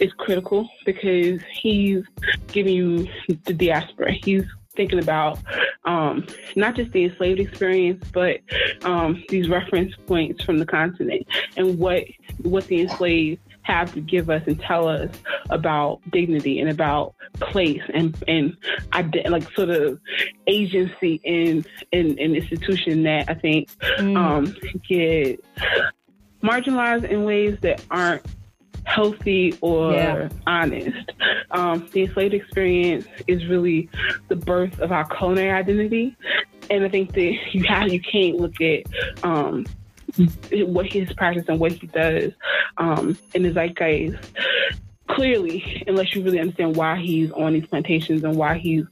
[0.00, 2.04] is critical because he's
[2.48, 3.08] giving you
[3.44, 4.12] the diaspora.
[4.12, 4.44] He's
[4.74, 5.38] thinking about
[5.84, 8.40] um, not just the enslaved experience, but
[8.84, 12.04] um, these reference points from the continent and what
[12.42, 15.14] what the enslaved have to give us and tell us
[15.50, 18.56] about dignity and about place and and
[19.28, 20.00] like sort of
[20.46, 24.16] agency in in an institution that I think mm.
[24.16, 24.54] um,
[24.88, 25.44] get
[26.42, 28.24] marginalized in ways that aren't
[28.84, 30.28] healthy or yeah.
[30.46, 31.12] honest.
[31.50, 33.88] Um, the enslaved experience is really
[34.28, 36.16] the birth of our culinary identity,
[36.70, 38.82] and I think that you have you can't look at
[39.22, 39.66] um,
[40.52, 42.32] what his practice and what he does
[42.78, 44.32] um, in the zeitgeist
[45.08, 48.84] clearly, unless you really understand why he's on these plantations and why he's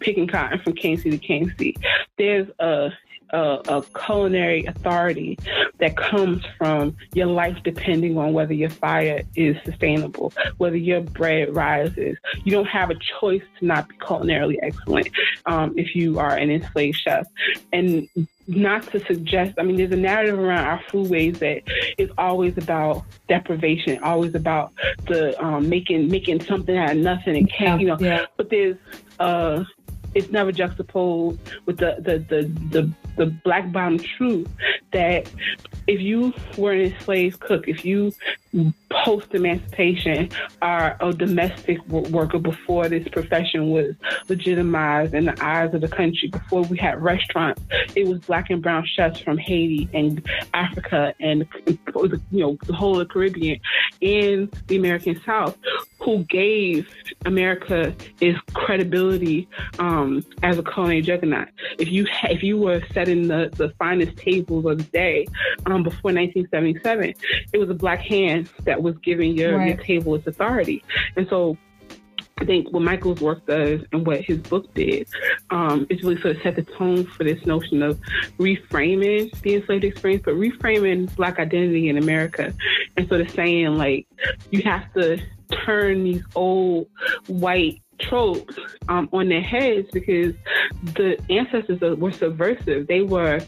[0.00, 1.74] picking cotton from Kansas to Kansas.
[2.18, 2.90] there's a
[3.32, 5.38] a, a, culinary authority
[5.78, 11.54] that comes from your life depending on whether your fire is sustainable, whether your bread
[11.54, 12.16] rises.
[12.44, 15.10] You don't have a choice to not be culinarily excellent
[15.46, 17.26] um, if you are an enslaved chef.
[17.72, 18.08] And
[18.46, 21.62] not to suggest, I mean, there's a narrative around our foodways that
[21.98, 24.72] is always about deprivation, always about
[25.06, 27.36] the um, making making something out of nothing.
[27.36, 28.26] It can't, you know, yeah.
[28.36, 28.76] but there's
[29.20, 29.64] uh,
[30.14, 34.48] it's never juxtaposed with the the the the, the black bottom truth
[34.92, 35.30] that
[35.86, 38.12] if you were an enslaved cook, if you
[38.90, 40.28] post emancipation
[40.60, 43.94] are a domestic worker before this profession was
[44.28, 46.28] legitimized in the eyes of the country.
[46.28, 47.62] Before we had restaurants,
[47.94, 53.00] it was black and brown chefs from Haiti and Africa and you know the whole
[53.00, 53.60] of the Caribbean
[54.00, 55.56] in the American South
[56.00, 56.88] who gave
[57.26, 59.48] America its credibility
[59.78, 61.48] um, as a culinary juggernaut.
[61.78, 65.26] If you if you were setting the, the finest tables of the day
[65.66, 67.14] um, before 1977,
[67.52, 69.68] it was a black hand that was giving your, right.
[69.68, 70.82] your table its authority.
[71.16, 71.56] And so
[72.40, 75.06] I think what Michael's work does and what his book did
[75.50, 78.00] um, is really sort of set the tone for this notion of
[78.38, 82.54] reframing the enslaved experience, but reframing Black identity in America
[82.96, 84.06] and sort of saying, like,
[84.50, 85.20] you have to
[85.50, 86.88] turn these old
[87.26, 88.56] white tropes
[88.88, 90.34] um, on their heads because
[90.94, 92.86] the ancestors were subversive.
[92.86, 93.40] They were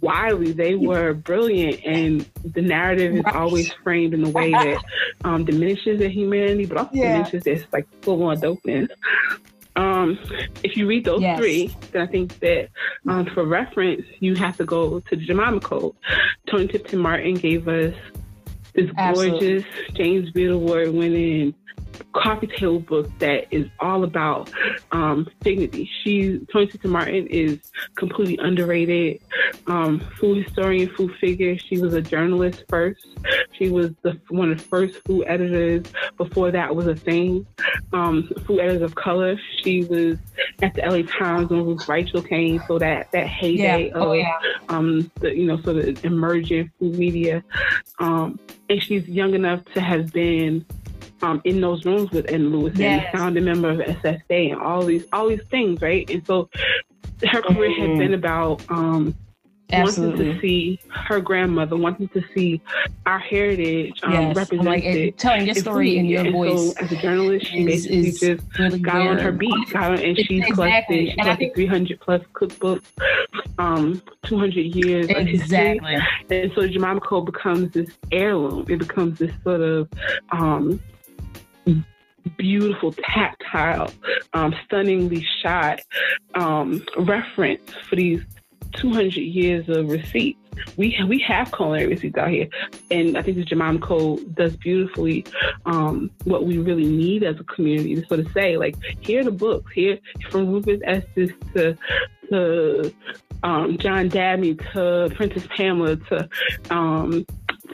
[0.00, 0.52] wily.
[0.52, 4.82] They were brilliant, and the narrative is always framed in a way that
[5.24, 7.12] um, diminishes their humanity, but also yeah.
[7.12, 8.88] diminishes this like full on dopeness.
[9.76, 10.18] Um,
[10.64, 11.38] if you read those yes.
[11.38, 12.68] three, then I think that
[13.06, 15.94] um, for reference, you have to go to the Jemima Code.
[16.48, 17.94] Toni Tipton Martin gave us
[18.96, 19.38] Absolutely.
[19.62, 19.64] gorgeous
[19.94, 21.54] James Beard Award winning
[22.12, 24.50] coffee table book that is all about
[24.92, 25.90] um, dignity.
[26.02, 27.58] She, Toni Tipton Martin, is
[27.96, 29.20] completely underrated.
[29.66, 31.58] Um, food historian, food figure.
[31.58, 33.06] She was a journalist first.
[33.52, 35.84] She was the one of the first food editors.
[36.16, 37.46] Before that was a thing.
[37.92, 39.38] Um, food editors of color.
[39.62, 40.18] She was
[40.62, 42.60] at the LA Times when Ruth Reichl came.
[42.66, 43.92] So that that heyday yeah.
[43.94, 44.32] oh, of yeah.
[44.68, 47.42] um, the you know sort of emerging food media.
[47.98, 48.38] Um,
[48.68, 50.64] and she's young enough to have been
[51.22, 53.04] um, in those rooms with Edna Lewis yes.
[53.04, 56.08] and founding member of SSA and all these all these things, right?
[56.10, 56.48] And so
[57.26, 57.90] her career mm-hmm.
[57.90, 59.14] had been about um,
[59.70, 60.24] Absolutely.
[60.24, 62.60] wanting to see her grandmother, wanting to see
[63.04, 64.36] our heritage um, yes.
[64.36, 65.04] represented.
[65.06, 66.74] Like, telling your story in your and voice.
[66.74, 69.92] So as a journalist, she is, basically is just really got on her beat, got
[69.92, 70.54] on, and she's exactly.
[70.54, 72.84] collected, she collected 300 plus cookbooks,
[73.58, 75.96] um, 200 years exactly.
[75.96, 76.02] of.
[76.30, 78.64] And so Jemima Code becomes this heirloom.
[78.70, 79.88] It becomes this sort of
[80.32, 80.80] um,
[82.36, 83.90] beautiful, tactile,
[84.34, 85.80] um, stunningly shot
[86.34, 88.22] um, reference for these
[88.74, 90.38] 200 years of receipts.
[90.76, 92.48] We we have culinary receipts out here,
[92.90, 95.24] and I think the Jemima Code does beautifully
[95.66, 99.24] um, what we really need as a community to sort of say, like, here are
[99.24, 100.00] the books, here
[100.30, 101.78] from Rufus Estes to
[102.30, 102.92] to
[103.42, 106.28] um, John Dabney to Princess Pamela to
[106.70, 107.24] um,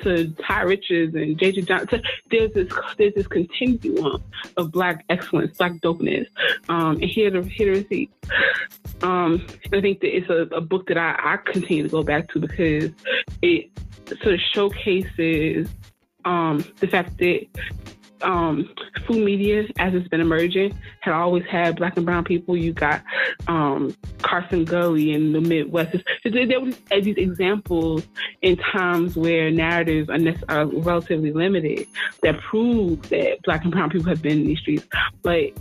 [0.03, 1.63] to Todd Richards and J.J.
[1.63, 2.03] Johnson.
[2.31, 4.23] There's this there's this continuum
[4.57, 6.27] of black excellence, black dopeness.
[6.69, 7.85] Um, and here to here.
[9.03, 12.29] Um, I think that it's a, a book that I, I continue to go back
[12.31, 12.91] to because
[13.43, 13.71] it
[14.23, 15.69] sort of showcases
[16.25, 17.47] um, the fact that
[18.25, 18.69] um,
[19.07, 22.57] food media, as it's been emerging, had always had black and brown people.
[22.57, 23.03] You got
[23.47, 25.97] um, Carson Gulley in the Midwest.
[26.25, 28.07] There were these examples
[28.43, 30.09] in times where narratives
[30.49, 31.87] are, relatively limited
[32.23, 34.87] that prove that black and brown people have been in these streets.
[35.23, 35.53] But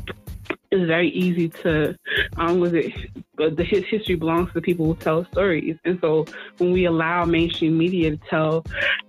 [0.74, 1.96] it's very easy to
[2.38, 2.92] um was it
[3.36, 5.78] but the his history belongs to the people who tell stories.
[5.86, 6.26] And so
[6.58, 8.66] when we allow mainstream media to tell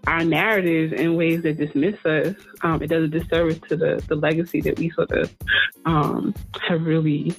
[0.06, 4.14] our narratives in ways that dismiss us um, it does a disservice to the the
[4.14, 5.34] legacy that we sort of
[5.84, 6.34] um
[6.68, 7.34] have really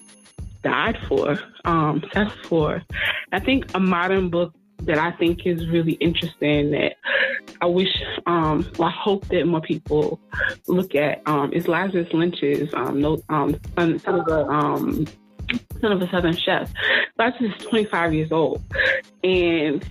[0.63, 2.81] died for um that's for.
[3.31, 6.95] I think a modern book that I think is really interesting that
[7.61, 10.19] I wish, um, I hope that more people
[10.67, 15.05] look at um, is Lazarus Lynch's um, no, um, son, son of a um,
[15.81, 16.71] son of a Southern chef.
[17.17, 18.61] Lazarus is 25 years old,
[19.23, 19.85] and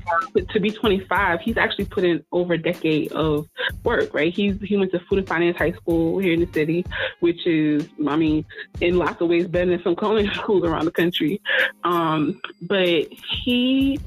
[0.51, 3.49] to be 25, he's actually put in over a decade of
[3.82, 4.12] work.
[4.12, 4.32] Right?
[4.32, 6.85] He's he went to Food and Finance High School here in the city,
[7.20, 8.45] which is, I mean,
[8.81, 11.41] in lots of ways better than some culinary schools around the country.
[11.85, 13.07] Um, but
[13.43, 13.99] he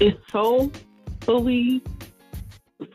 [0.00, 0.70] is so
[1.20, 1.82] fully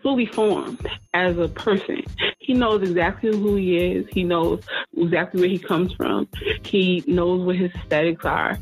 [0.01, 2.03] fully formed as a person.
[2.39, 4.05] He knows exactly who he is.
[4.11, 4.61] He knows
[4.95, 6.27] exactly where he comes from.
[6.63, 8.57] He knows what his aesthetics are.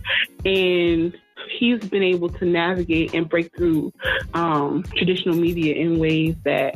[0.45, 1.17] And
[1.49, 3.93] he's been able to navigate and break through
[4.33, 6.75] um, traditional media in ways that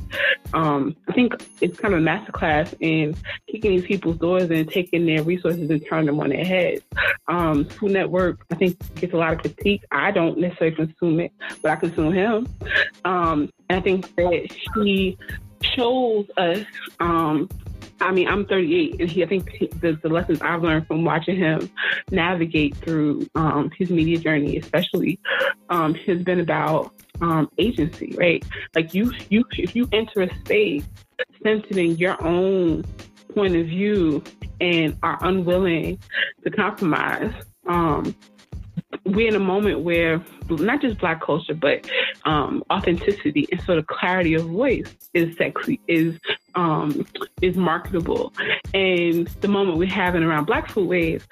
[0.53, 3.15] um, I think it's kind of a masterclass in
[3.49, 6.81] kicking these people's doors and taking their resources and turning them on their heads.
[7.27, 9.83] Um, Food Network, I think, gets a lot of critique.
[9.91, 11.31] I don't necessarily consume it,
[11.61, 12.47] but I consume him.
[13.05, 15.17] Um, and I think that he
[15.61, 16.63] shows us
[16.99, 17.49] um,
[17.99, 19.51] I mean, I'm 38, and he, I think
[19.81, 21.69] the, the lessons I've learned from watching him
[22.11, 25.19] navigate through um, his media journey, especially,
[25.69, 28.43] um, has been about um, agency, right?
[28.75, 30.83] Like you, you, if you enter a space
[31.43, 32.83] centering your own
[33.33, 34.23] point of view
[34.61, 35.99] and are unwilling
[36.43, 37.33] to compromise,
[37.67, 38.15] um,
[39.07, 41.89] we're in a moment where not just black culture, but
[42.25, 46.17] um, authenticity and sort of clarity of voice is sexy, is
[46.55, 47.05] um,
[47.41, 48.33] is marketable.
[48.73, 51.23] And the moment we're having around Black Foodways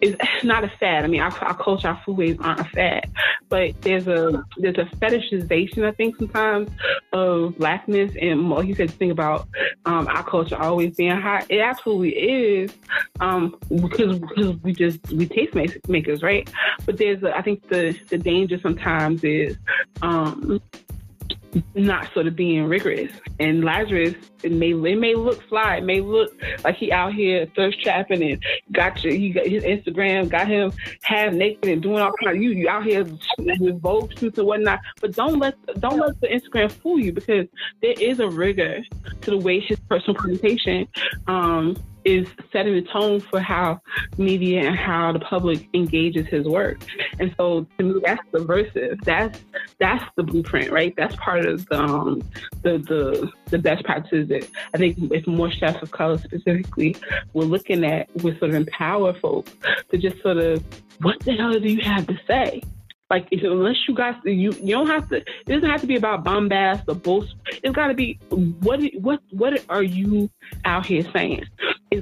[0.00, 1.04] is not a fad.
[1.04, 3.10] I mean, our, our culture, our foodways aren't a fad,
[3.48, 6.70] but there's a there's a fetishization, I think, sometimes
[7.12, 8.12] of blackness.
[8.20, 9.48] And like you said, think about
[9.84, 11.46] um, our culture always being hot.
[11.48, 12.72] It absolutely is,
[13.20, 16.48] um, because because we just we taste makers, right?
[16.84, 19.56] But there's a, I think the the danger sometimes is
[20.02, 20.60] um,
[21.74, 23.12] not sort of being rigorous.
[23.40, 26.32] And Lazarus, it may it may look fly, it may look
[26.64, 28.42] like he out here thirst trapping and
[28.72, 29.12] got you.
[29.12, 30.72] He got his Instagram, got him
[31.02, 33.04] half naked and doing all kind of you, you out here
[33.58, 34.80] with Vogue shoots and whatnot.
[35.00, 37.46] But don't let don't let the Instagram fool you because
[37.82, 38.82] there is a rigor
[39.22, 40.88] to the way his personal presentation
[41.26, 41.76] um,
[42.06, 43.80] is setting the tone for how
[44.16, 46.78] media and how the public engages his work.
[47.18, 49.00] And so to me, that's subversive.
[49.02, 49.40] That's
[49.80, 50.94] that's the blueprint, right?
[50.96, 52.22] That's part of the um,
[52.62, 56.96] the, the the best practices that I think if more chefs of color specifically
[57.34, 59.52] we're looking at, we sort of empower folks
[59.90, 60.64] to just sort of
[61.00, 62.62] what the hell do you have to say?
[63.08, 65.16] Like, unless you guys, you you don't have to.
[65.16, 67.34] It doesn't have to be about bombast or boast.
[67.62, 70.28] It's got to be what what what are you
[70.64, 71.44] out here saying?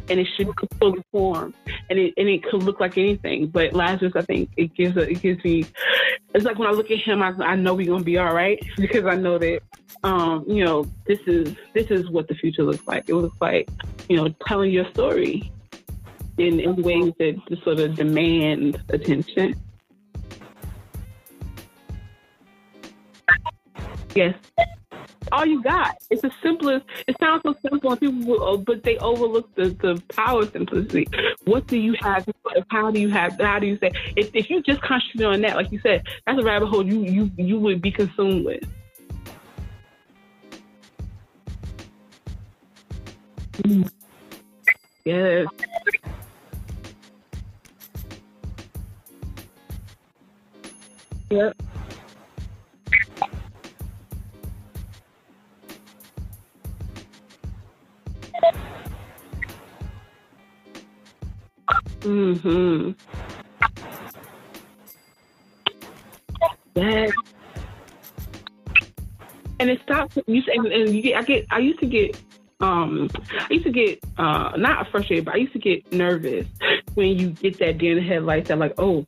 [0.09, 0.49] And it should
[0.81, 1.55] fully formed,
[1.91, 3.49] and it and it could look like anything.
[3.49, 5.67] But Lazarus, I think it gives a, it gives me.
[6.35, 8.61] It's like when I look at him, I, I know we're gonna be all right
[8.77, 9.61] because I know that
[10.03, 13.09] um, you know this is this is what the future looks like.
[13.09, 13.69] It looks like
[14.09, 15.53] you know telling your story
[16.39, 19.55] in, in ways that just sort of demand attention.
[24.15, 24.35] Yes.
[25.33, 25.97] All you got.
[26.11, 26.85] It's the simplest.
[27.09, 30.53] It sounds so simple, and people, will, oh, but they overlook the, the power of
[30.53, 31.09] simplicity.
[31.45, 32.29] What do you have?
[32.71, 33.41] How do you have?
[33.41, 33.91] How do you say?
[34.17, 37.01] If, if you just concentrate on that, like you said, that's a rabbit hole you
[37.05, 38.65] you you would be consumed with.
[45.05, 45.47] Yes.
[51.31, 51.64] Yep.
[62.05, 62.91] Mm-hmm.
[66.75, 67.13] Yes.
[69.61, 70.19] And it stops.
[70.27, 71.17] You and, and you get.
[71.17, 71.47] I get.
[71.51, 72.21] I used to get.
[72.61, 76.47] Um, I used to get uh, not frustrated, but I used to get nervous
[76.95, 78.49] when you get that deer in the headlights.
[78.49, 79.05] That like, oh,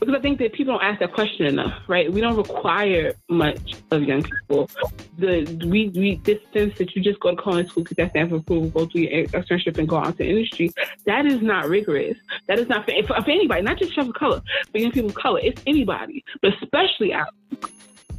[0.00, 2.12] because I think that people don't ask that question enough, right?
[2.12, 4.70] We don't require much of young people.
[5.16, 8.30] The we we this sense that you just go to culinary school because that stands
[8.30, 10.72] for approval, go through your externship and go out to industry.
[11.06, 12.16] That is not rigorous.
[12.48, 14.42] That is not for, for anybody, not just chefs of color,
[14.72, 15.40] but young people of color.
[15.42, 17.28] It's anybody, but especially out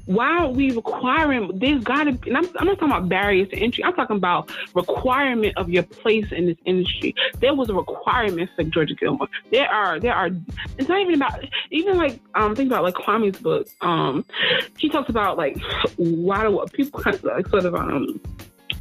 [0.06, 1.52] why aren't we requiring?
[1.56, 2.32] There's got to be.
[2.32, 3.84] I'm, I'm not talking about barriers to entry.
[3.84, 7.16] I'm talking about requirement of your place in this industry.
[7.40, 9.28] There was a requirement for Georgia Gilmore.
[9.52, 10.00] There are.
[10.00, 10.30] There are.
[10.78, 11.44] It's not even about.
[11.72, 13.68] Even like um, think about like Kwame's book.
[13.82, 14.26] Um,
[14.78, 15.58] he talks about like
[15.98, 18.22] why do people like sort of um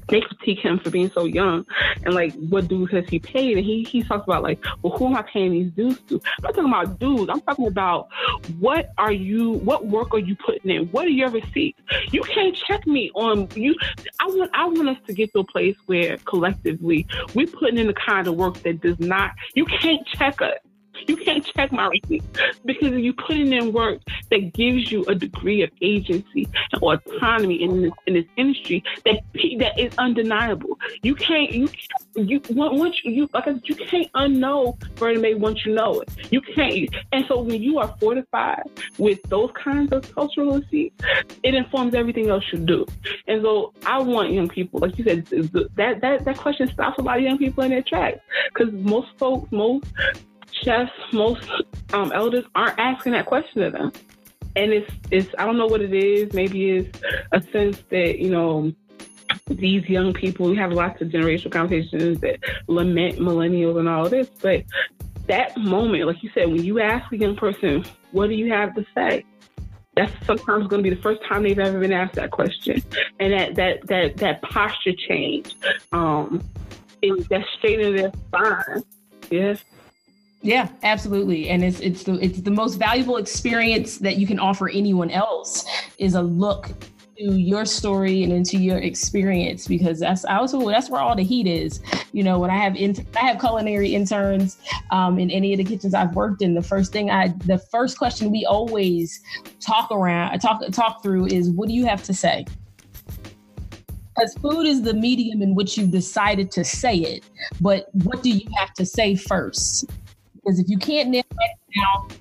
[0.09, 1.65] they critique him for being so young.
[2.05, 3.57] And like what dues has he paid?
[3.57, 6.21] And he he talks about like well who am i paying these dues to?
[6.39, 8.09] I'm not talking about dues i'm talking about
[8.59, 10.87] what are you what work are you putting in?
[10.89, 11.81] What are your receipts?
[12.13, 13.75] You can't check me on you
[14.21, 17.87] i want i want us to get to a place where collectively we're putting in
[17.87, 20.59] the kind of work that does not you can't check us
[21.07, 22.27] you can't check my receipts
[22.65, 24.01] because you're putting in work
[24.31, 29.21] that gives you a degree of agency and autonomy in this in this industry that
[29.59, 30.79] that is undeniable.
[31.03, 31.69] You can't you
[32.17, 36.11] you once you like you can't unknow Bernie May once you know it.
[36.31, 36.89] You can't.
[37.13, 38.65] And so when you are fortified
[38.99, 41.05] with those kinds of cultural receipts,
[41.43, 42.87] it informs everything else you do.
[43.27, 47.03] And so I want young people, like you said, that that that question stops a
[47.03, 48.21] lot of young people in their tracks
[48.53, 49.87] because most folks, most
[50.65, 51.49] chefs, most
[51.93, 53.93] um, elders aren't asking that question of them.
[54.57, 56.33] And it's, it's, I don't know what it is.
[56.33, 57.01] Maybe it's
[57.33, 58.73] a sense that, you know,
[59.49, 62.39] these young people, we have lots of generational conversations that
[62.69, 64.65] lament millennials and all this, but
[65.27, 68.75] that moment, like you said, when you ask a young person, what do you have
[68.75, 69.25] to say?
[69.97, 72.83] That's sometimes going to be the first time they've ever been asked that question,
[73.21, 75.55] and that that that that posture change,
[75.93, 76.43] um,
[77.01, 78.83] is that straight in their spine.
[79.31, 79.63] Yes.
[80.45, 81.49] Yeah, absolutely.
[81.49, 85.65] And it's it's the it's the most valuable experience that you can offer anyone else
[85.97, 86.67] is a look
[87.17, 91.23] to your story and into your experience because that's I also that's where all the
[91.23, 91.81] heat is.
[92.13, 94.59] You know, when I have in, I have culinary interns
[94.91, 97.97] um, in any of the kitchens I've worked in, the first thing I the first
[97.97, 99.23] question we always
[99.61, 102.45] talk around talk talk through is what do you have to say?
[104.15, 107.25] because food is the medium in which you've decided to say it.
[107.61, 109.87] But what do you have to say first?
[110.45, 112.19] Because if you can't nail that down,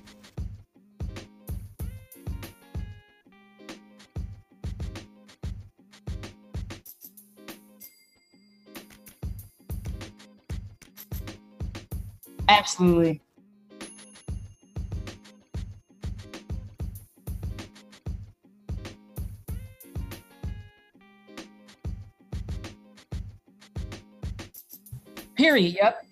[12.48, 13.20] Absolutely.
[25.36, 25.74] Period.
[25.74, 26.03] Yep.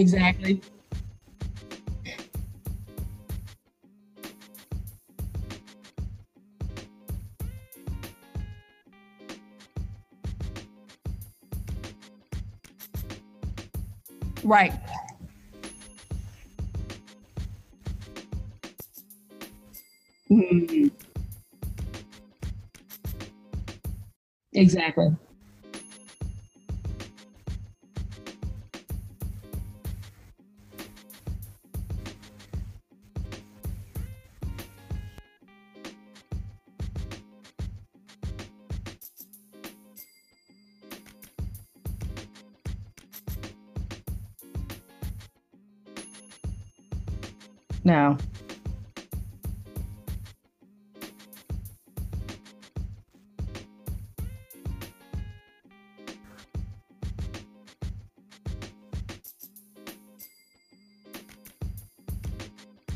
[0.00, 0.62] Exactly.
[14.42, 14.72] Right.
[20.30, 20.88] Mm-hmm.
[24.52, 25.16] Exactly.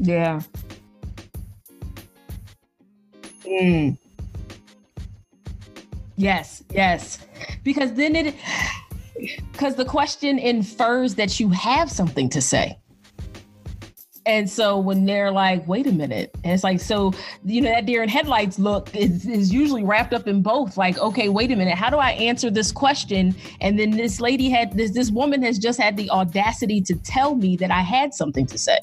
[0.04, 0.42] Yeah.
[3.46, 3.96] Mm.
[6.16, 7.18] Yes, yes.
[7.62, 8.34] Because then it
[9.52, 12.78] because the question infers that you have something to say.
[14.26, 17.12] And so when they're like, wait a minute, and it's like, so,
[17.44, 20.78] you know, that deer in headlights look is, is usually wrapped up in both.
[20.78, 23.34] Like, okay, wait a minute, how do I answer this question?
[23.60, 27.34] And then this lady had this, this woman has just had the audacity to tell
[27.34, 28.78] me that I had something to say.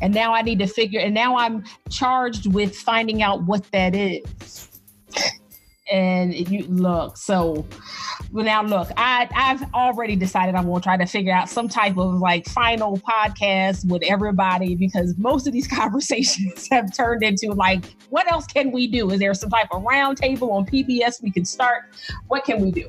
[0.00, 3.94] And now I need to figure, and now I'm charged with finding out what that
[3.94, 4.68] is.
[5.90, 7.66] And you look, so
[8.32, 11.98] well, now look, I I've already decided I'm gonna try to figure out some type
[11.98, 17.84] of like final podcast with everybody because most of these conversations have turned into like,
[18.10, 19.10] what else can we do?
[19.10, 21.84] Is there some type of roundtable on PBS we can start?
[22.28, 22.86] What can we do?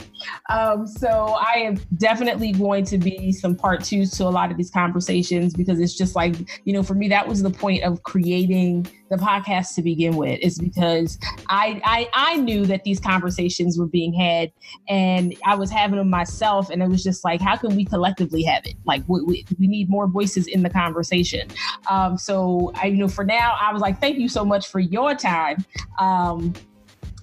[0.49, 4.57] Um, so I am definitely going to be some part twos to a lot of
[4.57, 6.35] these conversations because it's just like,
[6.65, 10.40] you know, for me, that was the point of creating the podcast to begin with,
[10.40, 11.20] is because
[11.50, 14.52] I I, I knew that these conversations were being had
[14.90, 18.42] and I was having them myself, and it was just like, how can we collectively
[18.44, 18.76] have it?
[18.86, 21.48] Like, we, we, we need more voices in the conversation.
[21.90, 24.80] Um, so, I, you know, for now, I was like, thank you so much for
[24.80, 25.64] your time.
[26.00, 26.54] Um,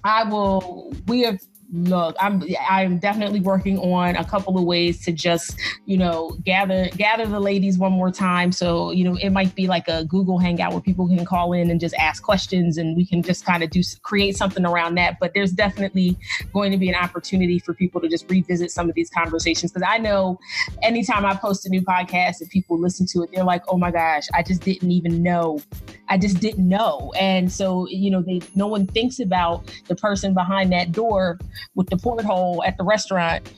[0.03, 0.93] I will.
[1.07, 5.55] We have look i'm i'm definitely working on a couple of ways to just
[5.85, 8.51] you know gather gather the ladies one more time.
[8.51, 11.69] So you know it might be like a google hangout where people can call in
[11.69, 15.17] and just ask questions and we can just kind of do create something around that.
[15.19, 16.17] But there's definitely
[16.53, 19.71] going to be an opportunity for people to just revisit some of these conversations.
[19.71, 20.39] Because i know
[20.81, 23.91] anytime i post a new podcast and people listen to it they're like oh my
[23.91, 25.61] gosh i just didn't even know.
[26.09, 27.13] I just didn't know.
[27.19, 31.39] And so you know they no one thinks about the person behind that door
[31.75, 33.51] with the porthole at the restaurant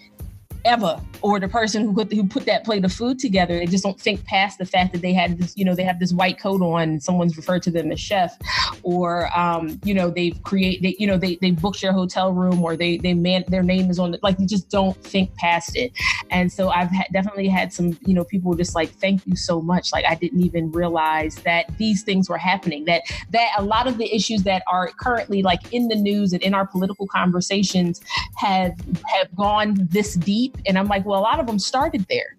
[0.65, 3.83] ever or the person who put, who put that plate of food together they just
[3.83, 6.39] don't think past the fact that they had this you know they have this white
[6.39, 8.37] coat on someone's referred to them as chef
[8.83, 12.75] or um, you know they've they, you know they, they booked your hotel room or
[12.75, 15.91] they they man their name is on it like you just don't think past it.
[16.29, 19.61] And so i've ha- definitely had some you know people just like thank you so
[19.61, 19.91] much.
[19.91, 23.01] Like i didn't even realize that these things were happening that
[23.31, 26.53] that a lot of the issues that are currently like in the news and in
[26.53, 28.01] our political conversations
[28.37, 28.73] have
[29.05, 32.37] have gone this deep and i'm like well a lot of them started there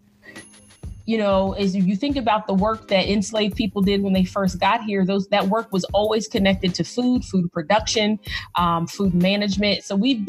[1.04, 4.60] you know, as you think about the work that enslaved people did when they first
[4.60, 8.18] got here, those that work was always connected to food, food production,
[8.54, 9.82] um, food management.
[9.82, 10.24] So we,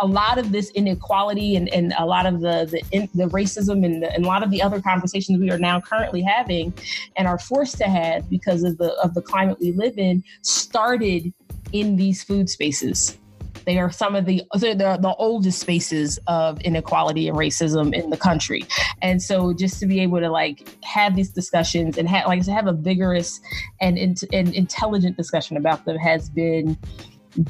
[0.00, 3.84] a lot of this inequality and, and a lot of the the, in, the racism
[3.84, 6.74] and, the, and a lot of the other conversations we are now currently having
[7.16, 11.32] and are forced to have because of the of the climate we live in started
[11.72, 13.18] in these food spaces.
[13.64, 18.16] They are some of the the, the oldest spaces of inequality and racism in the
[18.16, 18.64] country.
[19.00, 22.52] And so just to be able to like have these discussions and have like to
[22.52, 23.40] have a vigorous
[23.80, 26.76] and, and, and intelligent discussion about them has been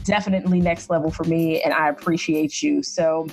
[0.04, 2.82] definitely next level for me and I appreciate you.
[2.82, 3.26] So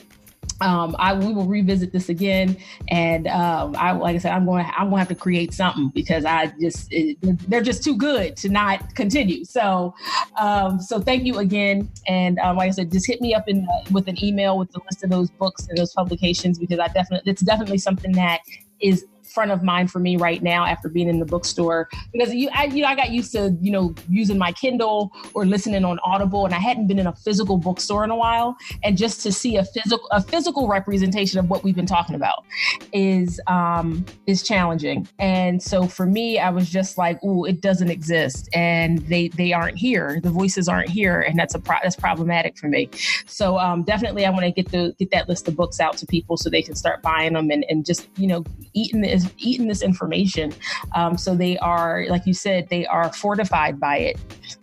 [0.61, 2.57] um, I we will revisit this again,
[2.90, 5.90] and um, I like I said, I'm going I'm going to have to create something
[5.90, 7.18] because I just it,
[7.49, 9.45] they're just too good to not continue.
[9.45, 9.94] So,
[10.38, 13.68] um, so thank you again, and um, like I said, just hit me up in
[13.91, 17.31] with an email with the list of those books and those publications because I definitely
[17.31, 18.41] it's definitely something that
[18.81, 21.90] is front of mind for me right now after being in the bookstore.
[22.12, 25.46] Because you I, you know I got used to you know using my Kindle or
[25.46, 28.58] listening on Audible and I hadn't been in a physical bookstore in a while.
[28.84, 32.46] And just to see a physical a physical representation of what we've been talking about
[32.94, 35.08] is um is challenging.
[35.20, 38.50] And so for me I was just like oh it doesn't exist.
[38.54, 40.20] And they they aren't here.
[40.22, 42.90] The voices aren't here and that's a pro- that's problematic for me.
[43.26, 46.06] So um definitely I want to get the get that list of books out to
[46.06, 48.44] people so they can start buying them and, and just you know
[48.74, 50.54] eating the is eaten this information.
[50.96, 54.18] Um, so they are, like you said, they are fortified by it,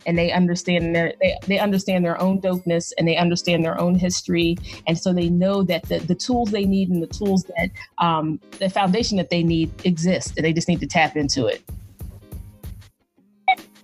[0.06, 3.94] and they understand their they, they understand their own dopeness and they understand their own
[3.94, 4.56] history,
[4.86, 8.40] and so they know that the, the tools they need and the tools that um,
[8.58, 11.62] the foundation that they need exist, and they just need to tap into it.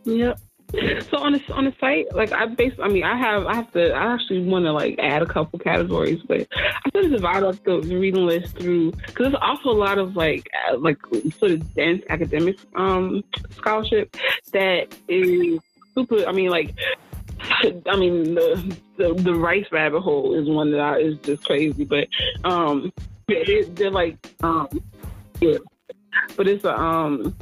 [0.05, 0.41] Yep.
[1.11, 3.71] So on the on the site, like I base, I mean, I have I have
[3.73, 7.43] to I actually want to like add a couple categories, but I sort of divide
[7.43, 10.97] up the, reading list through because there's also a lot of like uh, like
[11.39, 14.17] sort of dense academic um scholarship
[14.53, 15.61] that is
[15.95, 16.25] super.
[16.27, 16.75] I mean, like
[17.87, 21.85] I mean the, the the rice rabbit hole is one that I, is just crazy,
[21.85, 22.09] but
[22.45, 22.93] um
[23.29, 24.69] yeah, they, they're like um
[25.41, 25.59] yeah
[26.37, 27.37] but it's a um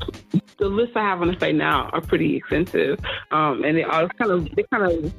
[0.58, 4.08] the lists I have on the site now are pretty extensive, um, and they are
[4.08, 5.14] kind of they kind of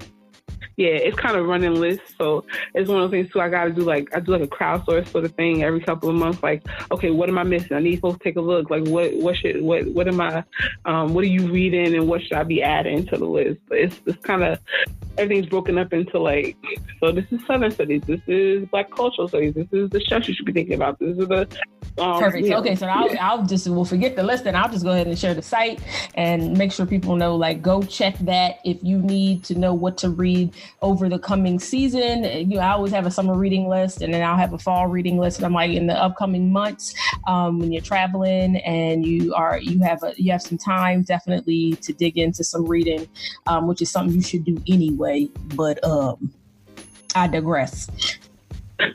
[0.78, 2.14] yeah, it's kind of running lists.
[2.18, 3.42] So it's one of those things too.
[3.42, 6.10] I got to do like I do like a crowdsource sort of thing every couple
[6.10, 6.42] of months.
[6.42, 7.76] Like, okay, what am I missing?
[7.76, 8.70] I need folks to take a look.
[8.70, 10.44] Like, what what should what what am I?
[10.86, 13.60] Um, what are you reading, and what should I be adding to the list?
[13.68, 14.60] But it's it's kind of
[15.18, 16.56] everything's broken up into like
[17.00, 20.34] so this is Southern studies, this is Black cultural studies, this is the stuff you
[20.34, 21.48] should be thinking about, this is the
[22.02, 22.48] um, perfect.
[22.48, 22.58] Know.
[22.58, 25.18] Okay, so I'll, I'll just we'll forget the list and I'll just go ahead and
[25.18, 25.80] share the site
[26.16, 29.98] and make sure people know like go check that if you need to know what
[30.00, 32.24] to read over the coming season.
[32.24, 34.88] You know, I always have a summer reading list and then I'll have a fall
[34.88, 35.38] reading list.
[35.38, 36.94] And I'm like in the upcoming months,
[37.28, 41.74] um, when you're traveling and you are you have a you have some time definitely
[41.82, 43.08] to dig into some reading,
[43.48, 45.30] um, which is something you should do anyway.
[45.56, 46.34] But um
[47.16, 47.90] I digress.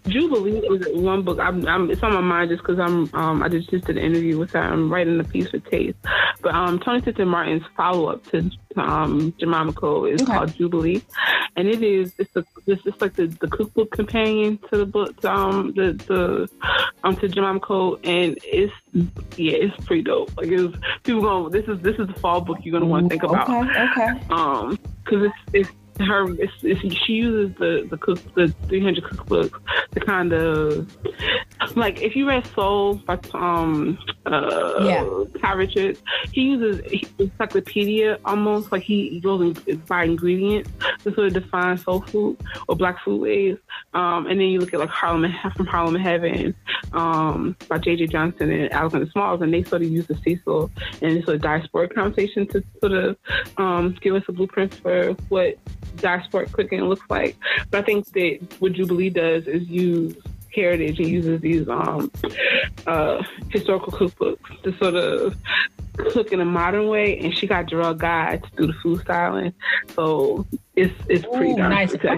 [0.09, 1.39] Jubilee is one book.
[1.39, 3.13] I'm, I'm, it's on my mind just because I'm.
[3.15, 4.61] Um, I just just did an interview with her.
[4.61, 5.97] I'm writing a piece for Taste.
[6.43, 10.33] But um, Toni Tipton-Martin's follow up to um, Jemima Code is okay.
[10.33, 11.03] called Jubilee,
[11.57, 15.21] and it is it's a it's, it's like the, the cookbook companion to the book
[15.21, 16.49] to, um the the
[17.05, 18.73] um to Jemima Code, and it's
[19.37, 20.37] yeah it's pretty dope.
[20.37, 23.11] Like it's people going this is this is the fall book you're gonna want to
[23.11, 23.49] think about.
[23.49, 23.83] Okay.
[23.91, 24.21] Okay.
[24.31, 25.71] Um, because it's it's
[26.01, 26.27] her
[27.05, 29.59] she uses the the cook the 300 cookbooks
[29.93, 30.87] to kind of
[31.75, 35.41] like if you read Soul by um uh yeah.
[35.41, 36.03] Todd Richards,
[36.33, 36.81] he uses
[37.19, 40.71] encyclopedia almost like he goes in, by ingredients
[41.05, 42.37] to sort of define soul food
[42.69, 43.59] or black food ways.
[43.95, 46.55] Um, and then you look at like Harlem from Harlem Heaven
[46.93, 48.09] um, by J.J.
[48.09, 50.71] Johnson and Alexander Smalls, and they sort of use the Cecil
[51.03, 53.17] and sort of diasporic conversation to sort of
[53.57, 55.57] um, give us a blueprint for what
[55.97, 57.37] diasporic cooking looks like.
[57.71, 60.17] But I think that what Jubilee does is use
[60.57, 62.11] heritage and uses these um,
[62.87, 65.37] uh, historical cookbooks to sort of
[66.13, 67.19] cook in a modern way.
[67.19, 69.53] And she got Jerrelle Guy to do the food styling,
[69.95, 71.95] so it's it's pretty Ooh, nice.
[71.95, 72.17] Okay.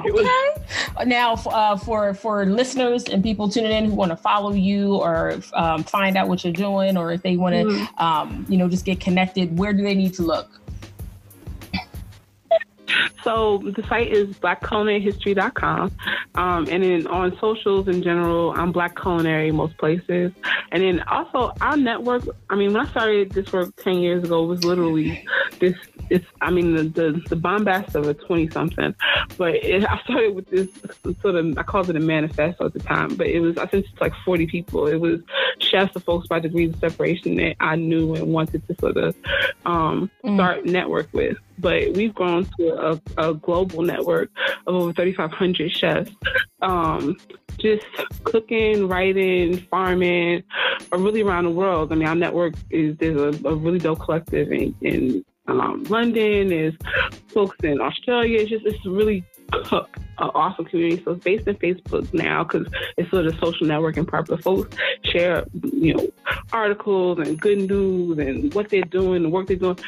[1.07, 5.41] Now, uh, for for listeners and people tuning in who want to follow you or
[5.55, 8.05] um, find out what you're doing, or if they want to, mm-hmm.
[8.05, 10.58] um, you know, just get connected, where do they need to look?
[13.23, 15.93] So the site is blackculinaryhistory.com.
[16.35, 20.33] Um, and then on socials in general, I'm Black Culinary most places.
[20.71, 24.45] And then also our network, I mean, when I started this work 10 years ago,
[24.45, 25.27] was literally
[25.59, 25.77] this,
[26.11, 28.95] it's, I mean, the, the, the bombast of a 20 something.
[29.37, 30.69] But it, I started with this
[31.21, 33.87] sort of, I called it a manifesto at the time, but it was, I think
[33.91, 34.87] it's like 40 people.
[34.87, 35.21] It was
[35.59, 39.17] chefs of folks by degrees of separation that I knew and wanted to sort of
[39.67, 40.37] um, mm.
[40.37, 44.31] start network with but we've grown to a, a global network
[44.67, 46.11] of over 3,500 chefs.
[46.63, 47.17] Um,
[47.59, 47.85] just
[48.25, 50.45] cooking, writing, farming,
[50.93, 51.93] or really around the world.
[51.93, 56.53] I mean, our network is there's a, a really dope collective in, in um, London,
[56.53, 56.75] is
[57.29, 58.41] folks in Australia.
[58.41, 61.03] It's just it's really an awesome community.
[61.05, 62.67] So it's based in Facebook now because
[62.97, 64.27] it's sort of social networking part.
[64.27, 66.09] But folks share, you know,
[66.53, 69.79] articles and good news and what they're doing, the work they're doing.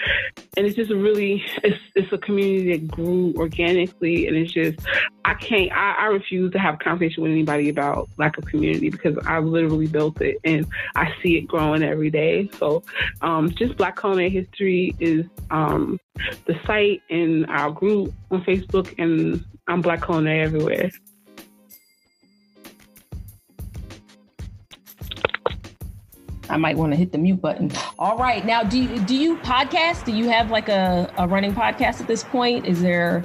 [0.57, 4.79] and it's just really it's it's a community that grew organically, and it's just
[5.25, 8.91] I can't I, I refuse to have a conversation with anybody about lack of community
[8.91, 12.49] because I literally built it and I see it growing every day.
[12.59, 12.83] So,
[13.23, 15.99] um, just Black Culinary History is um,
[16.47, 20.91] the site and our group on Facebook, and I'm Black Culinary everywhere.
[26.49, 27.71] I might want to hit the mute button.
[27.97, 28.45] All right.
[28.45, 30.05] Now, do you, do you podcast?
[30.05, 32.67] Do you have like a, a running podcast at this point?
[32.67, 33.23] Is there?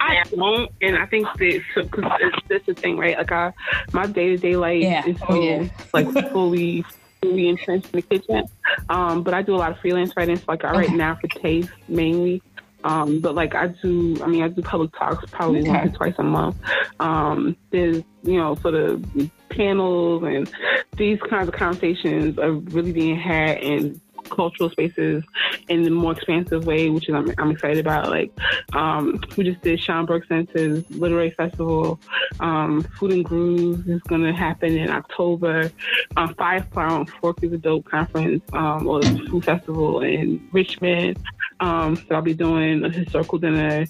[0.00, 3.16] I don't, and I think that because it's that's the thing, right?
[3.16, 3.52] Like, I,
[3.92, 5.06] my day to day life yeah.
[5.06, 5.68] is so, oh, yeah.
[5.94, 6.84] like fully
[7.22, 8.46] fully entrenched in the kitchen.
[8.88, 10.36] Um, but I do a lot of freelance writing.
[10.36, 10.96] So like I write okay.
[10.96, 12.42] now for Taste mainly.
[12.86, 15.70] Um, but like I do, I mean, I do public talks probably okay.
[15.70, 16.56] once or twice a month.
[17.00, 19.04] Um, there's, you know, sort of
[19.50, 20.48] panels and
[20.96, 25.24] these kinds of conversations are really being had in cultural spaces
[25.68, 28.08] in a more expansive way, which is I'm, I'm excited about.
[28.08, 28.32] Like
[28.72, 32.00] um, we just did Schomburg Center's Literary Festival.
[32.40, 35.70] Um, Food and Grooves is going to happen in October.
[36.16, 41.18] Um, Fire, Flour and Fork is a dope conference um, or food festival in Richmond.
[41.60, 43.86] Um, so I'll be doing a historical dinner.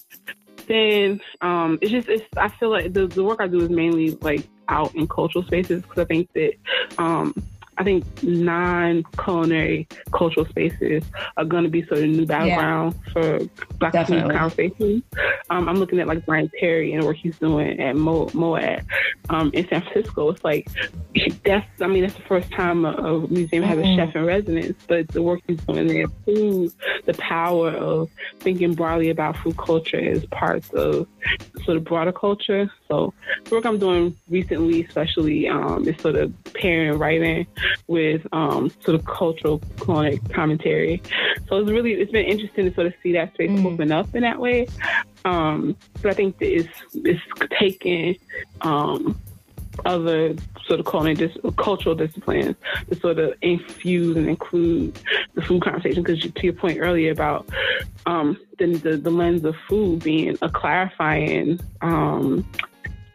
[0.67, 4.11] Then um, it's just it's I feel like the, the work I do is mainly
[4.21, 6.55] like out in cultural spaces because I think that
[6.99, 7.35] um,
[7.79, 11.05] I think non-culinary cultural spaces
[11.37, 13.13] are going to be sort of new battleground yeah.
[13.13, 13.39] for
[13.79, 14.31] Black Definitely.
[14.31, 15.03] food conversations.
[15.51, 18.85] Um, I'm looking at like Bryant Terry and what he's doing at Mo- MoAD
[19.29, 20.31] um, in San Francisco.
[20.31, 20.69] It's like
[21.45, 24.01] that's I mean that's the first time a, a museum has mm-hmm.
[24.01, 26.75] a chef in residence, but the work he's doing there proves
[27.05, 31.07] the power of thinking broadly about food culture as parts of
[31.65, 32.71] sort of broader culture.
[32.89, 33.13] So
[33.45, 37.47] the work I'm doing recently, especially, um, is sort of pairing writing
[37.87, 41.03] with um, sort of cultural commentary.
[41.49, 43.65] So it's really it's been interesting to sort of see that space mm.
[43.65, 44.67] open up in that way.
[45.25, 47.23] Um, but I think that it's it's
[47.59, 48.17] taking
[48.63, 49.19] um,
[49.85, 50.35] other
[50.67, 52.57] sort of culinary dis- cultural disciplines
[52.89, 54.99] to sort of infuse and include
[55.35, 56.03] the food conversation.
[56.03, 57.49] Because to your point earlier about
[58.07, 62.47] um, the, the, the lens of food being a clarifying um,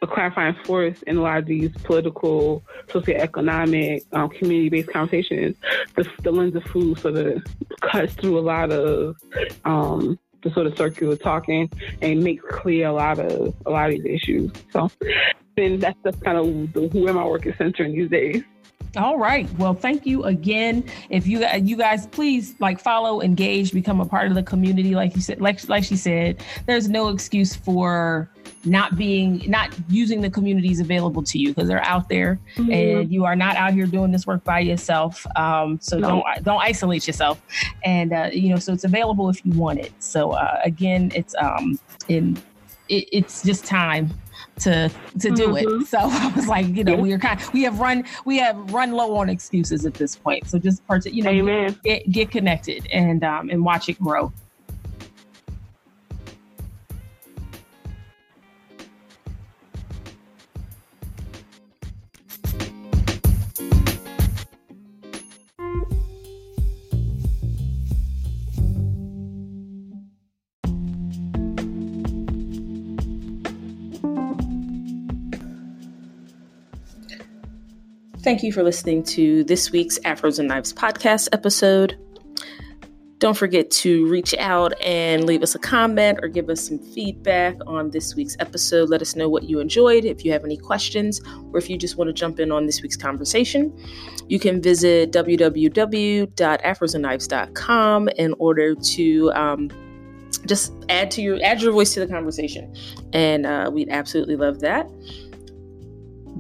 [0.02, 5.56] a clarifying force in a lot of these political, socioeconomic, um, community-based conversations.
[5.96, 7.44] The, the, lens of food sort of
[7.82, 9.16] cuts through a lot of
[9.66, 11.70] um, the sort of circular talking
[12.02, 14.52] and makes clear a lot of a lot of these issues.
[14.72, 14.90] So,
[15.56, 18.44] then that's just kind of the, where my work is centering these days.
[18.98, 19.50] All right.
[19.58, 20.84] Well, thank you again.
[21.10, 24.96] If you you guys please like follow, engage, become a part of the community.
[24.96, 28.30] Like you said, like like she said, there's no excuse for
[28.64, 32.72] not being not using the communities available to you because they're out there mm-hmm.
[32.72, 36.08] and you are not out here doing this work by yourself um, so no.
[36.08, 37.42] don't don't isolate yourself
[37.84, 41.34] and uh, you know so it's available if you want it so uh, again it's
[41.40, 42.38] um in
[42.90, 44.14] it, it's just time
[44.60, 44.90] to
[45.20, 45.82] to do mm-hmm.
[45.82, 45.88] it.
[45.88, 48.92] So I was like, you know, we are kind we have run we have run
[48.92, 50.48] low on excuses at this point.
[50.48, 54.32] So just part you know get, get, connected and um and watch it grow.
[78.32, 81.98] Thank you for listening to this week's Afros and Knives podcast episode.
[83.18, 87.58] Don't forget to reach out and leave us a comment or give us some feedback
[87.68, 88.88] on this week's episode.
[88.88, 91.20] Let us know what you enjoyed, if you have any questions,
[91.52, 93.78] or if you just want to jump in on this week's conversation.
[94.30, 99.70] You can visit www.afrosandknives.com in order to um,
[100.46, 102.74] just add to your add your voice to the conversation,
[103.12, 104.90] and uh, we'd absolutely love that.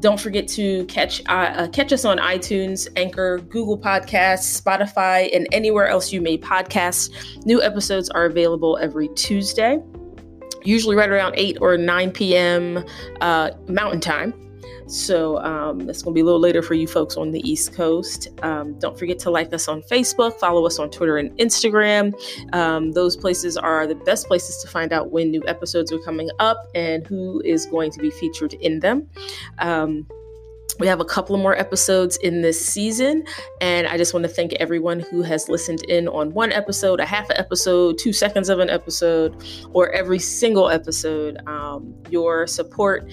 [0.01, 5.47] Don't forget to catch uh, uh, catch us on iTunes, Anchor, Google Podcasts, Spotify, and
[5.51, 7.45] anywhere else you may podcast.
[7.45, 9.79] New episodes are available every Tuesday,
[10.63, 12.83] usually right around 8 or 9 p.m.
[13.21, 14.33] Uh, Mountain Time.
[14.91, 17.73] So um, it's going to be a little later for you folks on the East
[17.73, 18.27] Coast.
[18.43, 22.13] Um, don't forget to like us on Facebook, follow us on Twitter and Instagram.
[22.53, 26.29] Um, those places are the best places to find out when new episodes are coming
[26.39, 29.09] up and who is going to be featured in them.
[29.59, 30.05] Um,
[30.79, 33.23] we have a couple more episodes in this season,
[33.61, 37.05] and I just want to thank everyone who has listened in on one episode, a
[37.05, 39.41] half an episode, two seconds of an episode,
[39.73, 41.37] or every single episode.
[41.45, 43.09] Um, your support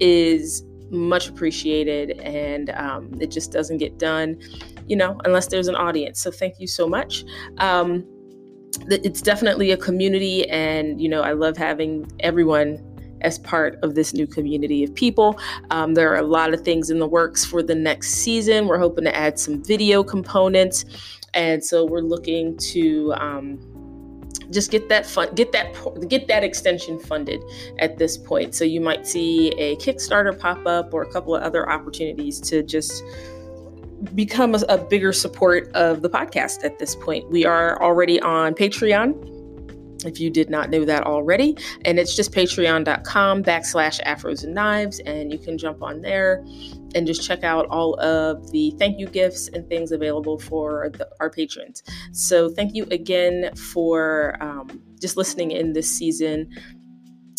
[0.00, 4.38] is much appreciated and um, it just doesn't get done
[4.86, 7.24] you know unless there's an audience so thank you so much
[7.58, 8.04] um,
[8.88, 12.86] it's definitely a community, and you know, I love having everyone
[13.22, 15.38] as part of this new community of people.
[15.70, 18.66] Um, there are a lot of things in the works for the next season.
[18.66, 20.84] We're hoping to add some video components,
[21.34, 23.14] and so we're looking to.
[23.14, 23.66] Um,
[24.50, 25.74] just get that fun get that
[26.08, 27.42] get that extension funded
[27.78, 31.42] at this point so you might see a kickstarter pop up or a couple of
[31.42, 33.02] other opportunities to just
[34.14, 38.54] become a, a bigger support of the podcast at this point we are already on
[38.54, 39.14] patreon
[40.04, 41.56] if you did not know that already.
[41.84, 44.98] And it's just patreon.com backslash afros and knives.
[45.00, 46.44] And you can jump on there
[46.94, 51.08] and just check out all of the thank you gifts and things available for the,
[51.20, 51.82] our patrons.
[52.12, 56.50] So thank you again for um, just listening in this season.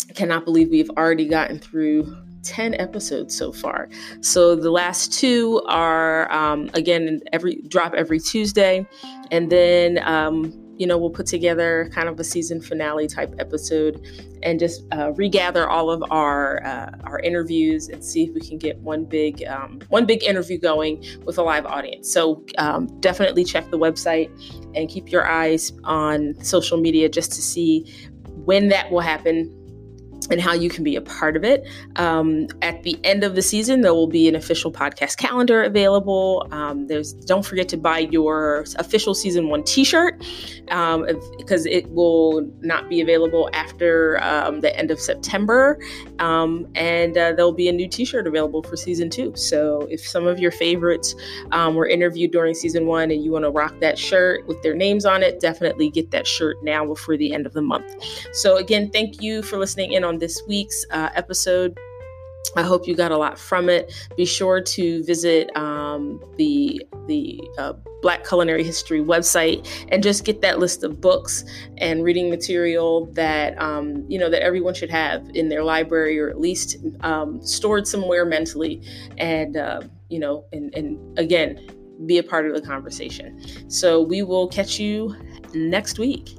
[0.08, 3.88] I cannot believe we've already gotten through 10 episodes so far.
[4.20, 8.86] So the last two are um, again every drop every Tuesday,
[9.30, 10.52] and then um,
[10.82, 14.04] you know, we'll put together kind of a season finale type episode
[14.42, 18.58] and just uh, regather all of our uh, our interviews and see if we can
[18.58, 22.12] get one big um, one big interview going with a live audience.
[22.12, 24.28] So um, definitely check the website
[24.74, 27.88] and keep your eyes on social media just to see
[28.44, 29.56] when that will happen
[30.30, 31.66] and how you can be a part of it.
[31.96, 36.46] Um, at the end of the season, there will be an official podcast calendar available.
[36.50, 40.22] Um, there's don't forget to buy your official season one T-shirt
[40.68, 41.06] um,
[41.38, 45.78] because it will not be available after um, the end of September,
[46.18, 49.32] um, and uh, there'll be a new T-shirt available for season two.
[49.36, 51.14] So if some of your favorites
[51.50, 54.74] um, were interviewed during season one and you want to rock that shirt with their
[54.74, 57.84] names on it, definitely get that shirt now before the end of the month.
[58.32, 61.78] So again, thank you for listening in on this week's uh, episode.
[62.54, 63.94] I hope you got a lot from it.
[64.16, 67.72] Be sure to visit um, the the uh,
[68.02, 71.44] Black Culinary History website and just get that list of books
[71.78, 76.28] and reading material that um, you know that everyone should have in their library or
[76.28, 78.82] at least um, stored somewhere mentally.
[79.16, 81.58] And uh, you know, and, and again,
[82.04, 83.40] be a part of the conversation.
[83.70, 85.16] So we will catch you
[85.54, 86.36] next week.